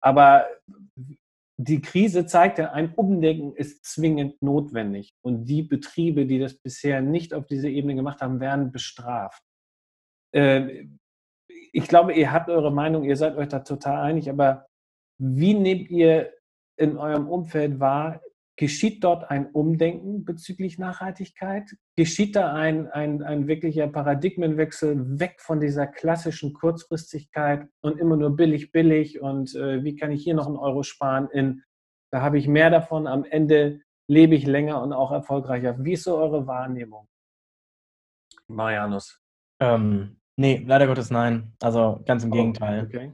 Aber 0.00 0.46
die 1.58 1.82
Krise 1.82 2.24
zeigt 2.24 2.58
ja, 2.58 2.72
ein 2.72 2.94
Umdenken 2.94 3.54
ist 3.54 3.84
zwingend 3.84 4.40
notwendig 4.40 5.12
und 5.22 5.44
die 5.44 5.62
Betriebe, 5.62 6.26
die 6.26 6.38
das 6.38 6.54
bisher 6.54 7.02
nicht 7.02 7.34
auf 7.34 7.46
diese 7.46 7.68
Ebene 7.68 7.94
gemacht 7.94 8.22
haben, 8.22 8.40
werden 8.40 8.72
bestraft. 8.72 9.42
Äh, 10.32 10.86
ich 11.72 11.88
glaube, 11.88 12.12
ihr 12.12 12.32
habt 12.32 12.50
eure 12.50 12.72
Meinung, 12.72 13.04
ihr 13.04 13.16
seid 13.16 13.36
euch 13.36 13.48
da 13.48 13.60
total 13.60 14.02
einig, 14.02 14.28
aber 14.28 14.66
wie 15.18 15.54
nehmt 15.54 15.90
ihr 15.90 16.32
in 16.76 16.96
eurem 16.96 17.28
Umfeld 17.28 17.80
wahr? 17.80 18.20
Geschieht 18.56 19.02
dort 19.02 19.30
ein 19.30 19.46
Umdenken 19.50 20.24
bezüglich 20.24 20.78
Nachhaltigkeit? 20.78 21.74
Geschieht 21.96 22.36
da 22.36 22.52
ein, 22.52 22.86
ein, 22.88 23.22
ein 23.22 23.46
wirklicher 23.46 23.88
Paradigmenwechsel 23.88 25.18
weg 25.18 25.40
von 25.40 25.60
dieser 25.60 25.86
klassischen 25.86 26.52
Kurzfristigkeit 26.52 27.66
und 27.80 27.98
immer 27.98 28.16
nur 28.16 28.36
billig, 28.36 28.70
billig 28.70 29.20
und 29.20 29.54
äh, 29.54 29.82
wie 29.82 29.96
kann 29.96 30.12
ich 30.12 30.22
hier 30.22 30.34
noch 30.34 30.46
einen 30.46 30.56
Euro 30.56 30.82
sparen 30.82 31.28
in, 31.30 31.62
da 32.10 32.20
habe 32.20 32.38
ich 32.38 32.46
mehr 32.46 32.68
davon, 32.68 33.06
am 33.06 33.24
Ende 33.24 33.80
lebe 34.06 34.34
ich 34.34 34.46
länger 34.46 34.82
und 34.82 34.92
auch 34.92 35.12
erfolgreicher. 35.12 35.82
Wie 35.82 35.94
ist 35.94 36.04
so 36.04 36.18
eure 36.18 36.46
Wahrnehmung? 36.46 37.08
Marianus. 38.48 39.18
Ähm, 39.60 40.20
nee, 40.36 40.62
leider 40.66 40.86
Gottes 40.86 41.10
nein. 41.10 41.52
Also 41.60 42.02
ganz 42.06 42.24
im 42.24 42.32
oh, 42.32 42.36
Gegenteil. 42.36 42.84
Okay. 42.84 43.12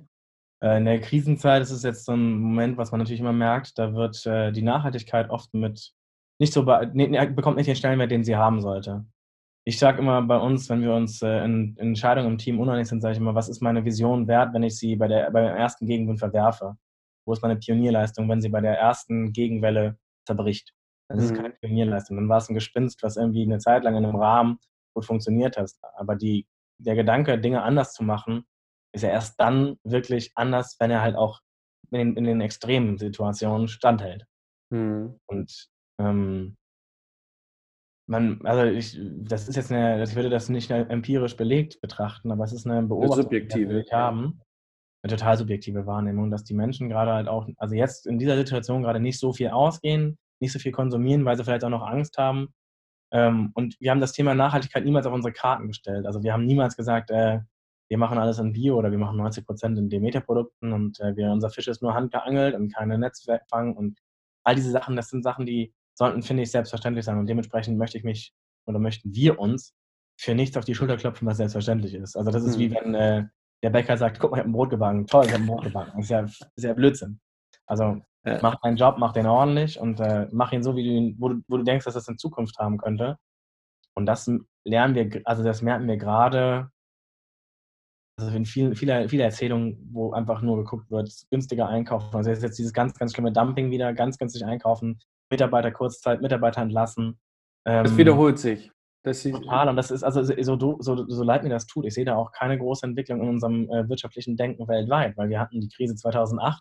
Äh, 0.62 0.78
in 0.78 0.84
der 0.84 1.00
Krisenzeit 1.00 1.62
ist 1.62 1.70
es 1.70 1.82
jetzt 1.82 2.04
so 2.04 2.12
ein 2.12 2.38
Moment, 2.38 2.76
was 2.76 2.90
man 2.90 2.98
natürlich 2.98 3.20
immer 3.20 3.32
merkt, 3.32 3.78
da 3.78 3.94
wird 3.94 4.24
äh, 4.26 4.52
die 4.52 4.62
Nachhaltigkeit 4.62 5.30
oft 5.30 5.52
mit 5.54 5.92
nicht 6.40 6.52
so, 6.52 6.64
nee, 6.92 7.26
bekommt 7.26 7.56
nicht 7.56 7.66
den 7.66 7.76
Stellenwert, 7.76 8.10
den 8.10 8.24
sie 8.24 8.36
haben 8.36 8.60
sollte. 8.60 9.04
Ich 9.64 9.78
sage 9.78 9.98
immer 9.98 10.22
bei 10.22 10.38
uns, 10.38 10.68
wenn 10.70 10.82
wir 10.82 10.94
uns 10.94 11.20
äh, 11.20 11.44
in, 11.44 11.76
in 11.76 11.88
Entscheidungen 11.88 12.32
im 12.32 12.38
Team 12.38 12.60
uneinig 12.60 12.88
sind, 12.88 13.00
sage 13.00 13.12
ich 13.12 13.18
immer, 13.18 13.34
was 13.34 13.48
ist 13.48 13.60
meine 13.60 13.84
Vision 13.84 14.26
wert, 14.28 14.54
wenn 14.54 14.62
ich 14.62 14.78
sie 14.78 14.96
bei 14.96 15.08
der, 15.08 15.30
beim 15.30 15.44
ersten 15.44 15.86
Gegenwind 15.86 16.20
verwerfe? 16.20 16.76
Wo 17.26 17.32
ist 17.32 17.42
meine 17.42 17.56
Pionierleistung, 17.56 18.28
wenn 18.28 18.40
sie 18.40 18.48
bei 18.48 18.60
der 18.60 18.78
ersten 18.78 19.32
Gegenwelle 19.32 19.98
zerbricht? 20.26 20.72
Das 21.08 21.22
ist 21.22 21.32
mhm. 21.32 21.36
keine 21.36 21.50
Pionierleistung. 21.50 22.16
Dann 22.16 22.28
war 22.28 22.38
es 22.38 22.48
ein 22.48 22.54
Gespinst, 22.54 23.02
was 23.02 23.16
irgendwie 23.16 23.42
eine 23.42 23.58
Zeit 23.58 23.84
lang 23.84 23.96
in 23.96 24.04
einem 24.04 24.16
Rahmen 24.16 24.58
gut 24.94 25.04
funktioniert 25.04 25.56
hat. 25.56 25.70
Aber 25.96 26.16
die, 26.16 26.46
der 26.78 26.94
Gedanke, 26.94 27.38
Dinge 27.38 27.62
anders 27.62 27.92
zu 27.92 28.02
machen, 28.02 28.44
ist 28.94 29.04
er 29.04 29.10
erst 29.10 29.38
dann 29.40 29.76
wirklich 29.84 30.32
anders, 30.34 30.76
wenn 30.78 30.90
er 30.90 31.02
halt 31.02 31.16
auch 31.16 31.40
in, 31.90 32.16
in 32.16 32.24
den 32.24 32.40
extremen 32.40 32.98
Situationen 32.98 33.68
standhält. 33.68 34.24
Mhm. 34.70 35.18
Und 35.26 35.68
ähm, 36.00 36.56
man, 38.08 38.40
also 38.44 38.64
ich, 38.64 38.98
das 39.00 39.48
ist 39.48 39.56
jetzt 39.56 39.70
eine, 39.70 40.02
ich 40.02 40.14
würde 40.14 40.30
das 40.30 40.48
nicht 40.48 40.70
empirisch 40.70 41.36
belegt 41.36 41.80
betrachten, 41.80 42.32
aber 42.32 42.44
es 42.44 42.52
ist 42.52 42.66
eine 42.66 42.82
Beobachtung, 42.82 43.24
subjektive. 43.24 43.82
die 43.82 43.90
wir 43.90 43.98
haben. 43.98 44.40
Eine 45.04 45.16
total 45.16 45.36
subjektive 45.36 45.86
Wahrnehmung, 45.86 46.30
dass 46.30 46.42
die 46.42 46.54
Menschen 46.54 46.88
gerade 46.88 47.12
halt 47.12 47.28
auch, 47.28 47.48
also 47.58 47.74
jetzt 47.76 48.06
in 48.06 48.18
dieser 48.18 48.36
Situation 48.36 48.82
gerade 48.82 48.98
nicht 48.98 49.20
so 49.20 49.32
viel 49.32 49.48
ausgehen, 49.48 50.18
nicht 50.40 50.52
so 50.52 50.58
viel 50.58 50.72
konsumieren, 50.72 51.24
weil 51.24 51.36
sie 51.36 51.44
vielleicht 51.44 51.64
auch 51.64 51.70
noch 51.70 51.86
Angst 51.86 52.18
haben. 52.18 52.48
Ähm, 53.10 53.50
und 53.54 53.76
wir 53.80 53.90
haben 53.90 54.00
das 54.00 54.12
Thema 54.12 54.34
Nachhaltigkeit 54.34 54.84
niemals 54.84 55.06
auf 55.06 55.14
unsere 55.14 55.32
Karten 55.32 55.68
gestellt. 55.68 56.06
Also 56.06 56.22
wir 56.22 56.32
haben 56.32 56.44
niemals 56.44 56.76
gesagt, 56.76 57.10
äh, 57.10 57.40
wir 57.88 57.98
machen 57.98 58.18
alles 58.18 58.38
in 58.38 58.52
Bio 58.52 58.76
oder 58.76 58.90
wir 58.90 58.98
machen 58.98 59.16
90 59.16 59.46
Prozent 59.46 59.78
in 59.78 59.88
Demeter-Produkten 59.88 60.72
und 60.72 61.00
äh, 61.00 61.16
wir, 61.16 61.30
unser 61.30 61.50
Fisch 61.50 61.68
ist 61.68 61.82
nur 61.82 61.94
handgeangelt 61.94 62.54
und 62.54 62.74
keine 62.74 62.98
Netzfang 62.98 63.74
und 63.74 63.98
all 64.44 64.54
diese 64.54 64.70
Sachen, 64.70 64.94
das 64.96 65.08
sind 65.08 65.22
Sachen, 65.22 65.46
die 65.46 65.72
sollten, 65.94 66.22
finde 66.22 66.42
ich, 66.42 66.50
selbstverständlich 66.50 67.04
sein 67.04 67.18
und 67.18 67.26
dementsprechend 67.26 67.78
möchte 67.78 67.96
ich 67.98 68.04
mich 68.04 68.34
oder 68.66 68.78
möchten 68.78 69.14
wir 69.14 69.38
uns 69.38 69.74
für 70.20 70.34
nichts 70.34 70.56
auf 70.56 70.64
die 70.64 70.74
Schulter 70.74 70.96
klopfen, 70.96 71.26
was 71.26 71.38
selbstverständlich 71.38 71.94
ist. 71.94 72.16
Also 72.16 72.30
das 72.30 72.44
ist 72.44 72.56
mhm. 72.56 72.60
wie 72.60 72.70
wenn 72.72 72.94
äh, 72.94 73.24
der 73.62 73.70
Bäcker 73.70 73.96
sagt, 73.96 74.18
guck 74.20 74.30
mal, 74.30 74.36
ich 74.36 74.40
habe 74.40 74.50
ein 74.50 74.52
Brot 74.52 74.70
gebacken, 74.70 75.06
toll, 75.06 75.24
ich 75.26 75.32
habe 75.32 75.42
ein 75.42 75.46
Brot 75.46 75.64
gebacken. 75.64 75.92
Das 75.96 76.04
ist 76.04 76.10
ja, 76.10 76.22
ist 76.22 76.64
ja 76.64 76.74
Blödsinn. 76.74 77.20
Also 77.66 78.00
ja. 78.24 78.38
mach 78.42 78.56
deinen 78.60 78.76
Job, 78.76 78.96
mach 78.98 79.12
den 79.12 79.26
ordentlich 79.26 79.78
und 79.78 80.00
äh, 80.00 80.26
mach 80.32 80.52
ihn 80.52 80.62
so, 80.62 80.76
wie 80.76 80.84
du 80.84 80.90
ihn, 80.90 81.16
wo 81.18 81.30
du, 81.30 81.40
wo 81.48 81.56
du 81.56 81.62
denkst, 81.62 81.84
dass 81.84 81.94
das 81.94 82.08
in 82.08 82.18
Zukunft 82.18 82.58
haben 82.58 82.78
könnte. 82.78 83.16
Und 83.94 84.06
das 84.06 84.30
lernen 84.64 84.94
wir, 84.94 85.22
also 85.24 85.42
das 85.42 85.62
merken 85.62 85.88
wir 85.88 85.96
gerade 85.96 86.70
also 88.18 88.36
in 88.36 88.44
vielen, 88.44 88.74
viele, 88.74 89.08
viele 89.08 89.22
Erzählungen, 89.22 89.78
wo 89.92 90.12
einfach 90.12 90.42
nur 90.42 90.56
geguckt 90.56 90.90
wird, 90.90 91.10
günstiger 91.30 91.68
einkaufen. 91.68 92.14
Also 92.16 92.30
jetzt 92.30 92.58
dieses 92.58 92.72
ganz, 92.72 92.98
ganz 92.98 93.12
schlimme 93.14 93.32
Dumping 93.32 93.70
wieder, 93.70 93.92
ganz 93.92 94.18
günstig 94.18 94.44
einkaufen, 94.44 94.98
Mitarbeiter 95.30 95.70
Kurzzeit, 95.70 96.20
Mitarbeiter 96.20 96.62
entlassen. 96.62 97.20
Ähm, 97.64 97.84
das 97.84 97.96
wiederholt 97.96 98.38
sich. 98.38 98.72
Das 99.04 99.22
total. 99.22 99.68
Und 99.68 99.76
das 99.76 99.92
ist, 99.92 100.02
also 100.02 100.22
so, 100.24 100.76
so, 100.80 101.08
so 101.08 101.22
leid 101.22 101.44
mir 101.44 101.50
das 101.50 101.66
tut, 101.66 101.86
ich 101.86 101.94
sehe 101.94 102.04
da 102.04 102.16
auch 102.16 102.32
keine 102.32 102.58
große 102.58 102.84
Entwicklung 102.84 103.22
in 103.22 103.28
unserem 103.28 103.70
äh, 103.70 103.88
wirtschaftlichen 103.88 104.36
Denken 104.36 104.66
weltweit, 104.66 105.16
weil 105.16 105.28
wir 105.28 105.38
hatten 105.38 105.60
die 105.60 105.68
Krise 105.68 105.94
2008, 105.94 106.60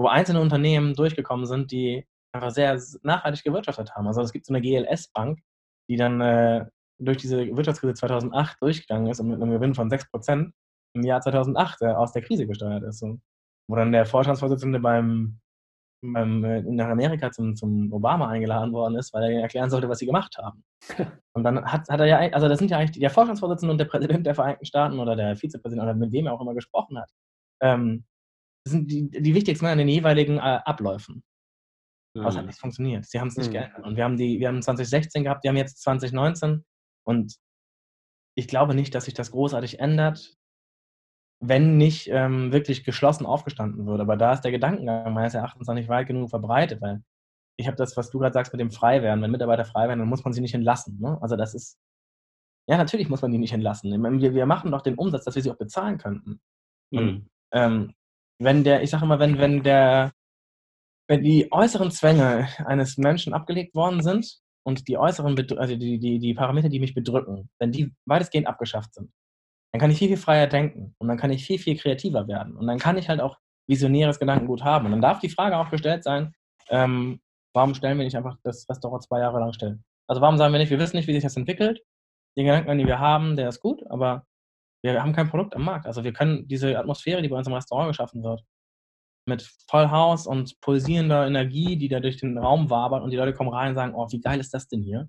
wo 0.00 0.08
einzelne 0.08 0.40
Unternehmen 0.40 0.94
durchgekommen 0.94 1.44
sind, 1.44 1.72
die 1.72 2.06
einfach 2.32 2.50
sehr 2.50 2.80
nachhaltig 3.02 3.44
gewirtschaftet 3.44 3.94
haben. 3.94 4.06
Also 4.06 4.22
es 4.22 4.32
gibt 4.32 4.46
so 4.46 4.54
eine 4.54 4.62
GLS-Bank, 4.62 5.40
die 5.90 5.96
dann 5.96 6.22
äh, 6.22 6.64
durch 6.98 7.18
diese 7.18 7.54
Wirtschaftskrise 7.54 7.94
2008 7.94 8.62
durchgegangen 8.62 9.08
ist 9.10 9.20
und 9.20 9.28
mit 9.28 9.42
einem 9.42 9.52
Gewinn 9.52 9.74
von 9.74 9.90
6% 9.90 10.52
im 10.94 11.02
Jahr 11.02 11.20
2008 11.20 11.82
äh, 11.82 11.86
aus 11.88 12.12
der 12.12 12.22
Krise 12.22 12.46
gesteuert 12.46 12.82
ist. 12.82 13.00
So. 13.00 13.18
Wo 13.68 13.76
dann 13.76 13.92
der 13.92 14.06
Vorstandsvorsitzende 14.06 14.80
beim, 14.80 15.38
beim 16.02 16.44
äh, 16.44 16.62
nach 16.62 16.88
Amerika 16.88 17.30
zum, 17.30 17.54
zum 17.54 17.92
Obama 17.92 18.28
eingeladen 18.28 18.72
worden 18.72 18.96
ist, 18.96 19.12
weil 19.12 19.30
er 19.30 19.42
erklären 19.42 19.68
sollte, 19.68 19.90
was 19.90 19.98
sie 19.98 20.06
gemacht 20.06 20.38
haben. 20.38 20.64
Und 21.34 21.44
dann 21.44 21.62
hat, 21.62 21.90
hat 21.90 22.00
er 22.00 22.06
ja, 22.06 22.18
also 22.32 22.48
das 22.48 22.58
sind 22.58 22.70
ja 22.70 22.78
eigentlich 22.78 22.98
der 22.98 23.10
Vorstandsvorsitzende 23.10 23.72
und 23.72 23.78
der 23.78 23.84
Präsident 23.84 24.26
der 24.26 24.34
Vereinigten 24.34 24.64
Staaten 24.64 24.98
oder 24.98 25.14
der 25.14 25.36
Vizepräsident 25.36 25.82
oder 25.82 25.94
mit 25.94 26.10
wem 26.10 26.26
er 26.26 26.32
auch 26.32 26.40
immer 26.40 26.54
gesprochen 26.54 26.98
hat. 26.98 27.10
Ähm, 27.62 28.04
sind 28.64 28.90
die, 28.90 29.10
die 29.10 29.34
wichtigsten 29.34 29.66
an 29.66 29.78
den 29.78 29.88
jeweiligen 29.88 30.38
äh, 30.38 30.60
Abläufen. 30.64 31.22
Mhm. 32.14 32.20
Aber 32.20 32.30
es 32.30 32.36
hat 32.36 32.46
nicht 32.46 32.58
funktioniert. 32.58 33.06
Sie 33.06 33.20
haben 33.20 33.28
es 33.28 33.36
nicht 33.36 33.48
mhm. 33.48 33.52
geändert. 33.52 33.84
Und 33.84 33.96
wir 33.96 34.04
haben 34.04 34.16
die, 34.16 34.40
wir 34.40 34.48
haben 34.48 34.62
2016 34.62 35.24
gehabt, 35.24 35.44
wir 35.44 35.48
haben 35.48 35.56
jetzt 35.56 35.82
2019 35.82 36.64
und 37.06 37.36
ich 38.36 38.48
glaube 38.48 38.74
nicht, 38.74 38.94
dass 38.94 39.04
sich 39.06 39.14
das 39.14 39.32
großartig 39.32 39.80
ändert, 39.80 40.36
wenn 41.42 41.76
nicht 41.76 42.08
ähm, 42.08 42.52
wirklich 42.52 42.84
geschlossen 42.84 43.26
aufgestanden 43.26 43.86
wird. 43.86 44.00
Aber 44.00 44.16
da 44.16 44.32
ist 44.32 44.42
der 44.42 44.52
Gedankengang 44.52 45.12
meines 45.12 45.34
Erachtens 45.34 45.66
noch 45.66 45.74
nicht 45.74 45.88
weit 45.88 46.06
genug 46.06 46.30
verbreitet, 46.30 46.80
weil 46.80 47.02
ich 47.56 47.66
habe 47.66 47.76
das, 47.76 47.96
was 47.96 48.10
du 48.10 48.18
gerade 48.18 48.32
sagst 48.32 48.52
mit 48.52 48.60
dem 48.60 48.70
Freiwerden. 48.70 49.22
Wenn 49.22 49.30
Mitarbeiter 49.30 49.64
frei 49.64 49.88
werden, 49.88 50.00
dann 50.00 50.08
muss 50.08 50.24
man 50.24 50.32
sie 50.32 50.40
nicht 50.40 50.54
entlassen. 50.54 50.98
Ne? 51.00 51.18
Also 51.20 51.36
das 51.36 51.54
ist, 51.54 51.78
ja, 52.68 52.76
natürlich 52.76 53.08
muss 53.08 53.22
man 53.22 53.32
die 53.32 53.38
nicht 53.38 53.52
entlassen. 53.52 53.90
Wir, 54.20 54.34
wir 54.34 54.46
machen 54.46 54.70
doch 54.70 54.82
den 54.82 54.96
Umsatz, 54.96 55.24
dass 55.24 55.34
wir 55.34 55.42
sie 55.42 55.50
auch 55.50 55.58
bezahlen 55.58 55.98
könnten. 55.98 56.40
Und, 56.92 57.04
mhm. 57.04 57.30
ähm, 57.52 57.94
wenn 58.40 58.64
der, 58.64 58.82
ich 58.82 58.90
sage 58.90 59.04
immer, 59.04 59.18
wenn, 59.18 59.38
wenn 59.38 59.62
der, 59.62 60.12
wenn 61.08 61.22
die 61.22 61.52
äußeren 61.52 61.90
Zwänge 61.90 62.48
eines 62.64 62.96
Menschen 62.96 63.34
abgelegt 63.34 63.74
worden 63.74 64.02
sind 64.02 64.40
und 64.64 64.88
die 64.88 64.96
äußeren, 64.96 65.36
also 65.58 65.76
die, 65.76 65.98
die, 65.98 66.18
die 66.18 66.34
Parameter, 66.34 66.68
die 66.68 66.80
mich 66.80 66.94
bedrücken, 66.94 67.50
wenn 67.58 67.72
die 67.72 67.94
weitestgehend 68.06 68.46
abgeschafft 68.46 68.94
sind, 68.94 69.12
dann 69.72 69.80
kann 69.80 69.90
ich 69.90 69.98
viel, 69.98 70.08
viel 70.08 70.16
freier 70.16 70.46
denken 70.46 70.94
und 70.98 71.08
dann 71.08 71.18
kann 71.18 71.30
ich 71.30 71.44
viel, 71.44 71.58
viel 71.58 71.76
kreativer 71.76 72.26
werden 72.26 72.56
und 72.56 72.66
dann 72.66 72.78
kann 72.78 72.96
ich 72.96 73.08
halt 73.08 73.20
auch 73.20 73.36
visionäres 73.68 74.18
Gedankengut 74.18 74.64
haben. 74.64 74.86
Und 74.86 74.92
dann 74.92 75.00
darf 75.00 75.20
die 75.20 75.28
Frage 75.28 75.56
auch 75.56 75.70
gestellt 75.70 76.02
sein, 76.02 76.34
ähm, 76.70 77.20
warum 77.54 77.74
stellen 77.74 77.98
wir 77.98 78.04
nicht 78.04 78.16
einfach 78.16 78.36
das 78.42 78.68
Restaurant 78.68 79.04
zwei 79.04 79.20
Jahre 79.20 79.38
lang 79.38 79.52
still? 79.52 79.78
Also 80.08 80.20
warum 80.20 80.38
sagen 80.38 80.52
wir 80.52 80.58
nicht, 80.58 80.70
wir 80.70 80.78
wissen 80.78 80.96
nicht, 80.96 81.06
wie 81.06 81.12
sich 81.12 81.22
das 81.22 81.36
entwickelt, 81.36 81.82
den 82.36 82.46
Gedanken, 82.46 82.78
den 82.78 82.86
wir 82.86 82.98
haben, 82.98 83.36
der 83.36 83.48
ist 83.48 83.60
gut, 83.60 83.82
aber 83.88 84.26
wir 84.82 85.02
haben 85.02 85.12
kein 85.12 85.28
Produkt 85.28 85.54
am 85.54 85.64
Markt. 85.64 85.86
Also 85.86 86.04
wir 86.04 86.12
können 86.12 86.46
diese 86.48 86.78
Atmosphäre, 86.78 87.22
die 87.22 87.28
bei 87.28 87.36
uns 87.36 87.46
im 87.46 87.54
Restaurant 87.54 87.88
geschaffen 87.88 88.22
wird, 88.22 88.42
mit 89.26 89.42
Vollhaus 89.68 90.26
und 90.26 90.60
pulsierender 90.60 91.26
Energie, 91.26 91.76
die 91.76 91.88
da 91.88 92.00
durch 92.00 92.16
den 92.16 92.38
Raum 92.38 92.70
wabert 92.70 93.02
und 93.02 93.10
die 93.10 93.16
Leute 93.16 93.34
kommen 93.34 93.50
rein 93.50 93.70
und 93.70 93.74
sagen, 93.74 93.94
oh, 93.94 94.06
wie 94.10 94.20
geil 94.20 94.40
ist 94.40 94.54
das 94.54 94.68
denn 94.68 94.82
hier? 94.82 95.08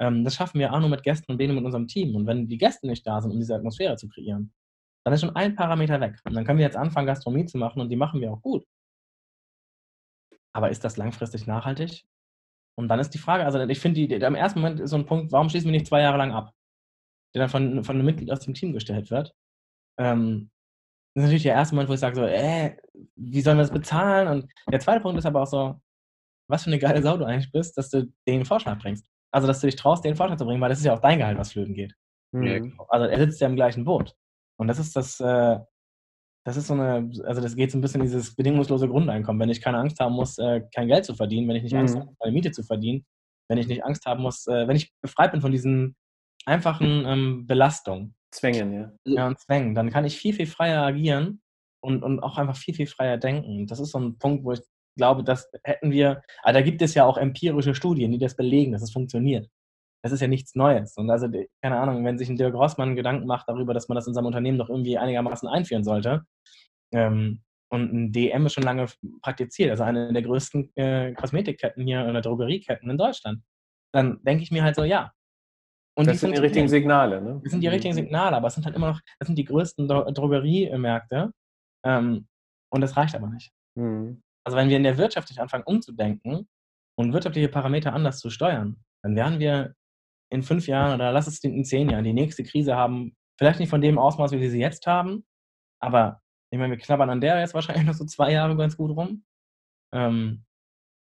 Ähm, 0.00 0.24
das 0.24 0.34
schaffen 0.34 0.58
wir 0.58 0.72
auch 0.72 0.80
nur 0.80 0.88
mit 0.88 1.02
Gästen 1.02 1.32
und 1.32 1.38
mit 1.38 1.64
unserem 1.64 1.86
Team. 1.86 2.14
Und 2.14 2.26
wenn 2.26 2.48
die 2.48 2.58
Gäste 2.58 2.86
nicht 2.86 3.06
da 3.06 3.20
sind, 3.20 3.30
um 3.30 3.38
diese 3.38 3.54
Atmosphäre 3.54 3.96
zu 3.96 4.08
kreieren, 4.08 4.52
dann 5.04 5.14
ist 5.14 5.20
schon 5.20 5.36
ein 5.36 5.54
Parameter 5.54 6.00
weg. 6.00 6.20
Und 6.24 6.34
dann 6.34 6.44
können 6.44 6.58
wir 6.58 6.66
jetzt 6.66 6.76
anfangen, 6.76 7.06
Gastronomie 7.06 7.46
zu 7.46 7.58
machen 7.58 7.80
und 7.80 7.88
die 7.88 7.96
machen 7.96 8.20
wir 8.20 8.32
auch 8.32 8.42
gut. 8.42 8.66
Aber 10.52 10.70
ist 10.70 10.84
das 10.84 10.96
langfristig 10.96 11.46
nachhaltig? 11.46 12.04
Und 12.78 12.88
dann 12.88 12.98
ist 12.98 13.10
die 13.10 13.18
Frage, 13.18 13.44
also 13.44 13.58
ich 13.60 13.78
finde, 13.78 14.26
am 14.26 14.34
ersten 14.34 14.60
Moment 14.60 14.80
ist 14.80 14.90
so 14.90 14.96
ein 14.96 15.06
Punkt, 15.06 15.32
warum 15.32 15.48
schließen 15.48 15.70
wir 15.70 15.78
nicht 15.78 15.86
zwei 15.86 16.02
Jahre 16.02 16.18
lang 16.18 16.32
ab? 16.32 16.52
Der 17.36 17.42
dann 17.42 17.50
von, 17.50 17.84
von 17.84 17.96
einem 17.96 18.06
Mitglied 18.06 18.30
aus 18.30 18.40
dem 18.40 18.54
Team 18.54 18.72
gestellt 18.72 19.10
wird. 19.10 19.34
Ähm, 19.98 20.50
das 21.14 21.22
ist 21.22 21.26
natürlich 21.26 21.42
der 21.42 21.52
erste 21.52 21.74
Moment, 21.74 21.90
wo 21.90 21.92
ich 21.92 22.00
sage 22.00 22.16
so, 22.16 22.24
äh, 22.24 22.78
wie 23.14 23.42
sollen 23.42 23.58
wir 23.58 23.62
das 23.62 23.72
bezahlen? 23.72 24.28
Und 24.28 24.50
der 24.72 24.80
zweite 24.80 25.02
Punkt 25.02 25.18
ist 25.18 25.26
aber 25.26 25.42
auch 25.42 25.46
so, 25.46 25.78
was 26.48 26.64
für 26.64 26.70
eine 26.70 26.78
geile 26.78 27.02
Sau 27.02 27.18
du 27.18 27.26
eigentlich 27.26 27.52
bist, 27.52 27.76
dass 27.76 27.90
du 27.90 28.10
den 28.26 28.46
Vorschlag 28.46 28.78
bringst. 28.78 29.06
Also, 29.32 29.46
dass 29.46 29.60
du 29.60 29.66
dich 29.66 29.76
traust, 29.76 30.02
den 30.02 30.16
Vorschlag 30.16 30.38
zu 30.38 30.46
bringen, 30.46 30.62
weil 30.62 30.70
das 30.70 30.78
ist 30.78 30.86
ja 30.86 30.94
auch 30.94 31.00
dein 31.00 31.18
Gehalt, 31.18 31.36
was 31.36 31.52
flöten 31.52 31.74
geht. 31.74 31.94
Mhm. 32.32 32.80
Also, 32.88 33.04
er 33.04 33.18
sitzt 33.18 33.38
ja 33.42 33.48
im 33.48 33.56
gleichen 33.56 33.84
Boot. 33.84 34.14
Und 34.58 34.68
das 34.68 34.78
ist 34.78 34.96
das, 34.96 35.20
äh, 35.20 35.58
das 36.46 36.56
ist 36.56 36.68
so 36.68 36.74
eine, 36.74 37.10
also 37.24 37.42
das 37.42 37.54
geht 37.54 37.70
so 37.70 37.76
ein 37.76 37.82
bisschen 37.82 38.00
in 38.00 38.06
dieses 38.06 38.34
bedingungslose 38.34 38.88
Grundeinkommen. 38.88 39.38
Wenn 39.38 39.50
ich 39.50 39.60
keine 39.60 39.78
Angst 39.78 40.00
haben 40.00 40.14
muss, 40.14 40.38
äh, 40.38 40.62
kein 40.74 40.88
Geld 40.88 41.04
zu 41.04 41.14
verdienen, 41.14 41.48
wenn 41.48 41.56
ich 41.56 41.64
nicht 41.64 41.74
mhm. 41.74 41.80
Angst 41.80 41.96
habe, 41.96 42.14
meine 42.18 42.32
Miete 42.32 42.52
zu 42.52 42.62
verdienen, 42.62 43.04
wenn 43.50 43.58
ich 43.58 43.66
nicht 43.66 43.84
Angst 43.84 44.06
haben 44.06 44.22
muss, 44.22 44.46
äh, 44.46 44.66
wenn 44.66 44.76
ich 44.76 44.92
befreit 45.02 45.32
bin 45.32 45.40
von 45.40 45.52
diesen 45.52 45.96
einfachen 46.46 47.04
ähm, 47.06 47.46
Belastungen. 47.46 48.14
Zwängen, 48.30 48.72
ja. 48.72 48.92
Ja, 49.04 49.26
und 49.26 49.38
Zwängen, 49.38 49.74
dann 49.74 49.90
kann 49.90 50.04
ich 50.04 50.18
viel, 50.18 50.34
viel 50.34 50.46
freier 50.46 50.82
agieren 50.82 51.40
und, 51.80 52.02
und 52.02 52.20
auch 52.20 52.38
einfach 52.38 52.56
viel, 52.56 52.74
viel 52.74 52.86
freier 52.86 53.18
denken. 53.18 53.66
Das 53.66 53.80
ist 53.80 53.92
so 53.92 53.98
ein 53.98 54.18
Punkt, 54.18 54.44
wo 54.44 54.52
ich 54.52 54.60
glaube, 54.96 55.24
das 55.24 55.50
hätten 55.64 55.90
wir, 55.90 56.22
aber 56.42 56.54
da 56.54 56.62
gibt 56.62 56.82
es 56.82 56.94
ja 56.94 57.04
auch 57.04 57.18
empirische 57.18 57.74
Studien, 57.74 58.12
die 58.12 58.18
das 58.18 58.36
belegen, 58.36 58.72
dass 58.72 58.82
es 58.82 58.92
funktioniert. 58.92 59.48
Das 60.02 60.12
ist 60.12 60.20
ja 60.20 60.28
nichts 60.28 60.54
Neues. 60.54 60.96
Und 60.96 61.10
also, 61.10 61.28
keine 61.62 61.78
Ahnung, 61.78 62.04
wenn 62.04 62.18
sich 62.18 62.28
ein 62.28 62.36
Dirk 62.36 62.54
Rossmann 62.54 62.96
Gedanken 62.96 63.26
macht 63.26 63.48
darüber, 63.48 63.74
dass 63.74 63.88
man 63.88 63.96
das 63.96 64.06
in 64.06 64.14
seinem 64.14 64.26
Unternehmen 64.26 64.58
doch 64.58 64.68
irgendwie 64.68 64.98
einigermaßen 64.98 65.48
einführen 65.48 65.84
sollte, 65.84 66.24
ähm, 66.92 67.42
und 67.68 67.92
ein 67.92 68.12
DM 68.12 68.46
ist 68.46 68.54
schon 68.54 68.62
lange 68.62 68.86
praktiziert, 69.22 69.70
also 69.70 69.82
eine 69.82 70.12
der 70.12 70.22
größten 70.22 70.76
äh, 70.76 71.12
Kosmetikketten 71.14 71.84
hier 71.84 72.06
oder 72.08 72.20
Drogerieketten 72.20 72.88
in 72.88 72.96
Deutschland, 72.96 73.42
dann 73.92 74.22
denke 74.22 74.44
ich 74.44 74.50
mir 74.50 74.62
halt 74.62 74.76
so, 74.76 74.84
ja. 74.84 75.12
Und 75.98 76.06
das 76.06 76.20
sind 76.20 76.36
die 76.36 76.40
richtigen 76.40 76.68
Signale, 76.68 77.22
ne? 77.22 77.40
Das 77.42 77.52
sind 77.52 77.62
die 77.62 77.68
richtigen 77.68 77.94
Signale, 77.94 78.36
aber 78.36 78.48
es 78.48 78.54
sind 78.54 78.66
halt 78.66 78.76
immer 78.76 78.88
noch, 78.88 79.00
das 79.18 79.26
sind 79.26 79.36
die 79.36 79.44
größten 79.44 79.88
Dro 79.88 80.10
Drogeriemärkte 80.10 81.32
ähm, 81.84 82.28
und 82.70 82.80
das 82.82 82.96
reicht 82.96 83.14
aber 83.14 83.28
nicht. 83.28 83.50
Mhm. 83.76 84.22
Also 84.44 84.58
wenn 84.58 84.68
wir 84.68 84.76
in 84.76 84.82
der 84.82 84.98
Wirtschaft 84.98 85.30
nicht 85.30 85.40
anfangen 85.40 85.64
umzudenken 85.64 86.46
und 86.98 87.12
wirtschaftliche 87.12 87.48
Parameter 87.48 87.94
anders 87.94 88.18
zu 88.18 88.28
steuern, 88.28 88.76
dann 89.02 89.16
werden 89.16 89.40
wir 89.40 89.74
in 90.30 90.42
fünf 90.42 90.66
Jahren 90.66 90.94
oder 90.94 91.12
lass 91.12 91.26
es 91.28 91.42
in 91.42 91.64
zehn 91.64 91.88
Jahren 91.88 92.04
die 92.04 92.12
nächste 92.12 92.44
Krise 92.44 92.76
haben, 92.76 93.16
vielleicht 93.38 93.60
nicht 93.60 93.70
von 93.70 93.80
dem 93.80 93.98
Ausmaß, 93.98 94.32
wie 94.32 94.40
wir 94.40 94.50
sie 94.50 94.60
jetzt 94.60 94.86
haben, 94.86 95.24
aber 95.80 96.20
ich 96.52 96.58
meine, 96.58 96.76
wir 96.76 96.78
knabbern 96.78 97.10
an 97.10 97.20
der 97.20 97.40
jetzt 97.40 97.54
wahrscheinlich 97.54 97.86
noch 97.86 97.94
so 97.94 98.04
zwei 98.04 98.32
Jahre 98.32 98.56
ganz 98.56 98.76
gut 98.76 98.96
rum. 98.96 99.24
Ähm, 99.92 100.44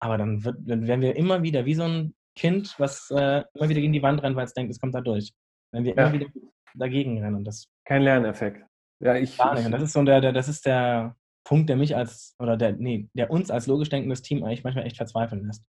aber 0.01 0.17
dann, 0.17 0.43
wird, 0.43 0.57
dann 0.61 0.87
werden 0.87 1.01
wir 1.01 1.15
immer 1.15 1.43
wieder 1.43 1.65
wie 1.65 1.75
so 1.75 1.83
ein 1.83 2.15
Kind, 2.35 2.75
was 2.77 3.09
äh, 3.11 3.43
immer 3.53 3.69
wieder 3.69 3.81
gegen 3.81 3.93
die 3.93 4.03
Wand 4.03 4.21
rennt, 4.21 4.35
weil 4.35 4.45
es 4.45 4.53
denkt, 4.53 4.71
es 4.71 4.79
kommt 4.79 4.93
da 4.93 5.01
durch. 5.01 5.33
Wenn 5.71 5.83
wir 5.83 5.95
ja. 5.95 6.03
immer 6.03 6.13
wieder 6.13 6.27
dagegen 6.75 7.21
rennen. 7.21 7.43
Das 7.43 7.67
Kein 7.85 8.01
Lerneffekt. 8.01 8.65
Ja, 8.99 9.15
ich, 9.15 9.37
gar 9.37 9.55
nicht. 9.55 9.65
Und 9.65 9.71
das 9.71 9.83
ist 9.83 9.93
so 9.93 10.03
der, 10.03 10.21
der, 10.21 10.33
das 10.33 10.47
ist 10.47 10.65
der 10.65 11.15
Punkt, 11.43 11.69
der 11.69 11.77
mich 11.77 11.95
als, 11.95 12.35
oder 12.39 12.57
der, 12.57 12.73
nee, 12.73 13.09
der 13.13 13.29
uns 13.29 13.51
als 13.51 13.67
logisch 13.67 13.89
denkendes 13.89 14.21
Team 14.21 14.43
eigentlich 14.43 14.63
manchmal 14.63 14.85
echt 14.85 14.97
verzweifeln 14.97 15.45
lässt. 15.45 15.63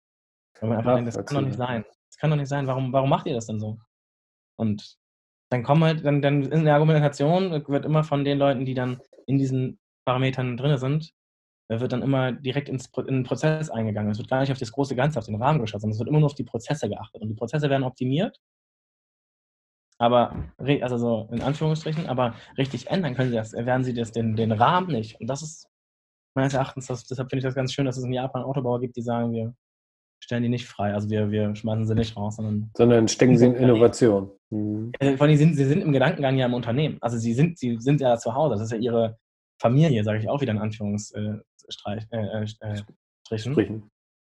Weil 0.60 0.70
man 0.70 0.78
einfach 0.80 0.96
denkt, 0.96 1.08
das 1.08 1.26
kann 1.26 1.38
doch 1.38 1.48
nicht 1.48 1.58
sein. 1.58 1.86
Das 2.10 2.18
kann 2.18 2.30
doch 2.30 2.38
nicht 2.38 2.48
sein. 2.48 2.68
Warum, 2.68 2.94
warum 2.94 3.10
macht 3.10 3.26
ihr 3.28 3.34
das 3.34 3.48
denn 3.48 3.60
so? 3.60 3.78
Und 4.58 4.98
dann 5.52 5.64
kommen 5.64 5.84
halt, 5.84 6.06
dann, 6.06 6.22
dann 6.22 6.44
in 6.44 6.66
der 6.66 6.76
Argumentation 6.76 7.52
wird 7.68 7.86
immer 7.86 8.04
von 8.04 8.24
den 8.24 8.38
Leuten, 8.38 8.66
die 8.66 8.74
dann 8.74 9.02
in 9.28 9.38
diesen 9.38 9.80
Parametern 10.06 10.56
drin 10.56 10.78
sind, 10.78 11.12
wird 11.68 11.92
dann 11.92 12.04
immer 12.04 12.32
direkt 12.32 12.70
ins, 12.70 12.90
in 12.98 13.06
den 13.08 13.24
Prozess 13.24 13.70
eingegangen. 13.70 14.12
Es 14.12 14.18
wird 14.18 14.30
gar 14.30 14.42
nicht 14.42 14.52
auf 14.52 14.60
das 14.60 14.72
große 14.72 14.96
Ganze, 14.96 15.20
auf 15.20 15.26
den 15.26 15.42
Rahmen 15.42 15.60
geschaut, 15.62 15.82
sondern 15.82 15.94
es 15.94 16.00
wird 16.00 16.10
immer 16.10 16.20
nur 16.20 16.28
auf 16.28 16.36
die 16.36 16.44
Prozesse 16.44 16.90
geachtet. 16.90 17.22
Und 17.22 17.30
die 17.30 17.36
Prozesse 17.36 17.70
werden 17.70 17.84
optimiert, 17.84 18.40
aber, 19.98 20.52
also 20.58 20.98
so 20.98 21.30
in 21.32 21.42
Anführungsstrichen, 21.42 22.08
aber 22.08 22.36
richtig 22.58 22.88
ändern 22.88 23.16
können 23.16 23.30
sie 23.30 23.38
das, 23.38 23.54
werden 23.54 23.84
sie 23.84 23.94
das, 23.94 24.12
den, 24.12 24.36
den 24.36 24.52
Rahmen 24.52 24.92
nicht. 24.92 25.20
Und 25.20 25.28
das 25.28 25.42
ist 25.42 25.70
meines 26.36 26.54
Erachtens, 26.54 26.88
das, 26.88 27.06
deshalb 27.06 27.30
finde 27.30 27.40
ich 27.40 27.46
das 27.46 27.56
ganz 27.56 27.72
schön, 27.74 27.86
dass 27.86 27.98
es 27.98 28.04
in 28.04 28.12
Japan 28.12 28.44
Autobauer 28.44 28.82
gibt, 28.82 28.98
die 28.98 29.02
sagen, 29.02 29.32
wir 29.32 29.56
stellen 30.20 30.44
die 30.44 30.50
nicht 30.50 30.68
frei. 30.68 30.94
Also 30.94 31.10
wir, 31.10 31.32
wir 31.32 31.56
schmeißen 31.56 31.88
sie 31.88 31.96
nicht 31.96 32.18
raus, 32.18 32.36
sondern. 32.36 32.72
Sondern 32.76 33.08
stecken 33.08 33.38
sie 33.38 33.46
in 33.46 33.56
Innovation. 33.56 34.32
Mhm. 34.50 34.92
Vor 35.18 35.28
allem, 35.28 35.38
sind, 35.38 35.56
sie 35.56 35.66
sind 35.66 35.82
im 35.82 35.94
Gedankengang 35.94 36.38
ja 36.38 36.46
im 36.46 36.54
Unternehmen. 36.54 36.98
Also 37.00 37.18
sie 37.18 37.34
sind, 37.34 37.58
sie 37.58 37.78
sind 37.80 38.02
ja 38.02 38.18
zu 38.18 38.34
Hause. 38.34 38.56
Das 38.56 38.64
ist 38.64 38.72
ja 38.72 38.78
ihre 38.78 39.18
Familie, 39.62 40.04
sage 40.04 40.20
ich 40.20 40.30
auch 40.30 40.42
wieder 40.42 40.52
in 40.52 40.60
Anführungsstrichen. 40.60 41.40
Äh, 41.40 41.44
äh, 42.12 42.44
äh, 42.44 43.82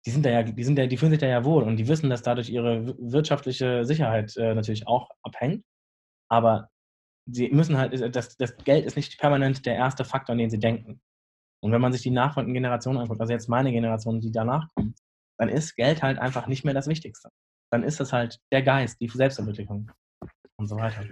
die 0.05 0.11
sind 0.11 0.25
da 0.25 0.29
ja, 0.29 0.43
die 0.43 0.63
sind 0.63 0.79
ja, 0.79 0.87
die 0.87 0.97
fühlen 0.97 1.11
sich 1.11 1.19
da 1.19 1.27
ja 1.27 1.43
wohl 1.43 1.63
und 1.63 1.77
die 1.77 1.87
wissen, 1.87 2.09
dass 2.09 2.23
dadurch 2.23 2.49
ihre 2.49 2.95
wirtschaftliche 2.97 3.83
Sicherheit 3.85 4.35
äh, 4.37 4.55
natürlich 4.55 4.87
auch 4.87 5.09
abhängt. 5.23 5.65
Aber 6.29 6.69
sie 7.29 7.49
müssen 7.49 7.77
halt, 7.77 7.93
äh, 7.93 8.09
das, 8.09 8.37
das 8.37 8.55
Geld 8.57 8.85
ist 8.85 8.95
nicht 8.95 9.19
permanent 9.19 9.65
der 9.65 9.75
erste 9.75 10.05
Faktor, 10.05 10.33
an 10.33 10.39
den 10.39 10.49
sie 10.49 10.59
denken. 10.59 11.01
Und 11.61 11.71
wenn 11.71 11.81
man 11.81 11.91
sich 11.91 12.03
die 12.03 12.11
nachfolgenden 12.11 12.53
Generationen 12.53 12.99
anguckt, 12.99 13.19
also 13.19 13.33
jetzt 13.33 13.49
meine 13.49 13.71
Generation, 13.71 14.21
die 14.21 14.31
danach 14.31 14.67
kommen, 14.75 14.95
dann 15.39 15.49
ist 15.49 15.75
Geld 15.75 16.01
halt 16.03 16.19
einfach 16.19 16.47
nicht 16.47 16.63
mehr 16.63 16.73
das 16.73 16.87
Wichtigste. 16.87 17.29
Dann 17.71 17.83
ist 17.83 17.99
es 17.99 18.13
halt 18.13 18.39
der 18.51 18.61
Geist, 18.61 19.01
die 19.01 19.07
Selbstentwicklung 19.09 19.91
und 20.57 20.67
so 20.67 20.77
weiter. 20.77 21.03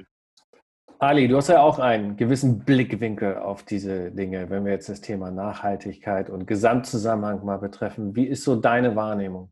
Ali, 1.00 1.28
du 1.28 1.38
hast 1.38 1.50
ja 1.50 1.62
auch 1.62 1.80
einen 1.80 2.16
gewissen 2.16 2.64
Blickwinkel 2.64 3.38
auf 3.38 3.64
diese 3.64 4.12
Dinge, 4.12 4.50
wenn 4.50 4.66
wir 4.66 4.72
jetzt 4.72 4.90
das 4.90 5.02
Thema 5.02 5.32
Nachhaltigkeit 5.32 6.30
und 6.30 6.48
Gesamtzusammenhang 6.48 7.44
mal 7.44 7.58
betreffen. 7.58 8.16
Wie 8.16 8.26
ist 8.26 8.44
so 8.44 8.56
deine 8.56 8.96
Wahrnehmung? 8.96 9.52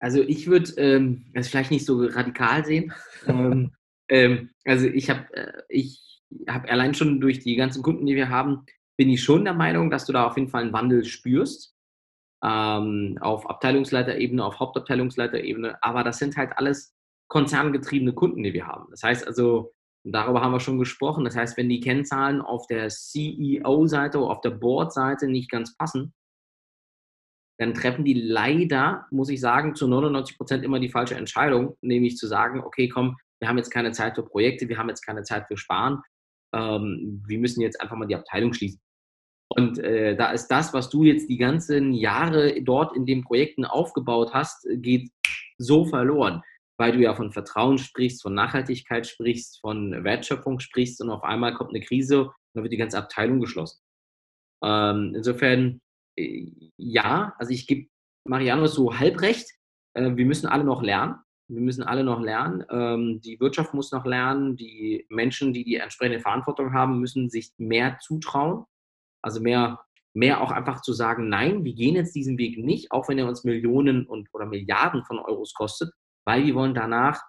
Also 0.00 0.22
ich 0.22 0.46
würde 0.46 0.70
ähm, 0.76 1.26
das 1.34 1.48
vielleicht 1.48 1.70
nicht 1.70 1.86
so 1.86 2.04
radikal 2.04 2.64
sehen. 2.64 2.92
ähm, 3.26 3.72
ähm, 4.08 4.50
also 4.64 4.86
ich 4.86 5.10
habe 5.10 5.32
äh, 5.34 5.52
ich 5.68 6.22
hab 6.48 6.70
allein 6.70 6.94
schon 6.94 7.20
durch 7.20 7.40
die 7.40 7.56
ganzen 7.56 7.82
Kunden, 7.82 8.06
die 8.06 8.16
wir 8.16 8.28
haben, 8.28 8.64
bin 8.96 9.10
ich 9.10 9.22
schon 9.22 9.44
der 9.44 9.54
Meinung, 9.54 9.90
dass 9.90 10.06
du 10.06 10.12
da 10.12 10.26
auf 10.26 10.36
jeden 10.36 10.48
Fall 10.48 10.62
einen 10.62 10.72
Wandel 10.72 11.04
spürst 11.04 11.74
ähm, 12.42 13.18
auf 13.20 13.48
Abteilungsleiterebene, 13.48 14.44
auf 14.44 14.58
Hauptabteilungsleiterebene, 14.58 15.82
aber 15.82 16.04
das 16.04 16.18
sind 16.18 16.36
halt 16.36 16.52
alles 16.56 16.94
konzerngetriebene 17.28 18.12
Kunden, 18.12 18.42
die 18.42 18.52
wir 18.52 18.66
haben. 18.66 18.88
Das 18.90 19.02
heißt 19.02 19.26
also, 19.26 19.72
darüber 20.04 20.40
haben 20.40 20.52
wir 20.52 20.60
schon 20.60 20.78
gesprochen, 20.78 21.24
das 21.24 21.36
heißt, 21.36 21.56
wenn 21.56 21.68
die 21.68 21.80
Kennzahlen 21.80 22.40
auf 22.40 22.66
der 22.66 22.88
CEO-Seite 22.88 24.18
oder 24.18 24.30
auf 24.30 24.40
der 24.40 24.50
Board-Seite 24.50 25.28
nicht 25.28 25.50
ganz 25.50 25.76
passen, 25.76 26.14
dann 27.58 27.74
treffen 27.74 28.04
die 28.06 28.14
leider, 28.14 29.06
muss 29.10 29.28
ich 29.28 29.40
sagen, 29.40 29.74
zu 29.74 29.86
99 29.86 30.38
Prozent 30.38 30.64
immer 30.64 30.80
die 30.80 30.88
falsche 30.88 31.14
Entscheidung, 31.14 31.76
nämlich 31.82 32.16
zu 32.16 32.26
sagen, 32.26 32.60
okay, 32.60 32.88
komm, 32.88 33.18
wir 33.38 33.48
haben 33.48 33.58
jetzt 33.58 33.70
keine 33.70 33.92
Zeit 33.92 34.14
für 34.14 34.22
Projekte, 34.22 34.68
wir 34.68 34.78
haben 34.78 34.88
jetzt 34.88 35.04
keine 35.04 35.24
Zeit 35.24 35.46
für 35.46 35.58
Sparen, 35.58 36.00
ähm, 36.54 37.22
wir 37.26 37.38
müssen 37.38 37.60
jetzt 37.60 37.80
einfach 37.80 37.96
mal 37.96 38.06
die 38.06 38.14
Abteilung 38.14 38.54
schließen. 38.54 38.80
Und 39.52 39.78
äh, 39.78 40.16
da 40.16 40.30
ist 40.30 40.48
das, 40.48 40.72
was 40.72 40.88
du 40.90 41.02
jetzt 41.02 41.28
die 41.28 41.36
ganzen 41.36 41.92
Jahre 41.92 42.62
dort 42.62 42.96
in 42.96 43.04
den 43.04 43.24
Projekten 43.24 43.64
aufgebaut 43.64 44.32
hast, 44.32 44.66
geht 44.76 45.10
so 45.58 45.84
verloren, 45.84 46.42
weil 46.80 46.92
du 46.92 47.00
ja 47.00 47.14
von 47.14 47.30
Vertrauen 47.30 47.76
sprichst, 47.76 48.22
von 48.22 48.32
Nachhaltigkeit 48.32 49.06
sprichst, 49.06 49.60
von 49.60 50.02
Wertschöpfung 50.02 50.60
sprichst 50.60 51.02
und 51.02 51.10
auf 51.10 51.22
einmal 51.22 51.52
kommt 51.52 51.70
eine 51.70 51.84
Krise 51.84 52.24
und 52.24 52.32
dann 52.54 52.62
wird 52.64 52.72
die 52.72 52.78
ganze 52.78 52.96
Abteilung 52.96 53.38
geschlossen. 53.38 53.82
Ähm, 54.64 55.12
insofern, 55.14 55.82
äh, 56.18 56.46
ja, 56.78 57.34
also 57.38 57.52
ich 57.52 57.66
gebe 57.66 57.90
Mariano 58.26 58.66
so 58.66 58.98
halb 58.98 59.20
recht. 59.20 59.46
Äh, 59.92 60.16
wir 60.16 60.24
müssen 60.24 60.46
alle 60.46 60.64
noch 60.64 60.82
lernen. 60.82 61.16
Wir 61.48 61.60
müssen 61.60 61.82
alle 61.82 62.02
noch 62.02 62.20
lernen. 62.20 62.64
Ähm, 62.70 63.20
die 63.20 63.38
Wirtschaft 63.40 63.74
muss 63.74 63.92
noch 63.92 64.06
lernen. 64.06 64.56
Die 64.56 65.04
Menschen, 65.10 65.52
die 65.52 65.64
die 65.64 65.76
entsprechende 65.76 66.20
Verantwortung 66.20 66.72
haben, 66.72 66.98
müssen 66.98 67.28
sich 67.28 67.52
mehr 67.58 67.98
zutrauen. 68.00 68.64
Also 69.22 69.42
mehr, 69.42 69.80
mehr 70.14 70.40
auch 70.40 70.50
einfach 70.50 70.80
zu 70.80 70.94
sagen, 70.94 71.28
nein, 71.28 71.62
wir 71.62 71.74
gehen 71.74 71.96
jetzt 71.96 72.14
diesen 72.14 72.38
Weg 72.38 72.56
nicht, 72.56 72.90
auch 72.90 73.10
wenn 73.10 73.18
er 73.18 73.28
uns 73.28 73.44
Millionen 73.44 74.06
und, 74.06 74.30
oder 74.32 74.46
Milliarden 74.46 75.04
von 75.04 75.18
Euros 75.18 75.52
kostet, 75.52 75.92
weil 76.26 76.44
wir 76.46 76.54
wollen 76.54 76.74
danach 76.74 77.22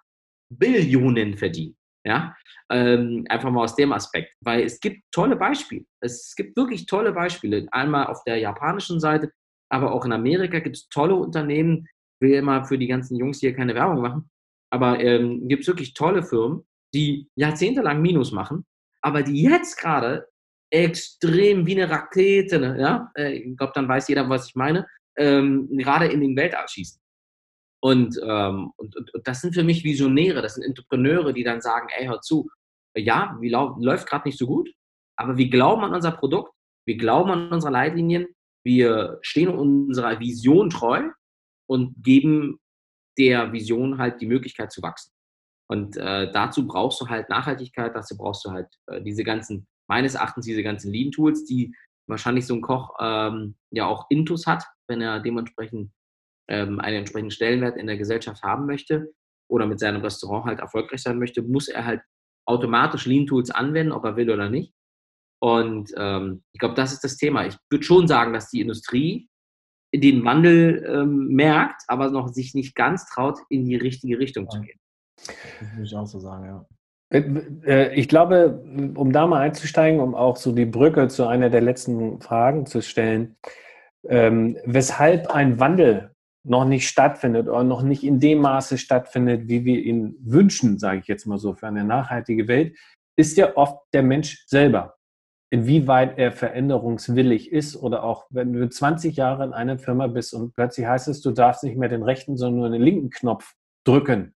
Billionen 0.49 1.37
verdienen. 1.37 1.75
Ja, 2.03 2.35
ähm, 2.71 3.25
einfach 3.29 3.51
mal 3.51 3.63
aus 3.63 3.75
dem 3.75 3.93
Aspekt, 3.93 4.33
weil 4.41 4.63
es 4.63 4.79
gibt 4.79 5.03
tolle 5.11 5.35
Beispiele. 5.35 5.85
Es 5.99 6.33
gibt 6.35 6.57
wirklich 6.57 6.87
tolle 6.87 7.11
Beispiele. 7.11 7.67
Einmal 7.71 8.07
auf 8.07 8.23
der 8.23 8.37
japanischen 8.37 8.99
Seite, 8.99 9.31
aber 9.69 9.91
auch 9.91 10.03
in 10.05 10.11
Amerika 10.11 10.59
gibt 10.59 10.77
es 10.77 10.89
tolle 10.89 11.13
Unternehmen. 11.13 11.87
Ich 12.19 12.27
will 12.27 12.33
immer 12.33 12.65
für 12.65 12.79
die 12.79 12.87
ganzen 12.87 13.17
Jungs 13.17 13.39
hier 13.39 13.55
keine 13.55 13.75
Werbung 13.75 14.01
machen, 14.01 14.29
aber 14.71 14.99
ähm, 14.99 15.47
gibt 15.47 15.61
es 15.61 15.67
wirklich 15.67 15.93
tolle 15.93 16.23
Firmen, 16.23 16.65
die 16.93 17.29
jahrzehntelang 17.35 18.01
Minus 18.01 18.31
machen, 18.31 18.65
aber 19.01 19.21
die 19.21 19.43
jetzt 19.43 19.77
gerade 19.77 20.27
extrem 20.71 21.65
wie 21.65 21.79
eine 21.79 21.91
Rakete, 21.91 22.59
ne, 22.59 22.79
ja, 22.79 23.11
äh, 23.15 23.33
ich 23.33 23.57
glaube, 23.57 23.73
dann 23.75 23.87
weiß 23.87 24.07
jeder, 24.07 24.27
was 24.29 24.47
ich 24.47 24.55
meine, 24.55 24.87
ähm, 25.17 25.67
gerade 25.77 26.07
in 26.07 26.21
den 26.21 26.35
Weltall 26.35 26.67
schießen. 26.67 27.00
Und, 27.83 28.19
ähm, 28.23 28.71
und, 28.77 28.95
und, 28.95 29.13
und, 29.13 29.27
das 29.27 29.41
sind 29.41 29.55
für 29.55 29.63
mich 29.63 29.83
Visionäre, 29.83 30.41
das 30.41 30.55
sind 30.55 30.63
Entrepreneure, 30.63 31.33
die 31.33 31.43
dann 31.43 31.61
sagen, 31.61 31.87
ey, 31.97 32.05
hör 32.05 32.21
zu, 32.21 32.49
ja, 32.95 33.35
wie 33.39 33.49
läuft 33.49 34.07
gerade 34.07 34.27
nicht 34.27 34.37
so 34.37 34.45
gut, 34.45 34.69
aber 35.17 35.37
wir 35.37 35.49
glauben 35.49 35.83
an 35.83 35.93
unser 35.93 36.11
Produkt, 36.11 36.53
wir 36.85 36.97
glauben 36.97 37.31
an 37.31 37.51
unsere 37.51 37.73
Leitlinien, 37.73 38.27
wir 38.63 39.17
stehen 39.21 39.49
unserer 39.49 40.19
Vision 40.19 40.69
treu 40.69 41.09
und 41.67 41.95
geben 42.03 42.59
der 43.17 43.51
Vision 43.51 43.97
halt 43.97 44.21
die 44.21 44.27
Möglichkeit 44.27 44.71
zu 44.71 44.81
wachsen. 44.81 45.11
Und 45.67 45.97
äh, 45.97 46.31
dazu 46.31 46.67
brauchst 46.67 47.01
du 47.01 47.07
halt 47.07 47.29
Nachhaltigkeit, 47.29 47.95
dazu 47.95 48.17
brauchst 48.17 48.45
du 48.45 48.51
halt 48.51 48.67
äh, 48.87 49.01
diese 49.01 49.23
ganzen, 49.23 49.67
meines 49.87 50.15
Erachtens 50.15 50.45
diese 50.45 50.63
ganzen 50.63 50.91
Lean-Tools, 50.91 51.45
die 51.45 51.73
wahrscheinlich 52.07 52.45
so 52.45 52.55
ein 52.55 52.61
Koch 52.61 52.95
ähm, 52.99 53.55
ja 53.71 53.87
auch 53.87 54.05
Intus 54.09 54.45
hat, 54.47 54.65
wenn 54.87 55.01
er 55.01 55.19
dementsprechend 55.19 55.91
ähm, 56.47 56.79
einen 56.79 56.97
entsprechenden 56.97 57.31
Stellenwert 57.31 57.77
in 57.77 57.87
der 57.87 57.97
Gesellschaft 57.97 58.43
haben 58.43 58.65
möchte 58.65 59.13
oder 59.49 59.65
mit 59.65 59.79
seinem 59.79 60.01
Restaurant 60.01 60.45
halt 60.45 60.59
erfolgreich 60.59 61.01
sein 61.01 61.19
möchte, 61.19 61.41
muss 61.41 61.67
er 61.67 61.85
halt 61.85 62.01
automatisch 62.45 63.05
Lean-Tools 63.05 63.51
anwenden, 63.51 63.91
ob 63.91 64.03
er 64.05 64.15
will 64.15 64.29
oder 64.29 64.49
nicht. 64.49 64.73
Und 65.41 65.91
ähm, 65.97 66.43
ich 66.53 66.59
glaube, 66.59 66.75
das 66.75 66.93
ist 66.93 67.03
das 67.03 67.17
Thema. 67.17 67.45
Ich 67.45 67.57
würde 67.69 67.83
schon 67.83 68.07
sagen, 68.07 68.33
dass 68.33 68.49
die 68.49 68.61
Industrie 68.61 69.29
den 69.93 70.23
Wandel 70.23 70.85
ähm, 70.87 71.27
merkt, 71.27 71.83
aber 71.87 72.09
noch 72.11 72.29
sich 72.29 72.53
nicht 72.53 72.75
ganz 72.75 73.07
traut, 73.07 73.39
in 73.49 73.65
die 73.65 73.75
richtige 73.75 74.19
Richtung 74.19 74.49
zu 74.49 74.61
gehen. 74.61 74.79
Das 75.17 75.71
würde 75.73 75.83
ich 75.83 75.95
auch 75.95 76.05
so 76.05 76.19
sagen, 76.19 76.45
ja. 76.45 76.65
Äh, 77.09 77.19
äh, 77.65 77.93
ich 77.93 78.07
glaube, 78.07 78.63
um 78.95 79.11
da 79.11 79.27
mal 79.27 79.41
einzusteigen, 79.41 79.99
um 79.99 80.15
auch 80.15 80.37
so 80.37 80.53
die 80.53 80.65
Brücke 80.65 81.09
zu 81.09 81.27
einer 81.27 81.49
der 81.49 81.61
letzten 81.61 82.21
Fragen 82.21 82.65
zu 82.65 82.81
stellen, 82.81 83.35
ähm, 84.07 84.57
weshalb 84.65 85.27
ein 85.27 85.59
Wandel 85.59 86.10
noch 86.43 86.65
nicht 86.65 86.87
stattfindet 86.87 87.47
oder 87.47 87.63
noch 87.63 87.83
nicht 87.83 88.03
in 88.03 88.19
dem 88.19 88.39
Maße 88.39 88.77
stattfindet, 88.77 89.47
wie 89.47 89.65
wir 89.65 89.79
ihn 89.79 90.15
wünschen, 90.21 90.79
sage 90.79 90.99
ich 90.99 91.07
jetzt 91.07 91.25
mal 91.25 91.37
so, 91.37 91.53
für 91.53 91.67
eine 91.67 91.83
nachhaltige 91.83 92.47
Welt, 92.47 92.75
ist 93.15 93.37
ja 93.37 93.55
oft 93.55 93.77
der 93.93 94.03
Mensch 94.03 94.45
selber. 94.47 94.95
Inwieweit 95.53 96.17
er 96.17 96.31
veränderungswillig 96.31 97.51
ist 97.51 97.75
oder 97.75 98.03
auch, 98.03 98.25
wenn 98.29 98.53
du 98.53 98.67
20 98.67 99.17
Jahre 99.17 99.43
in 99.43 99.53
einer 99.53 99.77
Firma 99.77 100.07
bist 100.07 100.33
und 100.33 100.53
plötzlich 100.55 100.85
heißt 100.85 101.09
es, 101.09 101.21
du 101.21 101.31
darfst 101.31 101.63
nicht 101.63 101.77
mehr 101.77 101.89
den 101.89 102.03
rechten, 102.03 102.37
sondern 102.37 102.59
nur 102.61 102.69
den 102.69 102.81
linken 102.81 103.09
Knopf 103.09 103.53
drücken, 103.85 104.33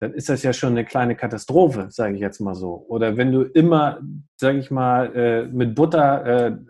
dann 0.00 0.12
ist 0.12 0.28
das 0.28 0.42
ja 0.42 0.52
schon 0.52 0.70
eine 0.70 0.84
kleine 0.84 1.16
Katastrophe, 1.16 1.88
sage 1.90 2.14
ich 2.14 2.20
jetzt 2.20 2.40
mal 2.40 2.54
so. 2.54 2.84
Oder 2.88 3.16
wenn 3.16 3.32
du 3.32 3.42
immer, 3.42 4.00
sage 4.36 4.58
ich 4.58 4.70
mal, 4.70 5.14
äh, 5.16 5.46
mit 5.46 5.74
Butter 5.74 6.26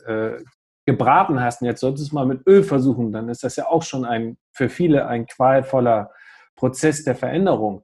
äh, 0.07 0.13
äh, 0.13 0.45
gebraten 0.87 1.41
hast 1.41 1.63
und 1.63 1.67
jetzt 1.67 1.81
solltest 1.81 2.05
du 2.05 2.07
es 2.09 2.13
mal 2.13 2.27
mit 2.27 2.47
Öl 2.47 2.63
versuchen, 2.63 3.13
dann 3.13 3.29
ist 3.29 3.45
das 3.45 3.57
ja 3.57 3.67
auch 3.67 3.83
schon 3.83 4.05
ein, 4.05 4.37
für 4.53 4.69
viele 4.69 5.07
ein 5.07 5.27
qualvoller 5.27 6.11
Prozess 6.57 7.05
der 7.05 7.15
Veränderung. 7.15 7.83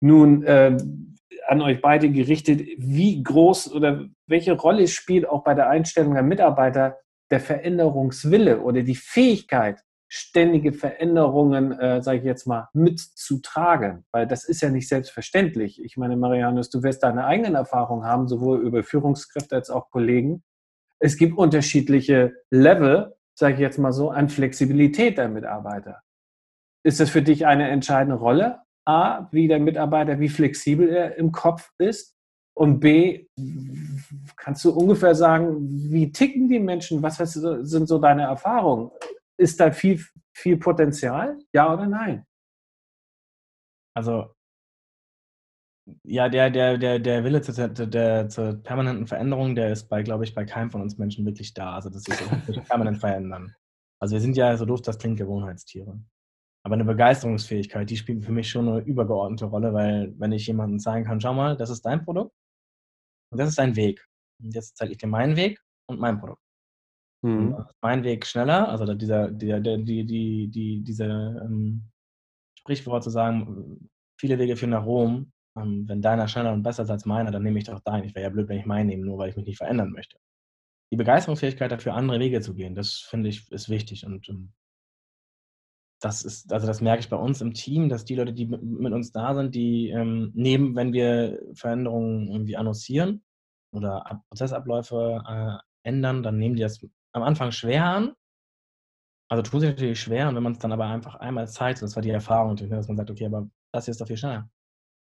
Nun, 0.00 0.42
äh, 0.44 0.76
an 1.48 1.60
euch 1.60 1.80
beide 1.80 2.10
gerichtet, 2.10 2.60
wie 2.78 3.22
groß 3.22 3.72
oder 3.72 4.06
welche 4.26 4.52
Rolle 4.52 4.86
spielt 4.88 5.28
auch 5.28 5.42
bei 5.42 5.54
der 5.54 5.68
Einstellung 5.68 6.14
der 6.14 6.22
Mitarbeiter 6.22 6.98
der 7.30 7.40
Veränderungswille 7.40 8.60
oder 8.60 8.82
die 8.82 8.94
Fähigkeit, 8.94 9.80
ständige 10.08 10.72
Veränderungen, 10.72 11.72
äh, 11.72 12.02
sage 12.02 12.18
ich 12.18 12.24
jetzt 12.24 12.46
mal, 12.46 12.68
mitzutragen? 12.74 14.04
Weil 14.12 14.26
das 14.26 14.44
ist 14.44 14.60
ja 14.60 14.68
nicht 14.68 14.88
selbstverständlich. 14.88 15.82
Ich 15.82 15.96
meine, 15.96 16.16
Marianus, 16.16 16.68
du 16.68 16.82
wirst 16.82 17.02
deine 17.02 17.24
eigenen 17.24 17.54
Erfahrungen 17.54 18.04
haben, 18.04 18.28
sowohl 18.28 18.60
über 18.60 18.82
Führungskräfte 18.82 19.56
als 19.56 19.70
auch 19.70 19.90
Kollegen 19.90 20.42
es 21.02 21.16
gibt 21.16 21.36
unterschiedliche 21.36 22.32
Level, 22.50 23.14
sage 23.34 23.54
ich 23.54 23.60
jetzt 23.60 23.78
mal 23.78 23.92
so, 23.92 24.10
an 24.10 24.28
Flexibilität 24.28 25.18
der 25.18 25.28
Mitarbeiter. 25.28 26.00
Ist 26.84 27.00
das 27.00 27.10
für 27.10 27.22
dich 27.22 27.44
eine 27.44 27.68
entscheidende 27.68 28.16
Rolle? 28.16 28.60
A, 28.86 29.28
wie 29.32 29.48
der 29.48 29.58
Mitarbeiter, 29.58 30.20
wie 30.20 30.28
flexibel 30.28 30.88
er 30.88 31.16
im 31.16 31.32
Kopf 31.32 31.72
ist? 31.78 32.14
Und 32.54 32.78
B, 32.78 33.26
kannst 34.36 34.64
du 34.64 34.70
ungefähr 34.70 35.14
sagen, 35.16 35.56
wie 35.90 36.12
ticken 36.12 36.48
die 36.48 36.60
Menschen? 36.60 37.02
Was 37.02 37.16
sind 37.16 37.88
so 37.88 37.98
deine 37.98 38.22
Erfahrungen? 38.22 38.90
Ist 39.36 39.58
da 39.58 39.72
viel, 39.72 40.04
viel 40.32 40.56
Potenzial? 40.56 41.36
Ja 41.52 41.72
oder 41.72 41.86
nein? 41.86 42.26
Also 43.94 44.34
ja, 46.04 46.28
der, 46.28 46.50
der, 46.50 46.78
der, 46.78 46.98
der 46.98 47.24
Wille 47.24 47.42
zur, 47.42 47.68
der, 47.68 48.28
zur 48.28 48.54
permanenten 48.62 49.06
Veränderung, 49.06 49.54
der 49.54 49.72
ist 49.72 49.88
bei, 49.88 50.02
glaube 50.02 50.24
ich, 50.24 50.34
bei 50.34 50.44
keinem 50.44 50.70
von 50.70 50.80
uns 50.80 50.98
Menschen 50.98 51.26
wirklich 51.26 51.54
da. 51.54 51.74
Also 51.74 51.90
das 51.90 52.06
ist 52.06 52.64
permanent 52.68 52.98
verändern. 52.98 53.54
Also 54.00 54.14
wir 54.14 54.20
sind 54.20 54.36
ja, 54.36 54.56
so 54.56 54.64
doof 54.64 54.82
das 54.82 54.98
klingt, 54.98 55.18
Gewohnheitstiere. 55.18 56.00
Aber 56.64 56.74
eine 56.74 56.84
Begeisterungsfähigkeit, 56.84 57.90
die 57.90 57.96
spielt 57.96 58.24
für 58.24 58.32
mich 58.32 58.48
schon 58.48 58.68
eine 58.68 58.80
übergeordnete 58.80 59.46
Rolle, 59.46 59.74
weil 59.74 60.14
wenn 60.18 60.32
ich 60.32 60.46
jemandem 60.46 60.78
sagen 60.78 61.04
kann, 61.04 61.20
schau 61.20 61.34
mal, 61.34 61.56
das 61.56 61.70
ist 61.70 61.82
dein 61.82 62.04
Produkt 62.04 62.34
und 63.32 63.38
das 63.38 63.48
ist 63.48 63.58
dein 63.58 63.74
Weg. 63.74 64.06
Und 64.40 64.54
jetzt 64.54 64.76
zeige 64.76 64.92
ich 64.92 64.98
dir 64.98 65.08
meinen 65.08 65.36
Weg 65.36 65.60
und 65.88 65.98
mein 65.98 66.20
Produkt. 66.20 66.40
Mhm. 67.24 67.56
mein 67.80 68.02
Weg 68.02 68.26
schneller, 68.26 68.68
also 68.68 68.94
dieser, 68.94 69.30
der, 69.30 69.60
der, 69.60 69.78
die, 69.78 70.04
die, 70.04 70.48
die, 70.48 70.82
diese 70.82 71.04
ähm, 71.04 71.84
Sprichwort 72.58 73.04
zu 73.04 73.10
sagen, 73.10 73.88
viele 74.18 74.40
Wege 74.40 74.56
führen 74.56 74.70
nach 74.70 74.84
Rom, 74.84 75.31
ähm, 75.56 75.88
wenn 75.88 76.02
deiner 76.02 76.28
schneller 76.28 76.52
und 76.52 76.62
besser 76.62 76.84
ist 76.84 76.90
als 76.90 77.04
meiner, 77.04 77.30
dann 77.30 77.42
nehme 77.42 77.58
ich 77.58 77.64
doch 77.64 77.80
deinen. 77.80 78.04
Ich 78.04 78.14
wäre 78.14 78.24
ja 78.24 78.30
blöd, 78.30 78.48
wenn 78.48 78.58
ich 78.58 78.66
meinen 78.66 78.86
nehme, 78.86 79.04
nur 79.04 79.18
weil 79.18 79.30
ich 79.30 79.36
mich 79.36 79.46
nicht 79.46 79.58
verändern 79.58 79.90
möchte. 79.90 80.18
Die 80.90 80.96
Begeisterungsfähigkeit 80.96 81.70
dafür, 81.72 81.94
andere 81.94 82.20
Wege 82.20 82.40
zu 82.40 82.54
gehen, 82.54 82.74
das 82.74 82.98
finde 82.98 83.28
ich, 83.30 83.50
ist 83.50 83.68
wichtig. 83.68 84.04
Und 84.06 84.28
ähm, 84.28 84.52
das 86.00 86.22
ist, 86.22 86.52
also 86.52 86.66
das 86.66 86.80
merke 86.80 87.00
ich 87.00 87.08
bei 87.08 87.16
uns 87.16 87.40
im 87.40 87.54
Team, 87.54 87.88
dass 87.88 88.04
die 88.04 88.16
Leute, 88.16 88.32
die 88.32 88.46
mit, 88.46 88.92
uns 88.92 89.12
da 89.12 89.34
sind, 89.34 89.54
die 89.54 89.90
ähm, 89.90 90.32
neben, 90.34 90.74
wenn 90.74 90.92
wir 90.92 91.40
Veränderungen 91.54 92.28
irgendwie 92.28 92.56
annoncieren 92.56 93.22
oder 93.72 94.22
Prozessabläufe 94.28 95.22
äh, 95.26 95.88
ändern, 95.88 96.22
dann 96.22 96.38
nehmen 96.38 96.56
die 96.56 96.62
das 96.62 96.84
am 97.12 97.22
Anfang 97.22 97.52
schwer 97.52 97.84
an. 97.84 98.12
Also 99.30 99.42
tun 99.42 99.60
sie 99.60 99.68
natürlich 99.68 100.00
schwer 100.00 100.28
und 100.28 100.34
wenn 100.34 100.42
man 100.42 100.52
es 100.52 100.58
dann 100.58 100.72
aber 100.72 100.86
einfach 100.86 101.14
einmal 101.14 101.48
zeigt, 101.48 101.80
das 101.80 101.94
war 101.96 102.02
die 102.02 102.10
Erfahrung, 102.10 102.56
dass 102.56 102.88
man 102.88 102.96
sagt, 102.96 103.10
okay, 103.10 103.26
aber 103.26 103.48
das 103.72 103.86
hier 103.86 103.92
ist 103.92 104.00
doch 104.00 104.06
viel 104.06 104.16
schneller 104.18 104.50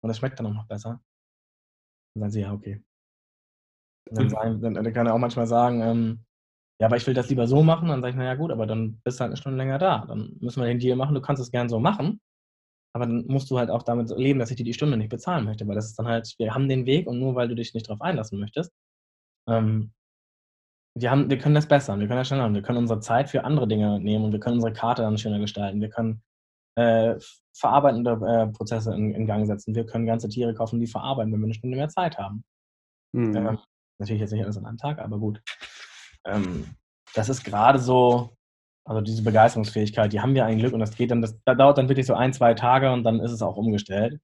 und 0.02 0.10
es 0.10 0.18
schmeckt 0.18 0.40
dann 0.40 0.48
auch 0.48 0.54
noch 0.54 0.68
besser. 0.68 1.02
Dann 2.14 2.22
sagen 2.22 2.32
sie, 2.32 2.42
ja, 2.42 2.54
okay. 2.54 2.84
Dann, 4.10 4.30
sagen, 4.30 4.62
dann, 4.62 4.74
dann 4.74 4.94
kann 4.94 5.08
er 5.08 5.14
auch 5.14 5.20
manchmal 5.20 5.48
sagen, 5.48 5.82
ähm, 5.82 6.26
ja, 6.80 6.88
aber 6.88 6.98
ich 6.98 7.06
will 7.08 7.14
das 7.14 7.30
lieber 7.30 7.48
so 7.48 7.64
machen. 7.64 7.90
Dann 7.90 8.02
sage 8.02 8.12
ich, 8.12 8.18
naja, 8.18 8.36
gut, 8.36 8.52
aber 8.52 8.66
dann 8.66 9.02
bist 9.04 9.20
du 9.20 9.22
halt 9.22 9.32
eine 9.32 9.38
Stunde 9.38 9.58
länger 9.58 9.80
da. 9.80 10.06
Dann 10.06 10.38
müssen 10.40 10.62
wir 10.62 10.68
den 10.68 10.80
Deal 10.80 10.96
machen. 10.96 11.16
Du 11.16 11.22
kannst 11.22 11.42
es 11.42 11.52
gern 11.52 11.70
so 11.70 11.80
machen, 11.80 12.22
aber 12.94 13.06
dann 13.06 13.26
musst 13.28 13.50
du 13.52 13.60
halt 13.60 13.70
auch 13.70 13.84
damit 13.84 14.10
leben, 14.10 14.40
dass 14.40 14.52
ich 14.52 14.58
dir 14.58 14.64
die 14.64 14.74
Stunde 14.74 14.98
nicht 14.98 15.10
bezahlen 15.10 15.46
möchte, 15.46 15.68
weil 15.68 15.76
das 15.76 15.88
ist 15.88 16.00
dann 16.00 16.08
halt, 16.08 16.34
wir 16.38 16.54
haben 16.54 16.70
den 16.70 16.86
Weg 16.86 17.08
und 17.08 17.20
nur 17.20 17.36
weil 17.36 17.48
du 17.48 17.56
dich 17.56 17.74
nicht 17.74 17.88
darauf 17.88 18.02
einlassen 18.02 18.40
möchtest, 18.40 18.72
ähm, 19.48 19.94
wir, 20.96 21.12
haben, 21.12 21.30
wir 21.30 21.38
können 21.38 21.56
das 21.56 21.68
besser, 21.68 22.00
wir 22.00 22.08
können 22.08 22.20
das 22.20 22.28
schneller, 22.28 22.52
wir 22.54 22.62
können 22.62 22.80
unsere 22.80 23.00
Zeit 23.00 23.30
für 23.30 23.44
andere 23.44 23.68
Dinge 23.68 24.00
nehmen 24.00 24.26
und 24.26 24.32
wir 24.32 24.40
können 24.40 24.56
unsere 24.56 24.74
Karte 24.74 25.04
dann 25.04 25.18
schöner 25.18 25.40
gestalten. 25.40 25.80
Wir 25.80 25.90
können 25.90 26.24
äh, 26.78 27.20
verarbeitende 27.56 28.12
äh, 28.12 28.48
Prozesse 28.54 28.94
in, 28.94 29.14
in, 29.14 29.26
Gang 29.26 29.48
setzen. 29.48 29.74
Wir 29.74 29.86
können 29.86 30.06
ganze 30.06 30.30
Tiere 30.30 30.54
kaufen, 30.54 30.80
die 30.80 30.88
verarbeiten, 30.88 31.34
wenn 31.34 31.40
wir 31.40 31.46
eine 31.46 31.54
Stunde 31.56 31.76
mehr 31.76 31.90
Zeit 31.90 32.18
haben. 32.20 32.44
Mhm. 33.14 33.36
Ähm, 33.36 33.60
natürlich 34.00 34.22
jetzt 34.22 34.32
nicht 34.32 34.44
alles 34.44 34.58
an 34.58 34.68
einem 34.68 34.78
Tag, 34.78 35.00
aber 35.00 35.18
gut. 35.18 35.42
ähm, 36.26 36.76
das 37.16 37.30
ist 37.30 37.44
gerade 37.44 37.80
so, 37.80 38.38
also 38.86 39.02
diese 39.02 39.24
Begeisterungsfähigkeit, 39.24 40.14
die 40.14 40.22
haben 40.22 40.36
wir 40.36 40.46
ein 40.46 40.60
Glück 40.60 40.74
und 40.74 40.80
das 40.80 40.96
geht 40.96 41.10
dann, 41.10 41.22
das, 41.22 41.36
das 41.46 41.58
dauert 41.58 41.80
dann 41.80 41.90
wirklich 41.90 42.06
so 42.06 42.14
ein, 42.14 42.32
zwei 42.32 42.54
Tage 42.54 42.92
und 42.92 43.04
dann 43.04 43.20
ist 43.22 43.32
es 43.32 43.42
auch 43.42 43.58
umgestellt. 43.58 44.20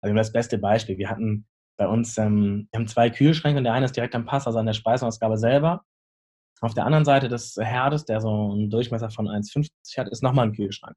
Also 0.00 0.16
das 0.16 0.32
beste 0.32 0.56
Beispiel, 0.56 0.96
wir 0.96 1.10
hatten 1.10 1.46
bei 1.76 1.86
uns, 1.86 2.16
ähm, 2.16 2.68
wir 2.72 2.80
haben 2.80 2.88
zwei 2.88 3.10
Kühlschränke 3.10 3.58
und 3.58 3.64
der 3.64 3.74
eine 3.74 3.84
ist 3.84 3.96
direkt 3.96 4.14
am 4.14 4.24
Pass, 4.24 4.46
also 4.46 4.58
an 4.58 4.66
der 4.66 4.72
Speiseausgabe 4.72 5.36
selber. 5.36 5.84
Auf 6.62 6.72
der 6.72 6.86
anderen 6.86 7.04
Seite 7.04 7.28
des 7.28 7.56
Herdes, 7.56 8.06
der 8.06 8.22
so 8.22 8.52
einen 8.52 8.70
Durchmesser 8.70 9.10
von 9.10 9.28
1,50 9.28 9.98
hat, 9.98 10.08
ist 10.08 10.22
nochmal 10.22 10.46
ein 10.46 10.54
Kühlschrank. 10.54 10.96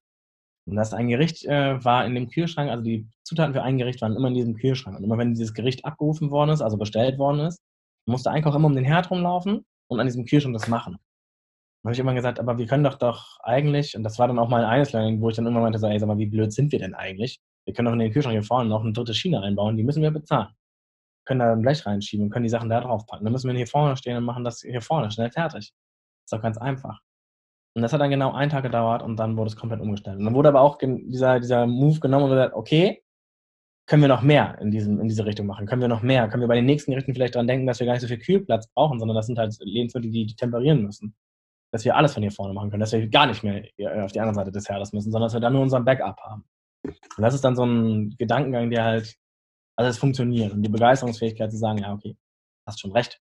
Und 0.71 0.77
das 0.77 0.93
ein 0.93 1.09
Gericht 1.09 1.43
äh, 1.43 1.83
war 1.83 2.05
in 2.05 2.15
dem 2.15 2.29
Kühlschrank, 2.29 2.71
also 2.71 2.81
die 2.81 3.05
Zutaten 3.25 3.53
für 3.53 3.61
ein 3.61 3.77
Gericht 3.77 4.01
waren 4.01 4.15
immer 4.15 4.29
in 4.29 4.35
diesem 4.35 4.55
Kühlschrank. 4.55 4.97
Und 4.97 5.03
immer 5.03 5.17
wenn 5.17 5.33
dieses 5.33 5.53
Gericht 5.53 5.83
abgerufen 5.83 6.31
worden 6.31 6.51
ist, 6.51 6.61
also 6.61 6.77
bestellt 6.77 7.17
worden 7.19 7.41
ist, 7.41 7.61
musste 8.05 8.29
der 8.29 8.37
Einkauf 8.37 8.55
immer 8.55 8.67
um 8.67 8.75
den 8.75 8.85
Herd 8.85 9.11
rumlaufen 9.11 9.65
und 9.89 9.99
an 9.99 10.07
diesem 10.07 10.23
Kühlschrank 10.23 10.53
das 10.53 10.69
machen. 10.69 10.93
Dann 10.93 11.89
habe 11.89 11.93
ich 11.93 11.99
immer 11.99 12.13
gesagt, 12.13 12.39
aber 12.39 12.57
wir 12.57 12.67
können 12.67 12.85
doch 12.85 12.97
doch 12.97 13.37
eigentlich, 13.43 13.97
und 13.97 14.03
das 14.03 14.17
war 14.17 14.29
dann 14.29 14.39
auch 14.39 14.47
mal 14.47 14.63
ein 14.63 14.87
Learning, 14.93 15.19
wo 15.19 15.29
ich 15.29 15.35
dann 15.35 15.45
immer 15.45 15.59
meinte, 15.59 15.77
so, 15.77 15.87
ey, 15.87 15.99
sag 15.99 16.07
mal, 16.07 16.17
wie 16.17 16.27
blöd 16.27 16.53
sind 16.53 16.71
wir 16.71 16.79
denn 16.79 16.93
eigentlich? 16.93 17.41
Wir 17.65 17.73
können 17.73 17.87
doch 17.87 17.93
in 17.93 17.99
den 17.99 18.13
Kühlschrank 18.13 18.31
hier 18.31 18.43
vorne 18.43 18.69
noch 18.69 18.81
eine 18.81 18.93
dritte 18.93 19.13
Schiene 19.13 19.41
einbauen, 19.41 19.75
die 19.75 19.83
müssen 19.83 20.01
wir 20.01 20.11
bezahlen. 20.11 20.47
Wir 20.47 21.25
können 21.25 21.39
da 21.41 21.51
ein 21.51 21.61
Blech 21.61 21.85
reinschieben 21.85 22.27
und 22.27 22.29
können 22.29 22.43
die 22.43 22.49
Sachen 22.49 22.69
da 22.69 22.79
drauf 22.79 23.05
packen. 23.07 23.25
Dann 23.25 23.33
müssen 23.33 23.49
wir 23.49 23.57
hier 23.57 23.67
vorne 23.67 23.97
stehen 23.97 24.15
und 24.15 24.23
machen 24.23 24.45
das 24.45 24.61
hier 24.61 24.81
vorne 24.81 25.11
schnell 25.11 25.31
fertig. 25.31 25.73
Ist 26.23 26.31
doch 26.31 26.41
ganz 26.41 26.57
einfach. 26.57 27.01
Und 27.73 27.81
das 27.81 27.93
hat 27.93 28.01
dann 28.01 28.09
genau 28.09 28.33
einen 28.33 28.51
Tag 28.51 28.63
gedauert 28.63 29.01
und 29.01 29.17
dann 29.17 29.37
wurde 29.37 29.49
es 29.49 29.55
komplett 29.55 29.79
umgestellt. 29.79 30.19
Und 30.19 30.25
dann 30.25 30.33
wurde 30.33 30.49
aber 30.49 30.61
auch 30.61 30.77
dieser, 30.77 31.39
dieser 31.39 31.67
Move 31.67 31.99
genommen 31.99 32.25
und 32.25 32.31
gesagt, 32.31 32.53
okay, 32.53 33.01
können 33.87 34.01
wir 34.01 34.09
noch 34.09 34.21
mehr 34.21 34.57
in, 34.61 34.71
diesem, 34.71 34.99
in 34.99 35.07
diese 35.07 35.25
Richtung 35.25 35.47
machen? 35.47 35.65
Können 35.65 35.81
wir 35.81 35.87
noch 35.87 36.01
mehr? 36.01 36.27
Können 36.27 36.41
wir 36.41 36.47
bei 36.47 36.55
den 36.55 36.65
nächsten 36.65 36.91
Gerichten 36.91 37.13
vielleicht 37.13 37.35
daran 37.35 37.47
denken, 37.47 37.67
dass 37.67 37.79
wir 37.79 37.87
gar 37.87 37.93
nicht 37.93 38.01
so 38.01 38.07
viel 38.07 38.19
Kühlplatz 38.19 38.67
brauchen, 38.73 38.99
sondern 38.99 39.15
das 39.15 39.27
sind 39.27 39.37
halt 39.37 39.55
Lebensmittel, 39.61 40.11
die, 40.11 40.25
die 40.25 40.35
temperieren 40.35 40.83
müssen. 40.83 41.15
Dass 41.73 41.85
wir 41.85 41.95
alles 41.95 42.13
von 42.13 42.23
hier 42.23 42.31
vorne 42.31 42.53
machen 42.53 42.69
können, 42.69 42.81
dass 42.81 42.91
wir 42.91 43.07
gar 43.07 43.27
nicht 43.27 43.43
mehr 43.43 43.63
auf 44.03 44.11
die 44.11 44.19
andere 44.19 44.35
Seite 44.35 44.51
des 44.51 44.67
Herdes 44.67 44.91
müssen, 44.93 45.11
sondern 45.11 45.27
dass 45.27 45.33
wir 45.33 45.39
dann 45.39 45.53
nur 45.53 45.61
unseren 45.61 45.85
Backup 45.85 46.19
haben. 46.21 46.45
Und 46.83 47.21
das 47.21 47.33
ist 47.33 47.43
dann 47.43 47.55
so 47.55 47.65
ein 47.65 48.15
Gedankengang, 48.17 48.69
der 48.69 48.83
halt, 48.83 49.15
also 49.77 49.89
es 49.89 49.97
funktioniert. 49.97 50.51
Und 50.51 50.63
die 50.63 50.69
Begeisterungsfähigkeit 50.69 51.51
zu 51.51 51.57
sagen, 51.57 51.79
ja, 51.79 51.93
okay, 51.93 52.17
hast 52.67 52.79
schon 52.79 52.91
recht, 52.91 53.21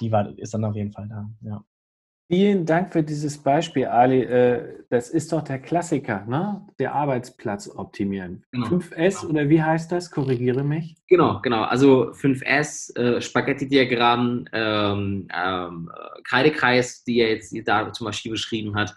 die 0.00 0.10
war, 0.10 0.36
ist 0.38 0.54
dann 0.54 0.64
auf 0.64 0.74
jeden 0.74 0.92
Fall 0.92 1.08
da, 1.08 1.28
ja. 1.42 1.64
Vielen 2.30 2.64
Dank 2.64 2.92
für 2.92 3.02
dieses 3.02 3.38
Beispiel, 3.38 3.86
Ali. 3.86 4.22
Äh, 4.22 4.84
das 4.88 5.10
ist 5.10 5.32
doch 5.32 5.42
der 5.42 5.58
Klassiker, 5.58 6.24
ne? 6.26 6.64
Der 6.78 6.94
Arbeitsplatz 6.94 7.68
optimieren. 7.68 8.44
Genau. 8.52 8.68
5S 8.68 9.26
oder 9.26 9.48
wie 9.48 9.60
heißt 9.60 9.90
das? 9.90 10.12
Korrigiere 10.12 10.62
mich. 10.62 10.94
Genau, 11.08 11.40
genau. 11.42 11.62
Also 11.62 12.12
5S, 12.12 12.96
äh, 12.96 13.20
Spaghetti-Diagramm, 13.20 14.44
ähm, 14.52 15.26
ähm, 15.34 15.90
Kreidekreis, 16.22 17.02
die 17.02 17.18
er 17.18 17.30
jetzt 17.30 17.52
da 17.66 17.92
zum 17.92 18.04
Beispiel 18.04 18.30
beschrieben 18.30 18.76
hat. 18.76 18.96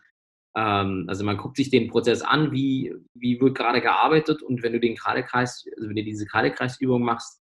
Ähm, 0.56 1.06
also 1.08 1.26
man 1.26 1.38
guckt 1.38 1.58
sich 1.58 1.72
den 1.72 1.88
Prozess 1.88 2.22
an, 2.22 2.52
wie, 2.52 2.94
wie 3.16 3.42
wird 3.42 3.58
gerade 3.58 3.82
gearbeitet 3.82 4.44
und 4.44 4.62
wenn 4.62 4.74
du 4.74 4.80
den 4.80 4.96
Kreidekreis, 4.96 5.66
also 5.76 5.90
wenn 5.90 5.96
du 5.96 6.04
diese 6.04 6.28
Kreidekreisübung 6.28 7.02
machst, 7.02 7.42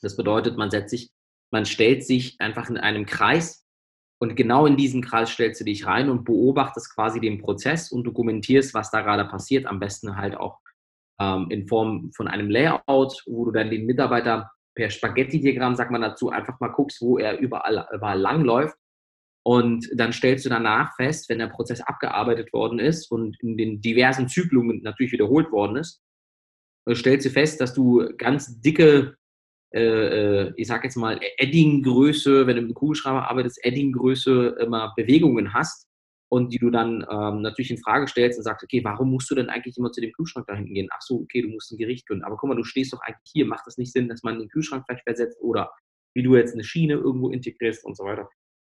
das 0.00 0.16
bedeutet, 0.16 0.56
man 0.56 0.70
setzt 0.70 0.88
sich, 0.88 1.10
man 1.50 1.66
stellt 1.66 2.02
sich 2.02 2.40
einfach 2.40 2.70
in 2.70 2.78
einem 2.78 3.04
Kreis 3.04 3.62
und 4.22 4.36
genau 4.36 4.66
in 4.66 4.76
diesen 4.76 5.02
Kreis 5.02 5.30
stellst 5.30 5.60
du 5.60 5.64
dich 5.64 5.84
rein 5.84 6.08
und 6.08 6.22
beobachtest 6.22 6.94
quasi 6.94 7.18
den 7.18 7.40
Prozess 7.42 7.90
und 7.90 8.04
dokumentierst, 8.04 8.72
was 8.72 8.92
da 8.92 9.00
gerade 9.00 9.24
passiert. 9.24 9.66
Am 9.66 9.80
besten 9.80 10.16
halt 10.16 10.36
auch 10.36 10.60
ähm, 11.20 11.48
in 11.50 11.66
Form 11.66 12.12
von 12.14 12.28
einem 12.28 12.48
Layout, 12.48 13.20
wo 13.26 13.46
du 13.46 13.50
dann 13.50 13.68
den 13.68 13.84
Mitarbeiter 13.84 14.48
per 14.76 14.90
Spaghetti-Diagramm, 14.90 15.74
sagt 15.74 15.90
man 15.90 16.02
dazu, 16.02 16.30
einfach 16.30 16.60
mal 16.60 16.68
guckst, 16.68 17.00
wo 17.00 17.18
er 17.18 17.40
überall, 17.40 17.84
überall 17.92 18.20
langläuft. 18.20 18.76
Und 19.44 19.90
dann 19.92 20.12
stellst 20.12 20.44
du 20.44 20.50
danach 20.50 20.94
fest, 20.94 21.28
wenn 21.28 21.40
der 21.40 21.48
Prozess 21.48 21.80
abgearbeitet 21.80 22.52
worden 22.52 22.78
ist 22.78 23.10
und 23.10 23.36
in 23.40 23.56
den 23.56 23.80
diversen 23.80 24.28
Zyklungen 24.28 24.82
natürlich 24.84 25.10
wiederholt 25.10 25.50
worden 25.50 25.78
ist, 25.78 26.00
stellst 26.92 27.26
du 27.26 27.30
fest, 27.30 27.60
dass 27.60 27.74
du 27.74 28.08
ganz 28.18 28.60
dicke 28.60 29.16
äh, 29.74 29.80
äh, 30.46 30.52
ich 30.56 30.66
sag 30.66 30.84
jetzt 30.84 30.96
mal, 30.96 31.18
Edding-Größe, 31.38 32.46
wenn 32.46 32.56
du 32.56 32.62
mit 32.62 32.70
dem 32.70 32.74
Kugelschreiber 32.74 33.28
arbeitest, 33.28 33.64
Edding-Größe 33.64 34.56
immer 34.60 34.92
Bewegungen 34.96 35.54
hast 35.54 35.88
und 36.28 36.52
die 36.52 36.58
du 36.58 36.70
dann 36.70 37.06
ähm, 37.10 37.42
natürlich 37.42 37.70
in 37.70 37.78
Frage 37.78 38.08
stellst 38.08 38.38
und 38.38 38.44
sagst, 38.44 38.64
okay, 38.64 38.82
warum 38.84 39.10
musst 39.10 39.30
du 39.30 39.34
denn 39.34 39.48
eigentlich 39.48 39.76
immer 39.76 39.92
zu 39.92 40.00
dem 40.00 40.12
Kühlschrank 40.12 40.46
da 40.46 40.54
hinten 40.54 40.74
gehen? 40.74 40.88
Ach 40.92 41.02
so, 41.02 41.20
okay, 41.20 41.42
du 41.42 41.48
musst 41.48 41.72
ein 41.72 41.78
Gericht 41.78 42.06
gründen. 42.06 42.24
Aber 42.24 42.36
guck 42.36 42.48
mal, 42.48 42.54
du 42.54 42.64
stehst 42.64 42.92
doch 42.92 43.00
eigentlich 43.02 43.30
hier. 43.32 43.46
Macht 43.46 43.66
das 43.66 43.76
nicht 43.78 43.92
Sinn, 43.92 44.08
dass 44.08 44.22
man 44.22 44.38
den 44.38 44.48
Kühlschrank 44.48 44.84
vielleicht 44.86 45.04
versetzt 45.04 45.38
oder 45.40 45.70
wie 46.14 46.22
du 46.22 46.36
jetzt 46.36 46.54
eine 46.54 46.64
Schiene 46.64 46.94
irgendwo 46.94 47.30
integrierst 47.30 47.84
und 47.84 47.96
so 47.96 48.04
weiter? 48.04 48.28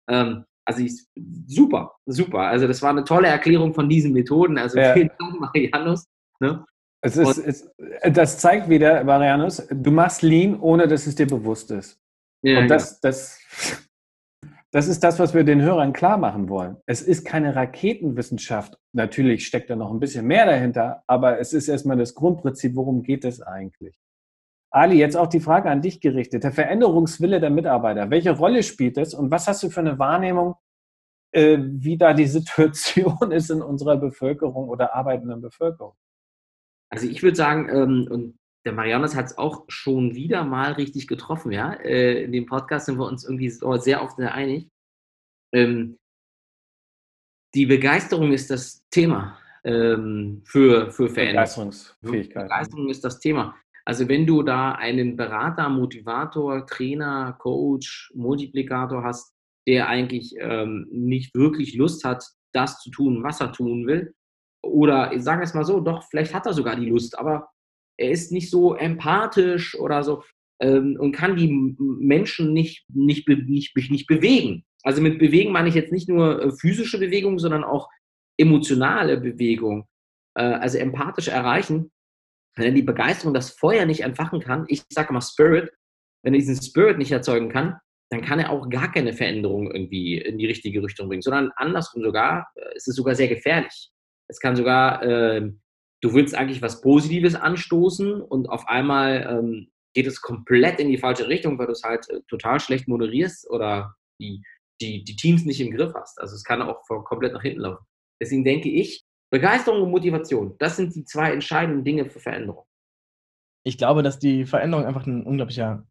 Ähm, 0.08 0.44
also 0.64 0.82
ich, 0.82 1.06
super, 1.46 1.96
super. 2.06 2.40
Also 2.40 2.66
das 2.66 2.82
war 2.82 2.90
eine 2.90 3.04
tolle 3.04 3.28
Erklärung 3.28 3.74
von 3.74 3.88
diesen 3.88 4.12
Methoden. 4.12 4.58
Also 4.58 4.78
ja. 4.78 4.92
vielen 4.94 5.10
Dank, 5.18 5.40
Marianus. 5.40 6.06
Ne? 6.40 6.64
Es 7.02 7.16
ist, 7.16 7.38
es, 7.38 7.70
das 8.12 8.38
zeigt 8.38 8.68
wieder, 8.68 9.02
Marianus, 9.04 9.66
du 9.70 9.90
machst 9.90 10.22
Lean, 10.22 10.60
ohne 10.60 10.86
dass 10.86 11.06
es 11.06 11.14
dir 11.14 11.26
bewusst 11.26 11.70
ist. 11.70 11.98
Ja, 12.42 12.60
Und 12.60 12.68
das, 12.68 13.00
genau. 13.00 13.10
das, 13.10 13.38
das 14.70 14.88
ist 14.88 15.02
das, 15.02 15.18
was 15.18 15.34
wir 15.34 15.44
den 15.44 15.62
Hörern 15.62 15.92
klar 15.92 16.18
machen 16.18 16.48
wollen. 16.48 16.76
Es 16.86 17.02
ist 17.02 17.24
keine 17.24 17.56
Raketenwissenschaft. 17.56 18.78
Natürlich 18.92 19.46
steckt 19.46 19.70
da 19.70 19.76
noch 19.76 19.90
ein 19.90 20.00
bisschen 20.00 20.26
mehr 20.26 20.46
dahinter, 20.46 21.02
aber 21.06 21.38
es 21.40 21.52
ist 21.52 21.68
erstmal 21.68 21.96
das 21.96 22.14
Grundprinzip, 22.14 22.76
worum 22.76 23.02
geht 23.02 23.24
es 23.24 23.40
eigentlich? 23.40 23.98
Ali, 24.72 24.98
jetzt 24.98 25.16
auch 25.16 25.26
die 25.26 25.40
Frage 25.40 25.70
an 25.70 25.82
dich 25.82 26.00
gerichtet. 26.00 26.44
Der 26.44 26.52
Veränderungswille 26.52 27.40
der 27.40 27.50
Mitarbeiter. 27.50 28.10
Welche 28.10 28.30
Rolle 28.30 28.62
spielt 28.62 28.98
es 28.98 29.14
und 29.14 29.30
was 29.30 29.48
hast 29.48 29.62
du 29.62 29.70
für 29.70 29.80
eine 29.80 29.98
Wahrnehmung, 29.98 30.54
äh, 31.32 31.58
wie 31.58 31.96
da 31.96 32.12
die 32.12 32.26
Situation 32.28 33.32
ist 33.32 33.50
in 33.50 33.62
unserer 33.62 33.96
Bevölkerung 33.96 34.68
oder 34.68 34.94
arbeitenden 34.94 35.40
Bevölkerung? 35.40 35.94
Also 36.90 37.06
ich 37.06 37.22
würde 37.22 37.36
sagen, 37.36 37.68
ähm, 37.68 38.08
und 38.10 38.38
der 38.64 38.72
Marianus 38.72 39.14
hat 39.14 39.26
es 39.26 39.38
auch 39.38 39.64
schon 39.68 40.14
wieder 40.14 40.44
mal 40.44 40.72
richtig 40.72 41.06
getroffen, 41.06 41.52
ja. 41.52 41.72
Äh, 41.72 42.24
in 42.24 42.32
dem 42.32 42.46
Podcast 42.46 42.86
sind 42.86 42.98
wir 42.98 43.06
uns 43.06 43.24
irgendwie 43.24 43.48
so 43.50 43.76
sehr 43.76 44.02
oft 44.02 44.16
sehr 44.16 44.34
einig. 44.34 44.68
Ähm, 45.54 45.96
die 47.54 47.66
Begeisterung 47.66 48.32
ist 48.32 48.50
das 48.50 48.84
Thema 48.90 49.38
ähm, 49.64 50.42
für, 50.44 50.90
für 50.90 51.08
Veränderung. 51.08 51.34
Begeisterungsfähigkeit. 51.34 52.44
Begeisterung 52.44 52.88
ist 52.88 53.04
das 53.04 53.18
Thema. 53.18 53.56
Also 53.84 54.08
wenn 54.08 54.26
du 54.26 54.42
da 54.42 54.72
einen 54.72 55.16
Berater, 55.16 55.68
Motivator, 55.68 56.66
Trainer, 56.66 57.36
Coach, 57.38 58.12
Multiplikator 58.14 59.02
hast, 59.02 59.34
der 59.66 59.88
eigentlich 59.88 60.34
ähm, 60.38 60.86
nicht 60.90 61.34
wirklich 61.34 61.74
Lust 61.74 62.04
hat, 62.04 62.24
das 62.52 62.80
zu 62.80 62.90
tun, 62.90 63.22
was 63.22 63.40
er 63.40 63.52
tun 63.52 63.86
will, 63.86 64.14
oder 64.62 65.12
ich 65.12 65.22
sage 65.22 65.42
es 65.42 65.54
mal 65.54 65.64
so, 65.64 65.80
doch, 65.80 66.04
vielleicht 66.10 66.34
hat 66.34 66.46
er 66.46 66.52
sogar 66.52 66.76
die 66.76 66.88
Lust, 66.88 67.18
aber 67.18 67.48
er 67.98 68.10
ist 68.10 68.32
nicht 68.32 68.50
so 68.50 68.74
empathisch 68.74 69.78
oder 69.78 70.02
so 70.02 70.22
ähm, 70.60 70.96
und 70.98 71.12
kann 71.12 71.36
die 71.36 71.76
Menschen 71.78 72.52
nicht, 72.52 72.84
nicht, 72.88 73.28
nicht, 73.28 73.76
nicht 73.90 74.06
bewegen. 74.06 74.64
Also 74.82 75.02
mit 75.02 75.18
bewegen 75.18 75.52
meine 75.52 75.68
ich 75.68 75.74
jetzt 75.74 75.92
nicht 75.92 76.08
nur 76.08 76.42
äh, 76.42 76.52
physische 76.52 76.98
Bewegung, 76.98 77.38
sondern 77.38 77.64
auch 77.64 77.88
emotionale 78.38 79.18
Bewegung. 79.18 79.86
Äh, 80.34 80.42
also 80.42 80.78
empathisch 80.78 81.28
erreichen. 81.28 81.90
Wenn 82.56 82.66
er 82.66 82.72
die 82.72 82.82
Begeisterung, 82.82 83.34
das 83.34 83.50
Feuer 83.50 83.86
nicht 83.86 84.00
entfachen 84.00 84.40
kann, 84.40 84.64
ich 84.68 84.82
sage 84.90 85.12
mal 85.12 85.20
Spirit, 85.20 85.70
wenn 86.22 86.34
er 86.34 86.40
diesen 86.40 86.60
Spirit 86.60 86.98
nicht 86.98 87.12
erzeugen 87.12 87.48
kann, 87.48 87.78
dann 88.10 88.22
kann 88.22 88.40
er 88.40 88.50
auch 88.50 88.68
gar 88.68 88.90
keine 88.90 89.12
Veränderung 89.12 89.70
irgendwie 89.70 90.18
in 90.18 90.36
die 90.36 90.46
richtige 90.46 90.82
Richtung 90.82 91.08
bringen, 91.08 91.22
sondern 91.22 91.52
andersrum 91.56 92.02
sogar, 92.02 92.48
äh, 92.56 92.76
ist 92.76 92.88
es 92.88 92.96
sogar 92.96 93.14
sehr 93.14 93.28
gefährlich. 93.28 93.90
Es 94.30 94.40
kann 94.40 94.56
sogar, 94.56 95.02
äh, 95.02 95.52
du 96.00 96.14
willst 96.14 96.34
eigentlich 96.34 96.62
was 96.62 96.80
Positives 96.80 97.34
anstoßen 97.34 98.22
und 98.22 98.48
auf 98.48 98.68
einmal 98.68 99.26
ähm, 99.28 99.70
geht 99.92 100.06
es 100.06 100.20
komplett 100.20 100.78
in 100.78 100.88
die 100.88 100.98
falsche 100.98 101.28
Richtung, 101.28 101.58
weil 101.58 101.66
du 101.66 101.72
es 101.72 101.82
halt 101.82 102.08
äh, 102.08 102.20
total 102.28 102.60
schlecht 102.60 102.88
moderierst 102.88 103.50
oder 103.50 103.94
die, 104.20 104.42
die, 104.80 105.04
die 105.04 105.16
Teams 105.16 105.44
nicht 105.44 105.60
im 105.60 105.76
Griff 105.76 105.92
hast. 105.94 106.20
Also 106.20 106.36
es 106.36 106.44
kann 106.44 106.62
auch 106.62 106.80
komplett 107.04 107.32
nach 107.32 107.42
hinten 107.42 107.60
laufen. 107.60 107.84
Deswegen 108.22 108.44
denke 108.44 108.68
ich, 108.68 109.04
Begeisterung 109.32 109.82
und 109.82 109.90
Motivation, 109.90 110.54
das 110.58 110.76
sind 110.76 110.94
die 110.94 111.04
zwei 111.04 111.32
entscheidenden 111.32 111.84
Dinge 111.84 112.08
für 112.08 112.20
Veränderung. 112.20 112.64
Ich 113.64 113.78
glaube, 113.78 114.02
dass 114.02 114.18
die 114.18 114.46
Veränderung 114.46 114.86
einfach 114.86 115.06
ein 115.06 115.24
unglaublicher 115.24 115.84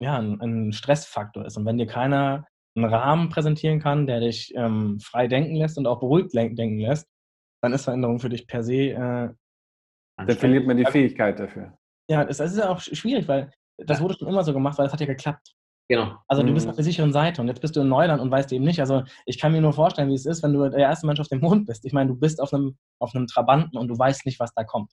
ja, 0.00 0.18
ein, 0.18 0.40
ein 0.40 0.72
Stressfaktor 0.72 1.44
ist. 1.44 1.56
Und 1.56 1.66
wenn 1.66 1.78
dir 1.78 1.86
keiner 1.86 2.46
einen 2.76 2.84
Rahmen 2.84 3.28
präsentieren 3.28 3.80
kann, 3.80 4.06
der 4.06 4.20
dich 4.20 4.52
ähm, 4.54 5.00
frei 5.00 5.26
denken 5.26 5.56
lässt 5.56 5.78
und 5.78 5.86
auch 5.86 6.00
beruhigt 6.00 6.34
denken 6.34 6.78
lässt, 6.78 7.08
dann 7.62 7.72
ist 7.72 7.84
Veränderung 7.84 8.18
für 8.20 8.28
dich 8.28 8.46
per 8.46 8.62
se. 8.62 8.90
Äh, 8.90 9.30
dann 10.16 10.36
verliert 10.36 10.66
man 10.66 10.76
die 10.76 10.84
Fähigkeit 10.84 11.38
dafür. 11.38 11.76
Ja, 12.10 12.22
es, 12.24 12.40
es 12.40 12.52
ist 12.52 12.58
ja 12.58 12.70
auch 12.70 12.80
schwierig, 12.80 13.28
weil 13.28 13.50
das 13.78 14.00
wurde 14.00 14.14
schon 14.14 14.28
immer 14.28 14.42
so 14.44 14.52
gemacht, 14.52 14.78
weil 14.78 14.86
es 14.86 14.92
hat 14.92 15.00
ja 15.00 15.06
geklappt. 15.06 15.54
Genau. 15.90 16.16
Also 16.26 16.42
du 16.42 16.52
bist 16.52 16.66
mhm. 16.66 16.70
auf 16.70 16.76
der 16.76 16.84
sicheren 16.84 17.12
Seite 17.12 17.40
und 17.40 17.48
jetzt 17.48 17.60
bist 17.60 17.74
du 17.74 17.80
in 17.80 17.88
Neuland 17.88 18.20
und 18.20 18.30
weißt 18.30 18.52
eben 18.52 18.64
nicht. 18.64 18.80
Also 18.80 19.04
ich 19.24 19.38
kann 19.38 19.52
mir 19.52 19.60
nur 19.60 19.72
vorstellen, 19.72 20.10
wie 20.10 20.14
es 20.14 20.26
ist, 20.26 20.42
wenn 20.42 20.52
du 20.52 20.68
der 20.68 20.80
erste 20.80 21.06
Mensch 21.06 21.20
auf 21.20 21.28
dem 21.28 21.40
Mond 21.40 21.66
bist. 21.66 21.84
Ich 21.86 21.92
meine, 21.92 22.10
du 22.10 22.16
bist 22.16 22.42
auf 22.42 22.52
einem, 22.52 22.76
auf 23.00 23.14
einem 23.14 23.26
Trabanten 23.26 23.78
und 23.78 23.88
du 23.88 23.98
weißt 23.98 24.26
nicht, 24.26 24.38
was 24.38 24.52
da 24.54 24.64
kommt. 24.64 24.92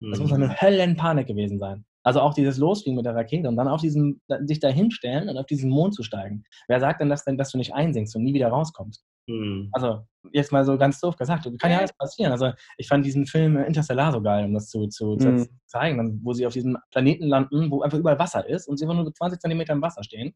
Das 0.00 0.20
muss 0.20 0.32
eine 0.32 0.48
mhm. 0.48 0.60
Höllenpanik 0.60 1.26
gewesen 1.26 1.58
sein. 1.58 1.84
Also 2.04 2.20
auch 2.20 2.34
dieses 2.34 2.58
Losfliegen 2.58 2.96
mit 2.96 3.06
der 3.06 3.16
Rakete 3.16 3.48
und 3.48 3.56
dann 3.56 3.66
auf 3.66 3.80
diesem, 3.80 4.20
sich 4.44 4.60
da 4.60 4.68
hinstellen 4.68 5.28
und 5.28 5.36
auf 5.38 5.46
diesen 5.46 5.70
Mond 5.70 5.94
zu 5.94 6.04
steigen. 6.04 6.44
Wer 6.68 6.78
sagt 6.78 7.00
denn, 7.00 7.08
dass, 7.08 7.24
denn, 7.24 7.38
dass 7.38 7.50
du 7.50 7.58
nicht 7.58 7.74
einsinkst 7.74 8.14
und 8.14 8.22
nie 8.22 8.34
wieder 8.34 8.48
rauskommst? 8.48 9.04
Mhm. 9.26 9.68
Also 9.72 10.06
jetzt 10.32 10.52
mal 10.52 10.64
so 10.64 10.76
ganz 10.76 11.00
doof 11.00 11.16
gesagt, 11.16 11.44
kann 11.58 11.70
ja 11.70 11.78
alles 11.78 11.92
passieren. 11.92 12.32
Also 12.32 12.52
ich 12.76 12.88
fand 12.88 13.04
diesen 13.04 13.26
Film 13.26 13.56
Interstellar 13.56 14.12
so 14.12 14.20
geil, 14.20 14.44
um 14.44 14.54
das 14.54 14.68
zu, 14.68 14.86
zu, 14.88 15.16
mhm. 15.18 15.38
zu 15.38 15.48
zeigen, 15.66 16.20
wo 16.24 16.32
sie 16.32 16.46
auf 16.46 16.52
diesem 16.52 16.76
Planeten 16.90 17.26
landen, 17.26 17.70
wo 17.70 17.82
einfach 17.82 17.98
überall 17.98 18.18
Wasser 18.18 18.46
ist 18.48 18.68
und 18.68 18.76
sie 18.78 18.84
einfach 18.84 18.96
nur 18.96 19.12
20 19.12 19.40
Zentimeter 19.40 19.72
im 19.72 19.82
Wasser 19.82 20.02
stehen. 20.02 20.34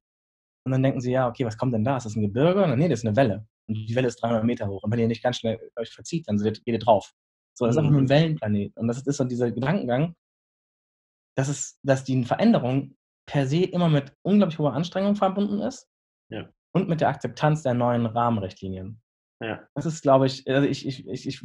Und 0.65 0.73
dann 0.73 0.83
denken 0.83 1.01
sie, 1.01 1.13
ja, 1.13 1.29
okay, 1.29 1.45
was 1.47 1.57
kommt 1.57 1.73
denn 1.73 1.85
da? 1.85 1.97
Ist 1.97 2.05
das 2.05 2.17
ein 2.17 2.23
Gebirge? 2.23 2.63
Und 2.63 2.79
nee, 2.79 2.89
das 2.89 3.01
ist 3.01 3.07
eine 3.07 3.17
Welle. 3.17 3.47
Und 3.67 3.75
die 3.75 3.95
Welle 3.95 4.09
ist 4.09 4.23
300 4.23 4.45
Meter 4.45 4.69
hoch. 4.69 4.83
Und 4.83 4.93
wenn 4.93 4.99
ihr 4.99 5.09
nicht 5.09 5.23
ganz 5.23 5.39
schnell 5.39 5.59
euch 5.77 5.91
verzieht, 5.91 6.29
dann 6.29 6.37
geht 6.37 6.61
ihr 6.65 6.79
drauf. 6.79 7.13
So, 7.55 7.65
das 7.65 7.75
ist 7.75 7.79
einfach 7.79 7.91
nur 7.91 8.01
ein 8.01 8.05
mhm. 8.05 8.11
Wellenplanet. 8.11 8.77
Und 8.77 8.89
das 8.89 9.01
ist 9.03 9.17
so 9.17 9.25
dieser 9.25 9.51
Gedankengang, 9.51 10.15
dass, 11.37 11.49
es, 11.49 11.79
dass 11.83 12.05
die 12.05 12.25
Veränderung 12.25 12.97
per 13.27 13.47
se 13.47 13.65
immer 13.65 13.89
mit 13.89 14.13
unglaublich 14.23 14.59
hoher 14.59 14.75
Anstrengung 14.75 15.17
verbunden 15.17 15.61
ist 15.61 15.91
ja. 16.31 16.49
Und 16.73 16.89
mit 16.89 17.01
der 17.01 17.09
Akzeptanz 17.09 17.63
der 17.63 17.75
neuen 17.75 18.07
Rahmenrichtlinien. 18.07 19.01
Ja. 19.43 19.67
Das 19.75 19.87
ist, 19.87 20.03
glaube 20.03 20.27
ich, 20.27 20.49
also 20.49 20.69
ich, 20.69 20.87
ich, 20.87 21.09
ich, 21.09 21.27
ich 21.27 21.41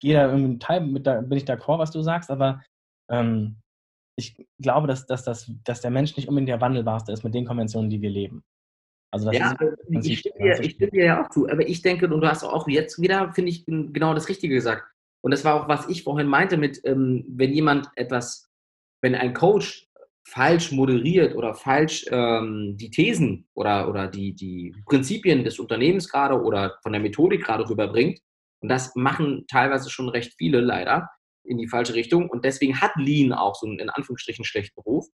gehe 0.00 0.14
da 0.14 0.30
irgendwie 0.30 0.58
Teil 0.58 0.80
mit, 0.80 1.06
da 1.06 1.20
bin 1.20 1.38
ich 1.38 1.44
d'accord, 1.44 1.78
was 1.78 1.90
du 1.90 2.02
sagst, 2.02 2.30
aber 2.30 2.62
ähm, 3.10 3.60
ich 4.16 4.34
glaube, 4.60 4.86
dass, 4.86 5.06
dass, 5.06 5.24
dass, 5.24 5.50
dass 5.64 5.80
der 5.80 5.90
Mensch 5.90 6.16
nicht 6.16 6.28
unbedingt 6.28 6.48
der 6.48 6.60
wandelbarste 6.60 7.12
ist 7.12 7.24
mit 7.24 7.34
den 7.34 7.44
Konventionen, 7.44 7.90
die 7.90 8.00
wir 8.00 8.10
leben. 8.10 8.42
Also 9.12 9.26
das 9.30 9.38
ja, 9.38 9.52
ist 9.52 10.06
ich 10.06 10.20
stimme, 10.20 10.38
dir, 10.38 10.60
ich 10.60 10.72
stimme 10.72 10.90
dir 10.90 11.04
ja 11.04 11.24
auch 11.24 11.30
zu, 11.30 11.48
aber 11.48 11.68
ich 11.68 11.82
denke, 11.82 12.12
und 12.12 12.20
du 12.20 12.26
hast 12.26 12.42
auch 12.42 12.66
jetzt 12.66 13.00
wieder, 13.00 13.32
finde 13.32 13.50
ich, 13.50 13.66
genau 13.66 14.14
das 14.14 14.28
Richtige 14.28 14.54
gesagt. 14.54 14.84
Und 15.22 15.30
das 15.30 15.44
war 15.44 15.54
auch, 15.54 15.68
was 15.68 15.88
ich 15.88 16.02
vorhin 16.02 16.26
meinte 16.26 16.56
mit, 16.56 16.80
ähm, 16.84 17.24
wenn 17.28 17.52
jemand 17.52 17.90
etwas 17.96 18.50
wenn 19.04 19.14
ein 19.14 19.34
Coach 19.34 19.86
falsch 20.26 20.72
moderiert 20.72 21.36
oder 21.36 21.54
falsch 21.54 22.06
ähm, 22.10 22.76
die 22.78 22.90
Thesen 22.90 23.46
oder, 23.54 23.88
oder 23.88 24.08
die, 24.08 24.34
die 24.34 24.74
Prinzipien 24.86 25.44
des 25.44 25.58
Unternehmens 25.58 26.08
gerade 26.08 26.40
oder 26.40 26.78
von 26.82 26.92
der 26.92 27.00
Methodik 27.00 27.44
gerade 27.44 27.68
rüberbringt, 27.68 28.20
und 28.60 28.68
das 28.70 28.94
machen 28.96 29.44
teilweise 29.50 29.90
schon 29.90 30.08
recht 30.08 30.32
viele 30.38 30.60
leider 30.60 31.10
in 31.44 31.58
die 31.58 31.68
falsche 31.68 31.94
Richtung, 31.94 32.30
und 32.30 32.44
deswegen 32.44 32.80
hat 32.80 32.92
Lean 32.96 33.32
auch 33.32 33.54
so 33.54 33.66
einen 33.66 33.78
in 33.78 33.90
Anführungsstrichen 33.90 34.44
schlechten 34.44 34.74
Beruf, 34.82 35.06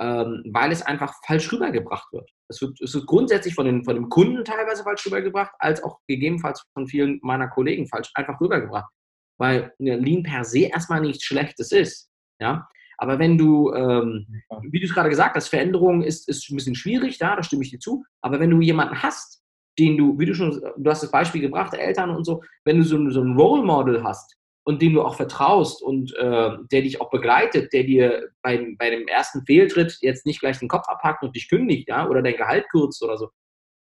ähm, 0.00 0.42
weil 0.52 0.72
es 0.72 0.82
einfach 0.82 1.14
falsch 1.24 1.50
rübergebracht 1.52 2.12
wird. 2.12 2.28
Es 2.48 2.60
wird, 2.60 2.80
es 2.80 2.94
wird 2.94 3.06
grundsätzlich 3.06 3.54
von, 3.54 3.66
den, 3.66 3.84
von 3.84 3.94
dem 3.94 4.08
Kunden 4.08 4.44
teilweise 4.44 4.82
falsch 4.82 5.06
rübergebracht, 5.06 5.52
als 5.58 5.82
auch 5.82 6.00
gegebenenfalls 6.06 6.64
von 6.74 6.86
vielen 6.86 7.18
meiner 7.22 7.48
Kollegen 7.48 7.88
falsch 7.88 8.10
einfach 8.14 8.40
rübergebracht. 8.40 8.90
Weil 9.38 9.72
Lean 9.78 10.22
per 10.22 10.44
se 10.44 10.66
erstmal 10.66 11.00
nichts 11.00 11.24
Schlechtes 11.24 11.72
ist. 11.72 12.10
Ja? 12.40 12.68
Aber 12.98 13.18
wenn 13.18 13.36
du, 13.36 13.72
ähm, 13.74 14.26
wie 14.70 14.80
du 14.80 14.86
es 14.86 14.94
gerade 14.94 15.10
gesagt 15.10 15.36
hast, 15.36 15.48
Veränderung 15.48 16.02
ist, 16.02 16.28
ist 16.28 16.50
ein 16.50 16.56
bisschen 16.56 16.74
schwierig, 16.74 17.18
da, 17.18 17.36
da 17.36 17.42
stimme 17.42 17.62
ich 17.62 17.70
dir 17.70 17.78
zu. 17.78 18.04
Aber 18.22 18.40
wenn 18.40 18.50
du 18.50 18.60
jemanden 18.60 19.02
hast, 19.02 19.42
den 19.78 19.96
du, 19.96 20.18
wie 20.18 20.26
du 20.26 20.34
schon, 20.34 20.60
du 20.76 20.90
hast 20.90 21.02
das 21.02 21.10
Beispiel 21.10 21.42
gebracht, 21.42 21.74
Eltern 21.74 22.10
und 22.10 22.24
so, 22.24 22.42
wenn 22.64 22.78
du 22.78 22.82
so, 22.82 23.10
so 23.10 23.20
ein 23.20 23.36
Role 23.36 23.62
Model 23.62 24.02
hast 24.02 24.36
und 24.64 24.80
dem 24.80 24.94
du 24.94 25.02
auch 25.02 25.16
vertraust 25.16 25.82
und 25.82 26.14
äh, 26.16 26.50
der 26.72 26.82
dich 26.82 27.00
auch 27.00 27.10
begleitet, 27.10 27.72
der 27.72 27.84
dir 27.84 28.30
beim, 28.42 28.76
bei 28.78 28.90
dem 28.90 29.06
ersten 29.06 29.44
Fehltritt 29.44 29.98
jetzt 30.00 30.24
nicht 30.24 30.40
gleich 30.40 30.58
den 30.58 30.68
Kopf 30.68 30.88
abhackt 30.88 31.22
und 31.22 31.36
dich 31.36 31.48
kündigt, 31.48 31.88
ja, 31.88 32.08
oder 32.08 32.22
dein 32.22 32.36
Gehalt 32.36 32.66
kürzt 32.70 33.02
oder 33.02 33.18
so, 33.18 33.28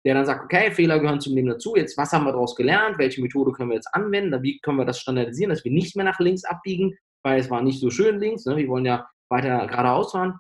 der 0.05 0.15
dann 0.15 0.27
sagt, 0.27 0.45
okay, 0.45 0.73
Fehler 0.73 0.99
gehören 0.99 1.21
zum 1.21 1.35
Leben 1.35 1.49
dazu, 1.49 1.77
jetzt 1.77 1.97
was 1.97 2.13
haben 2.13 2.25
wir 2.25 2.33
daraus 2.33 2.57
gelernt, 2.57 2.99
welche 2.99 3.23
Methode 3.23 3.53
können 3.53 3.71
wir 3.71 3.77
jetzt 3.77 3.95
anwenden, 3.95 4.43
wie 4.43 4.59
können 4.61 4.79
wir 4.79 4.85
das 4.85 5.01
standardisieren, 5.01 5.51
dass 5.51 5.65
wir 5.65 5.73
nicht 5.73 5.95
mehr 5.95 6.05
nach 6.05 6.19
links 6.19 6.45
abbiegen, 6.45 6.99
weil 7.25 7.41
es 7.41 7.51
war 7.51 7.63
nicht 7.63 7.81
so 7.81 7.91
schön 7.91 8.21
links. 8.21 8.45
Ne? 8.45 8.57
Wir 8.57 8.69
wollen 8.69 8.85
ja 8.85 9.09
weiter 9.31 9.67
geradeaus 9.67 10.13
fahren. 10.13 10.39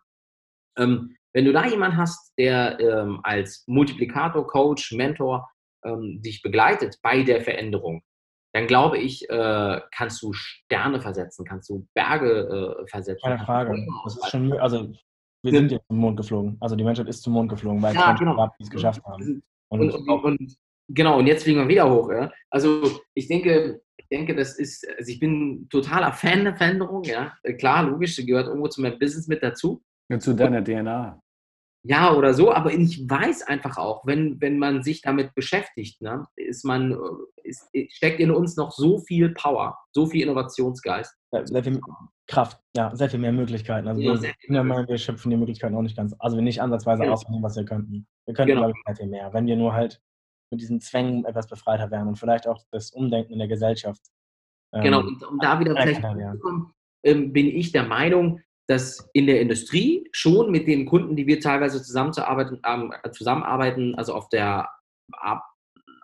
Ähm, 0.79 1.17
wenn 1.33 1.45
du 1.45 1.53
da 1.53 1.67
jemanden 1.67 1.97
hast, 1.97 2.33
der 2.39 2.79
ähm, 2.79 3.21
als 3.25 3.65
Multiplikator, 3.67 4.47
Coach, 4.47 4.93
Mentor 4.93 5.51
ähm, 5.85 6.21
dich 6.23 6.43
begleitet 6.43 6.99
bei 7.03 7.23
der 7.23 7.41
Veränderung, 7.41 8.03
dann 8.53 8.69
glaube 8.69 8.99
ich, 8.99 9.29
äh, 9.29 9.81
kannst 9.91 10.23
du 10.23 10.33
Sterne 10.33 11.01
versetzen, 11.01 11.45
kannst 11.45 11.69
du 11.69 11.87
Berge 11.93 12.79
äh, 12.83 12.87
versetzen. 12.87 13.23
Keine 13.25 13.45
Frage. 13.45 13.87
Das 14.05 14.17
ist 14.17 14.31
schon, 14.31 14.53
also 14.53 14.93
wir 15.43 15.53
sind 15.53 15.73
jetzt 15.73 15.87
zum 15.89 15.99
Mond 15.99 16.17
geflogen. 16.17 16.57
Also 16.61 16.77
die 16.77 16.85
Menschheit 16.85 17.09
ist 17.09 17.23
zum 17.23 17.33
Mond 17.33 17.51
geflogen, 17.51 17.83
weil 17.83 17.95
ja, 17.95 18.13
genau. 18.13 18.37
gab, 18.37 18.57
die 18.57 18.63
es 18.63 18.71
geschafft 18.71 19.03
haben. 19.05 19.43
Und, 19.69 19.91
und, 19.91 20.09
und, 20.09 20.25
und, 20.25 20.57
genau, 20.89 21.19
und 21.19 21.27
jetzt 21.27 21.43
fliegen 21.43 21.61
wir 21.61 21.69
wieder 21.69 21.91
hoch. 21.91 22.11
Ja? 22.11 22.31
Also 22.49 23.01
ich 23.15 23.27
denke, 23.27 23.83
ich 24.09 24.17
denke, 24.19 24.35
das 24.35 24.59
ist, 24.59 24.87
also 24.99 25.11
ich 25.11 25.19
bin 25.19 25.67
totaler 25.71 26.13
Fan 26.13 26.45
der 26.45 26.57
Veränderung, 26.57 27.05
ja. 27.05 27.35
Klar, 27.59 27.85
logisch, 27.85 28.17
sie 28.17 28.27
gehört 28.27 28.49
irgendwo 28.49 28.69
zu 28.69 28.83
meinem 28.83 28.99
Business 28.99 29.29
mit 29.29 29.43
dazu. 29.43 29.83
Ja, 30.11 30.19
zu 30.19 30.35
deiner 30.35 30.63
DNA. 30.63 31.21
Ja, 31.87 32.15
oder 32.15 32.33
so, 32.33 32.53
aber 32.53 32.73
ich 32.73 33.09
weiß 33.09 33.43
einfach 33.43 33.77
auch, 33.77 34.07
wenn, 34.07 34.41
wenn 34.41 34.59
man 34.59 34.83
sich 34.83 35.03
damit 35.03 35.35
beschäftigt, 35.35 36.01
ne, 36.01 36.27
ist 36.37 36.65
man, 36.65 36.97
ist, 37.43 37.69
steckt 37.91 38.21
in 38.21 38.31
uns 38.31 38.57
noch 38.57 38.73
so 38.73 38.99
viel 39.01 39.31
Power, 39.35 39.77
so 39.93 40.07
viel 40.07 40.23
Innovationsgeist. 40.23 41.15
Ja, 41.33 41.47
sehr 41.47 41.63
viel 41.63 41.81
Kraft, 42.27 42.59
ja, 42.75 42.95
sehr 42.97 43.11
viel 43.11 43.21
mehr 43.21 43.33
Möglichkeiten. 43.33 43.87
Also 43.87 44.01
ja, 44.01 44.19
wir, 44.49 44.65
Meinung, 44.65 44.89
wir 44.89 44.97
schöpfen 44.97 45.31
die 45.31 45.37
Möglichkeiten 45.37 45.75
auch 45.75 45.83
nicht 45.83 45.97
ganz, 45.97 46.15
also 46.19 46.41
nicht 46.41 46.63
ansatzweise 46.63 47.03
genau. 47.03 47.15
aus, 47.15 47.27
was 47.29 47.57
wir 47.57 47.67
könnten. 47.67 48.07
Wir 48.25 48.35
könnten, 48.35 48.53
genau. 48.53 48.63
glaube 48.63 48.75
ich, 48.79 48.85
sehr 48.87 48.97
viel 48.97 49.11
mehr, 49.11 49.31
wenn 49.35 49.47
wir 49.47 49.57
nur 49.57 49.75
halt 49.75 50.01
mit 50.55 50.61
diesen 50.61 50.81
Zwängen 50.81 51.25
etwas 51.25 51.49
befreiter 51.49 51.91
werden 51.91 52.09
und 52.09 52.19
vielleicht 52.19 52.47
auch 52.47 52.63
das 52.71 52.91
Umdenken 52.93 53.33
in 53.33 53.39
der 53.41 53.49
Gesellschaft. 53.49 54.01
Ähm, 54.73 54.83
genau, 54.83 55.01
und 55.01 55.23
um 55.25 55.39
da 55.41 55.59
wieder 55.61 55.75
vielleicht 55.75 56.03
ja. 56.03 56.35
ähm, 57.05 57.33
bin 57.33 57.47
ich 57.47 57.73
der 57.73 57.85
Meinung, 57.85 58.41
dass 58.69 59.11
in 59.13 59.27
der 59.27 59.41
Industrie 59.41 60.09
schon 60.13 60.51
mit 60.51 60.67
den 60.67 60.87
Kunden, 60.87 61.17
die 61.17 61.27
wir 61.27 61.41
teilweise 61.41 61.83
zusammenzuarbeiten, 61.83 62.61
äh, 62.63 63.11
zusammenarbeiten, 63.11 63.95
also 63.97 64.15
auf 64.15 64.29
der 64.29 64.71
Ab 65.13 65.43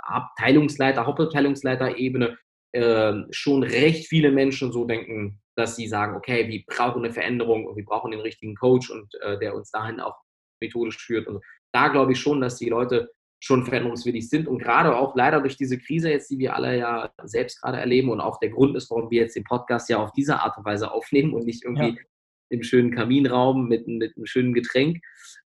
Abteilungsleiter, 0.02 1.06
Hauptabteilungsleiter-Ebene, 1.06 2.36
äh, 2.72 3.12
schon 3.30 3.62
recht 3.62 4.08
viele 4.08 4.32
Menschen 4.32 4.72
so 4.72 4.84
denken, 4.84 5.40
dass 5.56 5.76
sie 5.76 5.86
sagen, 5.86 6.16
okay, 6.16 6.48
wir 6.48 6.64
brauchen 6.66 7.04
eine 7.04 7.12
Veränderung 7.12 7.66
und 7.66 7.76
wir 7.76 7.84
brauchen 7.84 8.10
den 8.10 8.20
richtigen 8.20 8.56
Coach 8.56 8.90
und 8.90 9.14
äh, 9.20 9.38
der 9.38 9.54
uns 9.54 9.70
dahin 9.70 10.00
auch 10.00 10.16
methodisch 10.60 10.98
führt. 10.98 11.28
Und 11.28 11.44
da 11.72 11.88
glaube 11.88 12.12
ich 12.12 12.20
schon, 12.20 12.40
dass 12.40 12.56
die 12.56 12.68
Leute 12.68 13.10
schon 13.40 13.64
veränderungswillig 13.64 14.28
sind 14.28 14.46
und 14.46 14.58
gerade 14.58 14.94
auch 14.94 15.16
leider 15.16 15.40
durch 15.40 15.56
diese 15.56 15.78
Krise 15.78 16.10
jetzt, 16.10 16.30
die 16.30 16.38
wir 16.38 16.54
alle 16.54 16.78
ja 16.78 17.10
selbst 17.24 17.60
gerade 17.60 17.78
erleben 17.78 18.10
und 18.10 18.20
auch 18.20 18.38
der 18.38 18.50
Grund 18.50 18.76
ist, 18.76 18.90
warum 18.90 19.10
wir 19.10 19.22
jetzt 19.22 19.34
den 19.34 19.44
Podcast 19.44 19.88
ja 19.88 19.98
auf 19.98 20.12
diese 20.12 20.40
Art 20.40 20.58
und 20.58 20.64
Weise 20.66 20.92
aufnehmen 20.92 21.32
und 21.32 21.46
nicht 21.46 21.64
irgendwie 21.64 21.96
ja. 21.96 22.02
im 22.50 22.62
schönen 22.62 22.90
Kaminraum 22.94 23.66
mit, 23.66 23.88
mit 23.88 24.14
einem 24.14 24.26
schönen 24.26 24.52
Getränk. 24.52 25.02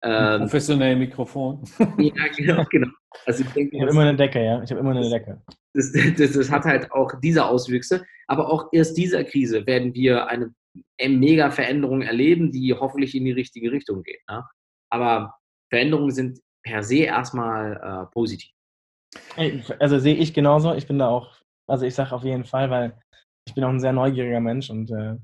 Ähm, 0.04 0.42
Professionell 0.42 0.96
Mikrofon. 0.96 1.64
ja, 1.98 2.14
genau, 2.38 2.66
genau. 2.70 2.88
Also 3.26 3.44
ich 3.44 3.50
denke, 3.50 3.76
ich 3.76 3.82
habe 3.82 3.92
immer 3.92 4.02
eine 4.02 4.16
Decke, 4.16 4.44
ja. 4.44 4.64
Ich 4.64 4.72
habe 4.72 4.80
immer 4.80 4.92
eine 4.92 5.10
Decke. 5.10 5.42
Das, 5.74 5.92
das, 5.92 6.32
das, 6.32 6.50
hat 6.50 6.64
halt 6.64 6.92
auch 6.92 7.12
diese 7.22 7.46
Auswüchse. 7.46 8.06
Aber 8.28 8.50
auch 8.50 8.70
erst 8.72 8.98
dieser 8.98 9.24
Krise 9.26 9.66
werden 9.68 9.94
wir 9.94 10.28
eine 10.28 10.54
mega 11.06 11.52
Veränderung 11.52 12.02
erleben, 12.02 12.52
die 12.52 12.74
hoffentlich 12.74 13.16
in 13.16 13.26
die 13.26 13.32
richtige 13.32 13.72
Richtung 13.72 14.04
geht. 14.04 14.22
Ja? 14.30 14.50
Aber 14.90 15.36
Veränderungen 15.70 16.12
sind 16.12 16.40
per 16.64 16.84
se 16.84 17.00
erstmal 17.00 17.74
äh, 17.78 18.12
positiv. 18.12 18.52
Also 19.80 20.00
sehe 20.00 20.16
ich 20.16 20.34
genauso. 20.34 20.74
Ich 20.74 20.88
bin 20.88 21.00
da 21.00 21.10
auch, 21.10 21.36
also 21.68 21.86
ich 21.86 21.96
sage 21.96 22.14
auf 22.14 22.24
jeden 22.24 22.46
Fall, 22.46 22.70
weil 22.70 22.98
ich 23.48 23.54
bin 23.54 23.64
auch 23.64 23.70
ein 23.70 23.80
sehr 23.80 23.94
neugieriger 23.94 24.40
Mensch 24.40 24.70
und 24.70 24.92
äh, 24.92 25.18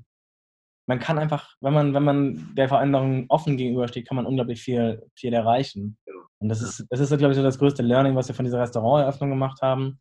man 0.88 0.98
kann 0.98 1.18
einfach, 1.18 1.54
wenn 1.60 1.74
man, 1.74 1.94
wenn 1.94 2.02
man 2.02 2.54
der 2.54 2.68
Veränderung 2.68 3.26
offen 3.28 3.56
gegenübersteht, 3.58 4.08
kann 4.08 4.16
man 4.16 4.26
unglaublich 4.26 4.62
viel, 4.62 5.06
viel 5.14 5.34
erreichen. 5.34 5.98
Und 6.38 6.48
das 6.48 6.62
ist, 6.62 6.86
das 6.88 7.00
ist, 7.00 7.16
glaube 7.18 7.32
ich, 7.32 7.36
so 7.36 7.42
das 7.42 7.58
größte 7.58 7.82
Learning, 7.82 8.16
was 8.16 8.28
wir 8.28 8.34
von 8.34 8.46
dieser 8.46 8.60
Restauranteröffnung 8.60 9.28
gemacht 9.30 9.60
haben. 9.60 10.00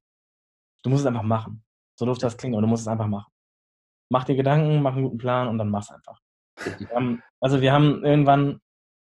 Du 0.83 0.89
musst 0.89 1.01
es 1.01 1.07
einfach 1.07 1.23
machen. 1.23 1.63
So 1.99 2.05
doof 2.05 2.19
das 2.19 2.37
klingt, 2.37 2.55
aber 2.55 2.61
du 2.61 2.67
musst 2.67 2.83
es 2.83 2.87
einfach 2.87 3.07
machen. 3.07 3.29
Mach 4.09 4.23
dir 4.23 4.35
Gedanken, 4.35 4.81
mach 4.81 4.93
einen 4.93 5.03
guten 5.03 5.17
Plan 5.17 5.49
und 5.49 5.57
dann 5.57 5.69
mach's 5.69 5.91
einfach. 5.91 6.21
Also 7.41 7.61
wir 7.61 7.73
haben 7.73 8.03
irgendwann 8.05 8.61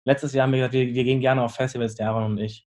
letztes 0.09 0.33
Jahr 0.33 0.45
haben 0.45 0.53
wir 0.53 0.59
gesagt, 0.59 0.75
wir, 0.75 0.87
wir 0.95 1.05
gehen 1.05 1.21
gerne 1.21 1.43
auf 1.43 1.55
Festivals, 1.55 1.95
der 1.95 2.09
Aaron 2.09 2.33
und 2.33 2.39
ich. 2.39 2.67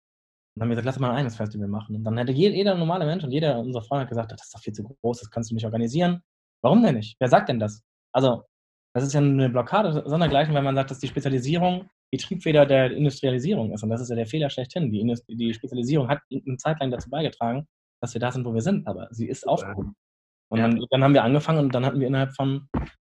Und 0.56 0.60
dann 0.60 0.64
haben 0.64 0.70
wir 0.70 0.76
gesagt, 0.76 0.86
lass 0.86 1.00
mal 1.00 1.12
ein 1.12 1.18
eigenes 1.18 1.36
Festival 1.36 1.68
machen. 1.68 1.96
Und 1.96 2.04
dann 2.04 2.18
hätte 2.18 2.32
jeder, 2.32 2.76
normale 2.76 3.06
Mensch 3.06 3.24
und 3.24 3.32
jeder 3.32 3.60
unserer 3.60 3.84
Freunde 3.84 4.08
gesagt, 4.08 4.32
das 4.32 4.44
ist 4.44 4.56
doch 4.56 4.60
viel 4.60 4.74
zu 4.74 4.84
groß, 4.84 5.20
das 5.20 5.30
kannst 5.30 5.52
du 5.52 5.56
nicht 5.56 5.66
organisieren. 5.66 6.22
Warum 6.64 6.82
denn 6.82 6.96
nicht? 6.96 7.16
Wer 7.20 7.30
sagt 7.30 7.50
denn 7.50 7.60
das? 7.60 7.84
Also, 8.12 8.44
das 8.96 9.04
ist 9.04 9.14
ja 9.14 9.20
eine 9.20 9.50
Blockade 9.50 10.04
sondergleichen, 10.08 10.56
wenn 10.56 10.64
man 10.64 10.76
sagt, 10.76 10.90
dass 10.90 11.00
die 11.00 11.08
Spezialisierung 11.08 11.88
die 12.12 12.18
Triebfeder 12.18 12.66
der 12.66 12.92
Industrialisierung 12.92 13.72
ist. 13.72 13.84
Und 13.84 13.90
das 13.90 14.02
ist 14.02 14.10
ja 14.10 14.16
der 14.16 14.26
Fehler 14.26 14.50
schlechthin. 14.50 14.92
Die, 14.92 15.02
Indust 15.02 15.26
die 15.28 15.54
Spezialisierung 15.54 16.08
hat 16.08 16.22
eine 16.32 16.58
Zeit 16.58 16.80
lang 16.80 16.90
dazu 16.90 17.10
beigetragen, 17.10 17.68
dass 18.02 18.14
wir 18.14 18.22
da 18.22 18.32
sind, 18.32 18.46
wo 18.46 18.54
wir 18.54 18.62
sind, 18.62 18.88
aber 18.88 19.08
sie 19.12 19.28
ist 19.28 19.48
aufgehoben. 19.48 19.96
Und 20.50 20.60
dann, 20.60 20.84
dann, 20.90 21.04
haben 21.04 21.14
wir 21.14 21.24
angefangen 21.24 21.60
und 21.60 21.76
dann 21.76 21.86
hatten 21.86 22.00
wir 22.00 22.08
innerhalb 22.08 22.34
von 22.34 22.68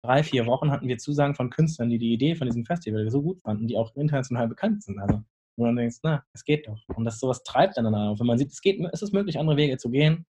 drei, 0.05 0.23
vier 0.23 0.47
Wochen 0.47 0.71
hatten 0.71 0.87
wir 0.87 0.99
Zusagen 0.99 1.35
von 1.35 1.51
Künstlern, 1.51 1.89
die 1.89 1.99
die 1.99 2.13
Idee 2.13 2.35
von 2.35 2.47
diesem 2.47 2.65
Festival 2.65 3.11
so 3.11 3.23
gut 3.23 3.41
fanden, 3.41 3.67
die 3.67 3.77
auch 3.77 3.95
international 3.97 4.49
bekannt 4.49 4.83
sind. 4.83 4.99
Also, 5.01 5.23
wo 5.57 5.65
man 5.65 5.77
denkt, 5.77 5.97
na, 6.03 6.25
es 6.33 6.45
geht 6.45 6.69
doch. 6.69 6.79
Und 6.95 7.05
das 7.05 7.19
sowas 7.21 7.43
treibt 7.43 7.77
dann 7.77 7.95
auf. 7.95 8.21
Wenn 8.21 8.27
man 8.27 8.39
sieht, 8.39 8.51
es 8.51 8.61
geht, 8.61 8.81
ist 8.93 9.03
es 9.03 9.13
möglich, 9.13 9.39
andere 9.39 9.57
Wege 9.57 9.79
zu 9.79 9.91
gehen, 9.91 10.27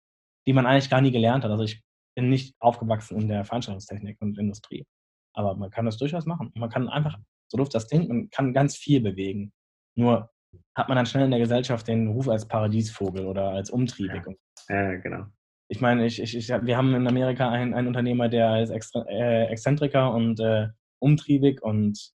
die 0.47 0.53
man 0.53 0.65
eigentlich 0.65 0.89
gar 0.89 1.01
nie 1.01 1.11
gelernt 1.11 1.43
hat. 1.43 1.51
Also 1.51 1.63
ich 1.63 1.82
bin 2.15 2.30
nicht 2.30 2.55
aufgewachsen 2.59 3.19
in 3.19 3.28
der 3.30 3.45
Veranstaltungstechnik 3.45 4.17
und 4.19 4.38
Industrie. 4.38 4.86
Aber 5.34 5.55
man 5.55 5.69
kann 5.69 5.86
das 5.86 5.97
durchaus 5.97 6.26
machen. 6.26 6.51
Man 6.55 6.69
kann 6.69 6.89
einfach 6.89 7.17
So 7.49 7.57
doof 7.57 7.69
das 7.69 7.88
klingt, 7.88 8.09
man 8.09 8.30
kann 8.30 8.53
ganz 8.53 8.76
viel 8.76 9.01
bewegen. 9.01 9.53
Nur 9.95 10.30
hat 10.76 10.89
man 10.89 10.97
dann 10.97 11.05
schnell 11.05 11.26
in 11.26 11.32
der 11.32 11.39
Gesellschaft 11.39 11.88
den 11.88 12.09
Ruf 12.09 12.28
als 12.28 12.47
Paradiesvogel 12.47 13.26
oder 13.26 13.51
als 13.51 13.69
umtriebig. 13.69 14.24
Ja, 14.67 14.95
genau. 14.95 15.28
Ich 15.72 15.80
meine, 15.80 16.05
ich, 16.05 16.22
ich, 16.22 16.36
ich, 16.36 16.49
wir 16.49 16.76
haben 16.76 16.93
in 16.93 17.07
Amerika 17.07 17.49
einen, 17.49 17.74
einen 17.74 17.88
Unternehmer, 17.88 18.28
der 18.28 18.61
ist 18.61 18.72
Extra, 18.72 19.05
äh, 19.07 19.45
Exzentriker 19.45 20.13
und 20.13 20.38
äh, 20.41 20.67
umtriebig 20.99 21.63
und 21.63 22.11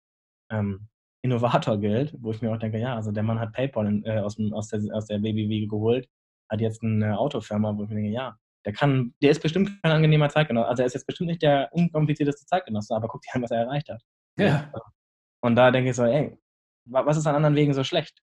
ähm, 0.50 0.88
Innovator 1.22 1.78
gilt, 1.78 2.16
wo 2.20 2.32
ich 2.32 2.42
mir 2.42 2.52
auch 2.52 2.58
denke, 2.58 2.78
ja, 2.78 2.96
also 2.96 3.12
der 3.12 3.22
Mann 3.22 3.38
hat 3.38 3.52
PayPal 3.52 3.86
in, 3.86 4.04
äh, 4.04 4.18
aus, 4.18 4.36
aus, 4.52 4.68
der, 4.68 4.80
aus 4.92 5.06
der 5.06 5.20
Babywiege 5.20 5.68
geholt, 5.68 6.08
hat 6.50 6.60
jetzt 6.60 6.82
eine 6.82 7.16
Autofirma, 7.16 7.76
wo 7.76 7.84
ich 7.84 7.90
mir 7.90 7.94
denke, 7.94 8.10
ja, 8.10 8.36
der 8.64 8.72
kann, 8.72 9.14
der 9.22 9.30
ist 9.30 9.40
bestimmt 9.40 9.70
kein 9.82 9.92
angenehmer 9.92 10.28
Zeitgenosse. 10.28 10.68
Also 10.68 10.82
er 10.82 10.86
ist 10.86 10.94
jetzt 10.94 11.06
bestimmt 11.06 11.28
nicht 11.28 11.42
der 11.42 11.68
unkomplizierteste 11.72 12.46
Zeitgenosse, 12.46 12.92
aber 12.96 13.06
guck 13.06 13.22
dir 13.22 13.36
an, 13.36 13.42
was 13.42 13.52
er 13.52 13.58
erreicht 13.58 13.88
hat. 13.88 14.02
Ja. 14.36 14.72
Und 15.42 15.54
da 15.54 15.70
denke 15.70 15.90
ich 15.90 15.96
so, 15.96 16.04
ey, 16.04 16.36
was 16.86 17.16
ist 17.16 17.26
an 17.28 17.36
anderen 17.36 17.54
Wegen 17.54 17.72
so 17.72 17.84
schlecht? 17.84 18.20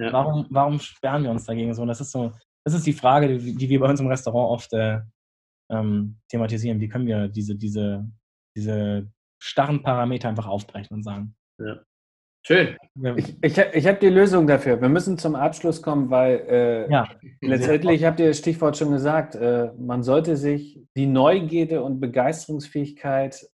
Ja. 0.00 0.12
Warum, 0.12 0.46
warum 0.50 0.80
sperren 0.80 1.22
wir 1.22 1.30
uns 1.30 1.44
dagegen 1.44 1.72
so? 1.72 1.82
Und 1.82 1.88
das 1.88 2.00
ist 2.00 2.10
so, 2.10 2.32
das 2.64 2.74
ist 2.74 2.86
die 2.86 2.92
Frage, 2.92 3.38
die, 3.38 3.54
die 3.54 3.68
wir 3.68 3.80
bei 3.80 3.88
uns 3.88 4.00
im 4.00 4.06
Restaurant 4.06 4.50
oft 4.50 4.72
äh, 4.72 5.00
ähm, 5.70 6.18
thematisieren. 6.28 6.80
Wie 6.80 6.88
können 6.88 7.06
wir 7.06 7.28
diese, 7.28 7.56
diese, 7.56 8.08
diese 8.56 9.10
starren 9.42 9.82
Parameter 9.82 10.28
einfach 10.28 10.46
aufbrechen 10.46 10.94
und 10.94 11.02
sagen. 11.02 11.34
Ja. 11.58 11.80
Schön. 12.44 12.76
Ich, 13.16 13.36
ich, 13.40 13.58
ich 13.58 13.86
habe 13.86 13.98
die 14.00 14.08
Lösung 14.08 14.48
dafür. 14.48 14.80
Wir 14.80 14.88
müssen 14.88 15.16
zum 15.16 15.36
Abschluss 15.36 15.80
kommen, 15.80 16.10
weil 16.10 16.44
äh, 16.48 16.90
ja. 16.90 17.08
letztendlich 17.40 18.04
habt 18.04 18.18
ihr 18.18 18.28
das 18.28 18.38
Stichwort 18.38 18.76
schon 18.76 18.90
gesagt, 18.90 19.36
äh, 19.36 19.72
man 19.78 20.02
sollte 20.02 20.36
sich 20.36 20.80
die 20.96 21.06
Neugierde 21.06 21.82
und 21.82 22.00
Begeisterungsfähigkeit 22.00 23.48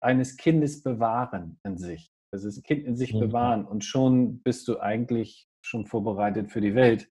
eines 0.00 0.36
Kindes 0.36 0.82
bewahren 0.82 1.58
in 1.64 1.76
sich. 1.76 2.12
Also 2.32 2.46
das 2.46 2.62
Kind 2.62 2.86
in 2.86 2.96
sich 2.96 3.14
mhm. 3.14 3.20
bewahren 3.20 3.64
und 3.64 3.84
schon 3.84 4.40
bist 4.42 4.68
du 4.68 4.78
eigentlich 4.78 5.48
schon 5.64 5.86
vorbereitet 5.86 6.52
für 6.52 6.60
die 6.60 6.76
Welt. 6.76 7.08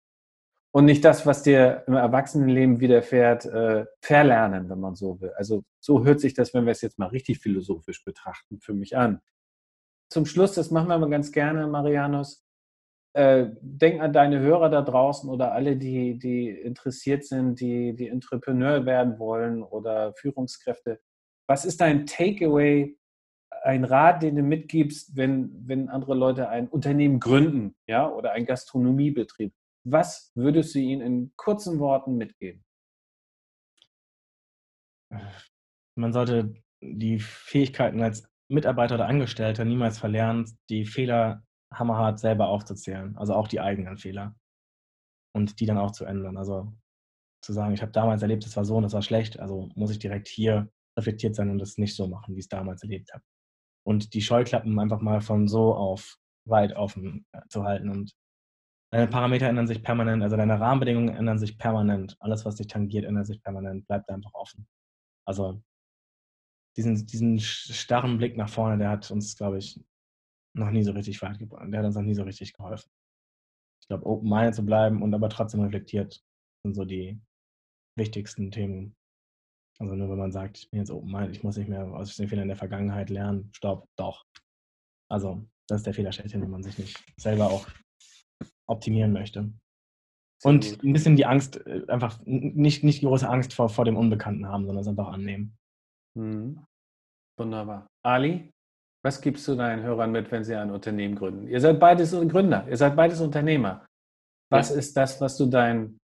Und 0.71 0.85
nicht 0.85 1.03
das, 1.03 1.25
was 1.25 1.41
dir 1.41 1.83
im 1.87 1.95
Erwachsenenleben 1.95 2.79
widerfährt, 2.79 3.45
äh, 3.45 3.85
verlernen, 4.01 4.69
wenn 4.69 4.79
man 4.79 4.95
so 4.95 5.19
will. 5.19 5.31
Also 5.35 5.63
so 5.79 6.05
hört 6.05 6.19
sich 6.19 6.35
das, 6.35 6.53
wenn 6.53 6.65
wir 6.65 6.71
es 6.71 6.81
jetzt 6.81 6.99
mal 6.99 7.07
richtig 7.07 7.39
philosophisch 7.39 8.03
betrachten, 8.03 8.59
für 8.59 8.73
mich 8.73 8.95
an. 8.95 9.19
Zum 10.11 10.25
Schluss, 10.25 10.53
das 10.53 10.69
machen 10.69 10.89
wir 10.89 10.95
aber 10.95 11.09
ganz 11.09 11.31
gerne, 11.31 11.65
Marianus. 11.67 12.45
Äh, 13.13 13.47
denk 13.61 14.01
an 14.01 14.13
deine 14.13 14.39
Hörer 14.39 14.69
da 14.69 14.83
draußen 14.83 15.27
oder 15.29 15.53
alle, 15.53 15.75
die, 15.75 16.19
die 16.19 16.49
interessiert 16.49 17.25
sind, 17.25 17.59
die, 17.59 17.95
die 17.95 18.07
Entrepreneur 18.07 18.85
werden 18.85 19.17
wollen 19.17 19.63
oder 19.63 20.13
Führungskräfte. 20.13 20.99
Was 21.47 21.65
ist 21.65 21.81
dein 21.81 22.05
Takeaway 22.05 22.95
ein 23.63 23.83
Rat, 23.83 24.21
den 24.21 24.35
du 24.35 24.43
mitgibst, 24.43 25.17
wenn, 25.17 25.67
wenn 25.67 25.89
andere 25.89 26.13
Leute 26.13 26.49
ein 26.49 26.67
Unternehmen 26.67 27.19
gründen, 27.19 27.75
ja, 27.87 28.07
oder 28.07 28.33
ein 28.33 28.45
Gastronomiebetrieb? 28.45 29.53
Was 29.91 30.31
würdest 30.35 30.75
du 30.75 30.79
ihnen 30.79 31.01
in 31.01 31.33
kurzen 31.35 31.79
Worten 31.79 32.17
mitgeben? 32.17 32.63
Man 35.97 36.13
sollte 36.13 36.53
die 36.81 37.19
Fähigkeiten 37.19 38.01
als 38.01 38.29
Mitarbeiter 38.49 38.95
oder 38.95 39.07
Angestellter 39.07 39.65
niemals 39.65 39.97
verlernen, 39.97 40.45
die 40.69 40.85
Fehler 40.85 41.43
hammerhart 41.73 42.19
selber 42.19 42.47
aufzuzählen, 42.47 43.17
also 43.17 43.33
auch 43.33 43.47
die 43.47 43.59
eigenen 43.59 43.97
Fehler 43.97 44.35
und 45.35 45.59
die 45.59 45.65
dann 45.65 45.77
auch 45.77 45.91
zu 45.91 46.05
ändern. 46.05 46.37
Also 46.37 46.73
zu 47.43 47.53
sagen, 47.53 47.73
ich 47.73 47.81
habe 47.81 47.91
damals 47.91 48.21
erlebt, 48.21 48.45
es 48.45 48.55
war 48.55 48.65
so 48.65 48.77
und 48.77 48.83
es 48.85 48.93
war 48.93 49.01
schlecht, 49.01 49.39
also 49.39 49.69
muss 49.75 49.91
ich 49.91 49.99
direkt 49.99 50.27
hier 50.27 50.71
reflektiert 50.97 51.35
sein 51.35 51.49
und 51.49 51.61
es 51.61 51.77
nicht 51.77 51.95
so 51.95 52.07
machen, 52.07 52.35
wie 52.35 52.39
ich 52.39 52.45
es 52.45 52.49
damals 52.49 52.83
erlebt 52.83 53.13
habe 53.13 53.23
und 53.89 54.13
die 54.13 54.21
Scheuklappen 54.21 54.77
einfach 54.79 55.01
mal 55.01 55.21
von 55.21 55.47
so 55.47 55.73
auf 55.73 56.17
weit 56.45 56.75
offen 56.75 57.25
äh, 57.31 57.41
zu 57.49 57.63
halten. 57.63 57.89
Und 57.89 58.13
deine 58.91 59.07
Parameter 59.07 59.47
ändern 59.47 59.67
sich 59.67 59.83
permanent, 59.83 60.23
also 60.23 60.35
deine 60.35 60.59
Rahmenbedingungen 60.59 61.15
ändern 61.15 61.39
sich 61.39 61.57
permanent. 61.57 62.15
Alles, 62.19 62.45
was 62.45 62.55
dich 62.55 62.67
tangiert, 62.67 63.05
ändert 63.05 63.27
sich 63.27 63.41
permanent. 63.41 63.87
Bleibt 63.87 64.09
einfach 64.09 64.33
offen. 64.33 64.67
Also 65.27 65.61
diesen, 66.75 67.05
diesen 67.05 67.39
starren 67.39 68.17
Blick 68.17 68.37
nach 68.37 68.49
vorne, 68.49 68.77
der 68.77 68.89
hat 68.89 69.09
uns, 69.11 69.35
glaube 69.35 69.57
ich, 69.57 69.79
noch 70.55 70.71
nie 70.71 70.83
so 70.83 70.91
richtig 70.91 71.21
weit 71.21 71.39
gebracht. 71.39 71.67
Der 71.71 71.79
hat 71.79 71.85
uns 71.85 71.95
noch 71.95 72.01
nie 72.01 72.15
so 72.15 72.23
richtig 72.23 72.53
geholfen. 72.53 72.89
Ich 73.81 73.87
glaube, 73.87 74.05
open-minded 74.05 74.55
zu 74.55 74.65
bleiben 74.65 75.01
und 75.01 75.13
aber 75.13 75.29
trotzdem 75.29 75.61
reflektiert 75.61 76.23
sind 76.63 76.75
so 76.75 76.85
die 76.85 77.19
wichtigsten 77.97 78.51
Themen, 78.51 78.95
also 79.79 79.95
nur 79.95 80.09
wenn 80.09 80.17
man 80.17 80.31
sagt, 80.31 80.57
ich 80.57 80.69
bin 80.69 80.79
jetzt 80.79 80.91
open-minded, 80.91 81.35
ich 81.35 81.43
muss 81.43 81.57
nicht 81.57 81.69
mehr 81.69 81.85
aus 81.85 82.15
den 82.15 82.27
Fehlern 82.27 82.47
der 82.47 82.57
Vergangenheit 82.57 83.09
lernen, 83.09 83.49
stopp, 83.53 83.87
doch. 83.95 84.25
Also 85.09 85.47
das 85.67 85.81
ist 85.81 85.85
der 85.85 85.93
Fehler 85.93 86.11
schlechthin, 86.11 86.41
wenn 86.41 86.49
man 86.49 86.63
sich 86.63 86.77
nicht 86.77 87.03
selber 87.17 87.49
auch 87.49 87.67
optimieren 88.69 89.11
möchte. 89.11 89.51
Und 90.43 90.81
ein 90.83 90.93
bisschen 90.93 91.17
die 91.17 91.25
Angst, 91.25 91.65
äh, 91.67 91.85
einfach 91.87 92.19
nicht, 92.25 92.83
nicht 92.83 93.01
die 93.01 93.05
große 93.05 93.27
Angst 93.27 93.53
vor, 93.53 93.69
vor 93.69 93.85
dem 93.85 93.97
Unbekannten 93.97 94.47
haben, 94.47 94.65
sondern 94.65 94.81
es 94.81 94.87
einfach 94.87 95.09
annehmen. 95.09 95.57
Mhm. 96.17 96.63
Wunderbar. 97.37 97.87
Ali, 98.05 98.51
was 99.03 99.21
gibst 99.21 99.47
du 99.47 99.55
deinen 99.55 99.83
Hörern 99.83 100.11
mit, 100.11 100.31
wenn 100.31 100.43
sie 100.43 100.55
ein 100.55 100.71
Unternehmen 100.71 101.15
gründen? 101.15 101.47
Ihr 101.47 101.59
seid 101.59 101.79
beides 101.79 102.11
Gründer, 102.11 102.67
ihr 102.69 102.77
seid 102.77 102.95
beides 102.95 103.21
Unternehmer. 103.21 103.85
Was 104.51 104.69
ja. 104.69 104.77
ist 104.77 104.95
das, 104.95 105.21
was 105.21 105.37
du 105.37 105.45
deinen 105.45 105.97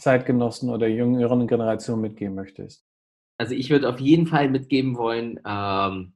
Zeitgenossen 0.00 0.70
oder 0.70 0.86
jüngeren 0.86 1.46
Generation 1.46 2.00
mitgeben 2.00 2.34
möchtest? 2.34 2.84
Also 3.38 3.54
ich 3.54 3.70
würde 3.70 3.88
auf 3.88 4.00
jeden 4.00 4.26
Fall 4.26 4.48
mitgeben 4.48 4.96
wollen, 4.96 5.40
ähm, 5.44 6.14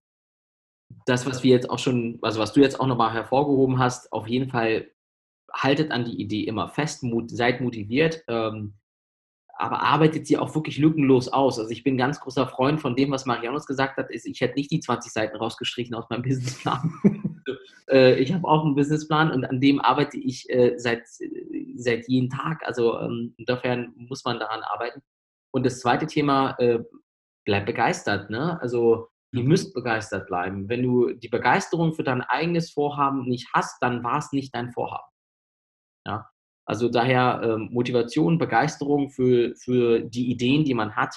das, 1.05 1.27
was 1.27 1.43
wir 1.43 1.51
jetzt 1.51 1.69
auch 1.69 1.79
schon, 1.79 2.19
also 2.23 2.41
was 2.41 2.53
du 2.53 2.61
jetzt 2.61 2.81
auch 2.81 2.87
nochmal 2.87 3.13
hervorgehoben 3.13 3.79
hast, 3.79 4.13
auf 4.13 4.27
jeden 4.29 4.51
Fall 4.51 4.91
haltet 5.53 5.91
an 5.91 6.05
die 6.05 6.21
Idee 6.21 6.45
immer 6.45 6.69
fest, 6.69 7.03
mut, 7.03 7.31
seid 7.31 7.61
motiviert, 7.61 8.23
ähm, 8.29 8.75
aber 9.59 9.83
arbeitet 9.83 10.27
sie 10.27 10.39
auch 10.39 10.55
wirklich 10.55 10.79
lückenlos 10.79 11.29
aus. 11.29 11.59
Also 11.59 11.71
ich 11.71 11.83
bin 11.83 11.95
ein 11.95 11.99
ganz 11.99 12.21
großer 12.21 12.47
Freund 12.47 12.81
von 12.81 12.95
dem, 12.95 13.11
was 13.11 13.27
Marianus 13.27 13.67
gesagt 13.67 13.97
hat, 13.97 14.11
ist, 14.11 14.25
ich 14.25 14.41
hätte 14.41 14.55
nicht 14.55 14.71
die 14.71 14.81
20 14.81 15.13
Seiten 15.13 15.37
rausgestrichen 15.37 15.95
aus 15.95 16.09
meinem 16.09 16.23
Businessplan. 16.23 16.93
äh, 17.91 18.15
ich 18.21 18.33
habe 18.33 18.47
auch 18.47 18.65
einen 18.65 18.77
Businessplan 18.77 19.33
und 19.33 19.45
an 19.45 19.61
dem 19.61 19.81
arbeite 19.81 20.17
ich 20.17 20.49
äh, 20.49 20.75
seit, 20.79 21.03
seit 21.77 22.09
jeden 22.09 22.31
Tag. 22.31 22.63
Also 22.65 23.01
ähm, 23.01 23.35
insofern 23.37 23.93
muss 23.97 24.25
man 24.25 24.39
daran 24.39 24.63
arbeiten. 24.63 25.03
Und 25.51 25.67
das 25.67 25.81
zweite 25.81 26.07
Thema, 26.07 26.55
äh, 26.59 26.79
bleib 27.45 27.67
begeistert. 27.67 28.31
Ne? 28.31 28.61
Also 28.61 29.09
ihr 29.33 29.43
mhm. 29.43 29.49
müsst 29.49 29.75
begeistert 29.75 30.29
bleiben. 30.29 30.69
Wenn 30.69 30.83
du 30.83 31.13
die 31.15 31.29
Begeisterung 31.29 31.95
für 31.95 32.05
dein 32.05 32.21
eigenes 32.21 32.71
Vorhaben 32.71 33.25
nicht 33.25 33.49
hast, 33.55 33.83
dann 33.83 34.05
war 34.05 34.19
es 34.19 34.33
nicht 34.33 34.55
dein 34.55 34.71
Vorhaben. 34.71 35.09
Ja? 36.09 36.29
Also 36.65 36.89
daher 36.89 37.41
ähm, 37.43 37.69
Motivation, 37.73 38.39
Begeisterung 38.39 39.11
für, 39.11 39.55
für 39.57 40.01
die 40.01 40.31
Ideen, 40.31 40.65
die 40.65 40.75
man 40.75 40.97
hat, 40.97 41.15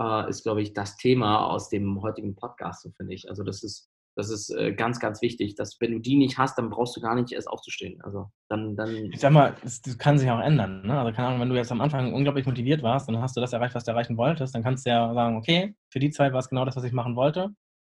äh, 0.00 0.28
ist, 0.28 0.42
glaube 0.42 0.62
ich, 0.62 0.72
das 0.72 0.96
Thema 0.96 1.46
aus 1.46 1.68
dem 1.68 2.00
heutigen 2.02 2.34
Podcast, 2.34 2.82
so 2.82 2.90
finde 2.96 3.14
ich. 3.14 3.28
Also 3.28 3.44
das 3.44 3.62
ist, 3.62 3.88
das 4.16 4.30
ist 4.30 4.50
äh, 4.50 4.72
ganz, 4.72 4.98
ganz 4.98 5.22
wichtig, 5.22 5.54
dass 5.54 5.80
wenn 5.80 5.92
du 5.92 5.98
die 6.00 6.16
nicht 6.16 6.38
hast, 6.38 6.58
dann 6.58 6.70
brauchst 6.70 6.96
du 6.96 7.00
gar 7.00 7.14
nicht 7.14 7.32
erst 7.32 7.48
aufzustehen. 7.48 8.00
Also 8.02 8.30
dann, 8.48 8.74
dann. 8.74 9.12
Ich 9.12 9.20
sag 9.20 9.32
mal, 9.32 9.54
das, 9.62 9.80
das 9.80 9.96
kann 9.96 10.18
sich 10.18 10.28
auch 10.28 10.40
ändern. 10.40 10.84
Ne? 10.84 10.98
Also 10.98 11.12
keine 11.12 11.28
Ahnung, 11.28 11.40
wenn 11.40 11.50
du 11.50 11.56
jetzt 11.56 11.70
am 11.70 11.80
Anfang 11.80 12.12
unglaublich 12.12 12.46
motiviert 12.46 12.82
warst, 12.82 13.08
dann 13.08 13.20
hast 13.20 13.36
du 13.36 13.40
das 13.40 13.52
erreicht, 13.52 13.74
was 13.74 13.84
du 13.84 13.92
erreichen 13.92 14.16
wolltest, 14.16 14.54
dann 14.54 14.62
kannst 14.62 14.86
du 14.86 14.90
ja 14.90 15.14
sagen, 15.14 15.36
okay, 15.36 15.76
für 15.90 16.00
die 16.00 16.10
Zeit 16.10 16.32
war 16.32 16.40
es 16.40 16.48
genau 16.48 16.64
das, 16.64 16.76
was 16.76 16.84
ich 16.84 16.92
machen 16.92 17.14
wollte. 17.14 17.50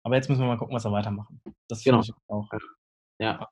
Aber 0.04 0.16
jetzt 0.16 0.28
müssen 0.28 0.40
wir 0.42 0.48
mal 0.48 0.58
gucken, 0.58 0.74
was 0.74 0.84
wir 0.84 0.92
weitermachen. 0.92 1.40
Das 1.68 1.82
genau. 1.82 2.00
ich 2.00 2.12
auch. 2.26 2.48
Ja. 3.18 3.48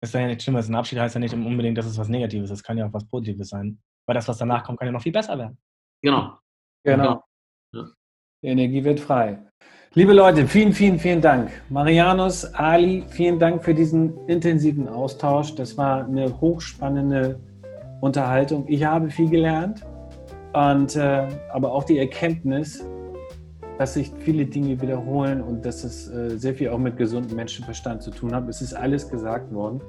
Ist 0.00 0.14
ja 0.14 0.26
nicht 0.26 0.42
schlimmer. 0.42 0.60
Ein 0.60 0.74
Abschied 0.74 0.98
heißt 0.98 1.16
ja 1.16 1.20
nicht 1.20 1.34
unbedingt, 1.34 1.76
dass 1.76 1.86
es 1.86 1.98
was 1.98 2.08
Negatives 2.08 2.50
ist. 2.50 2.58
Es 2.58 2.62
kann 2.62 2.78
ja 2.78 2.86
auch 2.86 2.92
was 2.92 3.04
Positives 3.04 3.48
sein. 3.48 3.78
Weil 4.06 4.14
das, 4.14 4.28
was 4.28 4.38
danach 4.38 4.64
kommt, 4.64 4.78
kann 4.78 4.86
ja 4.86 4.92
noch 4.92 5.02
viel 5.02 5.12
besser 5.12 5.36
werden. 5.36 5.58
Genau. 6.02 6.38
Genau. 6.84 7.24
Ja. 7.74 7.88
Die 8.42 8.48
Energie 8.48 8.84
wird 8.84 9.00
frei. 9.00 9.38
Liebe 9.94 10.12
Leute, 10.12 10.46
vielen, 10.46 10.72
vielen, 10.72 10.98
vielen 10.98 11.20
Dank. 11.20 11.50
Marianus, 11.70 12.44
Ali, 12.54 13.04
vielen 13.08 13.38
Dank 13.38 13.64
für 13.64 13.74
diesen 13.74 14.16
intensiven 14.28 14.88
Austausch. 14.88 15.54
Das 15.56 15.76
war 15.76 16.04
eine 16.04 16.40
hochspannende 16.40 17.40
Unterhaltung. 18.00 18.64
Ich 18.68 18.84
habe 18.84 19.10
viel 19.10 19.28
gelernt 19.28 19.84
und 20.52 20.94
äh, 20.94 21.26
aber 21.50 21.72
auch 21.72 21.84
die 21.84 21.98
Erkenntnis, 21.98 22.84
dass 23.78 23.94
sich 23.94 24.10
viele 24.18 24.44
Dinge 24.44 24.80
wiederholen 24.80 25.40
und 25.40 25.64
dass 25.64 25.84
es 25.84 26.10
äh, 26.10 26.36
sehr 26.36 26.54
viel 26.54 26.70
auch 26.70 26.78
mit 26.78 26.96
gesundem 26.96 27.36
Menschenverstand 27.36 28.02
zu 28.02 28.10
tun 28.10 28.34
hat. 28.34 28.48
Es 28.48 28.60
ist 28.60 28.74
alles 28.74 29.08
gesagt 29.08 29.54
worden. 29.54 29.80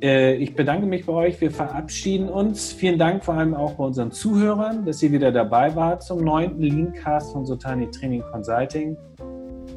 Äh, 0.00 0.36
ich 0.36 0.54
bedanke 0.54 0.86
mich 0.86 1.06
bei 1.06 1.12
euch. 1.12 1.40
Wir 1.40 1.50
verabschieden 1.50 2.28
uns. 2.28 2.70
Vielen 2.72 2.96
Dank 2.98 3.24
vor 3.24 3.34
allem 3.34 3.54
auch 3.54 3.72
bei 3.72 3.82
unseren 3.84 4.12
Zuhörern, 4.12 4.84
dass 4.84 5.02
ihr 5.02 5.10
wieder 5.10 5.32
dabei 5.32 5.74
wart 5.74 6.04
zum 6.04 6.22
neunten 6.22 6.62
Leancast 6.62 7.32
von 7.32 7.44
Sotani 7.44 7.90
Training 7.90 8.22
Consulting. 8.30 8.96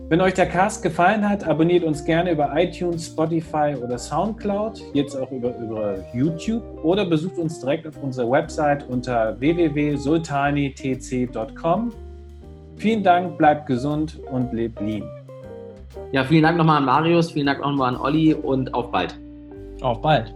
Wenn 0.10 0.22
euch 0.22 0.34
der 0.34 0.48
Cast 0.48 0.84
gefallen 0.84 1.28
hat, 1.28 1.48
abonniert 1.48 1.84
uns 1.86 2.04
gerne 2.04 2.34
über 2.34 2.52
iTunes, 2.56 3.08
Spotify 3.08 3.74
oder 3.82 3.98
Soundcloud, 3.98 4.84
jetzt 4.94 5.16
auch 5.16 5.32
über, 5.32 5.58
über 5.58 5.96
YouTube 6.14 6.62
oder 6.84 7.06
besucht 7.06 7.38
uns 7.38 7.62
direkt 7.62 7.88
auf 7.88 7.98
unserer 8.04 8.30
Website 8.30 8.86
unter 8.89 9.39
www.sultanitc.com. 9.39 11.94
Vielen 12.78 13.04
Dank, 13.04 13.38
bleibt 13.38 13.68
gesund 13.68 14.20
und 14.32 14.54
lebt 14.54 14.80
lean. 14.82 15.04
Ja, 16.12 16.24
vielen 16.24 16.44
Dank 16.44 16.58
nochmal 16.58 16.78
an 16.78 16.86
Marius, 16.86 17.32
vielen 17.32 17.46
Dank 17.46 17.62
nochmal 17.62 17.94
an 17.94 18.02
Olli 18.02 18.34
und 18.34 18.74
auf 18.74 18.92
bald. 18.92 19.18
Auf 19.82 20.02
bald. 20.02 20.34